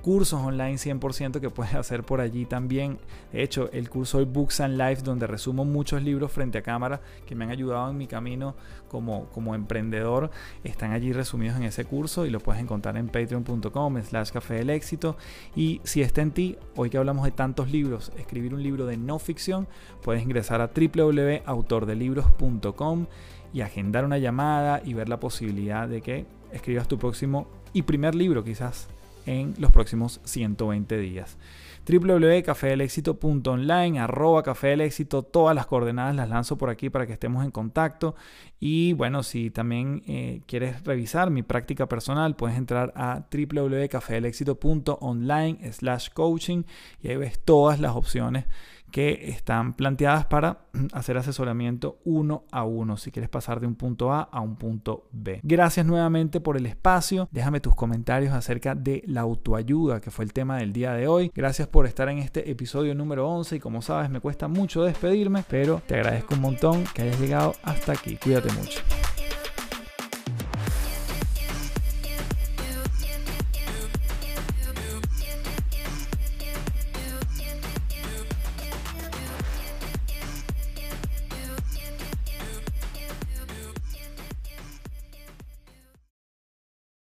Cursos 0.04 0.38
online 0.38 0.74
100% 0.74 1.40
que 1.40 1.48
puedes 1.48 1.74
hacer 1.74 2.04
por 2.04 2.20
allí 2.20 2.44
también. 2.44 2.98
De 3.32 3.42
hecho, 3.42 3.70
el 3.72 3.88
curso 3.88 4.18
de 4.18 4.26
Books 4.26 4.60
and 4.60 4.78
Life, 4.78 5.00
donde 5.00 5.26
resumo 5.26 5.64
muchos 5.64 6.02
libros 6.02 6.30
frente 6.30 6.58
a 6.58 6.62
cámara 6.62 7.00
que 7.24 7.34
me 7.34 7.46
han 7.46 7.50
ayudado 7.50 7.90
en 7.90 7.96
mi 7.96 8.06
camino 8.06 8.54
como, 8.88 9.30
como 9.30 9.54
emprendedor, 9.54 10.30
están 10.62 10.92
allí 10.92 11.14
resumidos 11.14 11.56
en 11.56 11.62
ese 11.62 11.86
curso 11.86 12.26
y 12.26 12.30
lo 12.30 12.40
puedes 12.40 12.60
encontrar 12.60 12.98
en 12.98 13.08
patreon.com 13.08 14.02
slash 14.02 14.30
café 14.30 14.56
del 14.56 14.68
éxito. 14.68 15.16
Y 15.56 15.80
si 15.84 16.02
está 16.02 16.20
en 16.20 16.32
ti, 16.32 16.58
hoy 16.76 16.90
que 16.90 16.98
hablamos 16.98 17.24
de 17.24 17.30
tantos 17.30 17.70
libros, 17.70 18.12
escribir 18.18 18.52
un 18.52 18.62
libro 18.62 18.84
de 18.84 18.98
no 18.98 19.18
ficción, 19.18 19.66
puedes 20.02 20.22
ingresar 20.22 20.60
a 20.60 20.66
www.autordelibros.com 20.66 23.06
y 23.54 23.62
agendar 23.62 24.04
una 24.04 24.18
llamada 24.18 24.82
y 24.84 24.92
ver 24.92 25.08
la 25.08 25.18
posibilidad 25.18 25.88
de 25.88 26.02
que 26.02 26.26
escribas 26.52 26.88
tu 26.88 26.98
próximo 26.98 27.46
y 27.72 27.84
primer 27.84 28.14
libro 28.14 28.44
quizás 28.44 28.90
en 29.26 29.54
los 29.58 29.70
próximos 29.70 30.20
120 30.24 30.98
días 30.98 31.38
www.cafedelexito.online, 31.86 34.00
arroba 34.00 34.42
café 34.42 34.68
del 34.68 34.82
éxito, 34.82 35.22
todas 35.22 35.54
las 35.54 35.66
coordenadas 35.66 36.16
las 36.16 36.30
lanzo 36.30 36.56
por 36.56 36.70
aquí 36.70 36.88
para 36.90 37.06
que 37.06 37.12
estemos 37.12 37.44
en 37.44 37.50
contacto. 37.50 38.14
Y 38.58 38.94
bueno, 38.94 39.22
si 39.22 39.50
también 39.50 40.02
eh, 40.06 40.40
quieres 40.46 40.82
revisar 40.84 41.28
mi 41.30 41.42
práctica 41.42 41.86
personal, 41.86 42.36
puedes 42.36 42.56
entrar 42.56 42.94
a 42.96 43.26
www.cafedelexito.online 43.30 45.72
slash 45.72 46.08
coaching 46.10 46.62
y 47.02 47.08
ahí 47.08 47.16
ves 47.16 47.38
todas 47.44 47.80
las 47.80 47.94
opciones 47.94 48.46
que 48.94 49.28
están 49.30 49.74
planteadas 49.74 50.24
para 50.26 50.66
hacer 50.92 51.16
asesoramiento 51.16 51.98
uno 52.04 52.44
a 52.52 52.62
uno, 52.62 52.96
si 52.96 53.10
quieres 53.10 53.28
pasar 53.28 53.58
de 53.58 53.66
un 53.66 53.74
punto 53.74 54.12
A 54.12 54.22
a 54.22 54.40
un 54.40 54.54
punto 54.54 55.08
B. 55.10 55.40
Gracias 55.42 55.84
nuevamente 55.84 56.38
por 56.38 56.56
el 56.56 56.64
espacio. 56.64 57.28
Déjame 57.32 57.58
tus 57.58 57.74
comentarios 57.74 58.32
acerca 58.32 58.76
de 58.76 59.02
la 59.08 59.22
autoayuda, 59.22 60.00
que 60.00 60.12
fue 60.12 60.24
el 60.24 60.32
tema 60.32 60.58
del 60.58 60.72
día 60.72 60.92
de 60.92 61.08
hoy. 61.08 61.32
Gracias 61.34 61.66
por 61.66 61.86
estar 61.86 62.08
en 62.08 62.18
este 62.18 62.48
episodio 62.48 62.94
número 62.94 63.28
11 63.28 63.56
y 63.56 63.58
como 63.58 63.82
sabes 63.82 64.10
me 64.10 64.20
cuesta 64.20 64.46
mucho 64.46 64.84
despedirme, 64.84 65.42
pero 65.48 65.82
te 65.84 65.96
agradezco 65.96 66.36
un 66.36 66.42
montón 66.42 66.84
que 66.94 67.02
hayas 67.02 67.18
llegado 67.18 67.56
hasta 67.64 67.90
aquí. 67.90 68.16
Cuídate 68.22 68.52
mucho. 68.52 68.80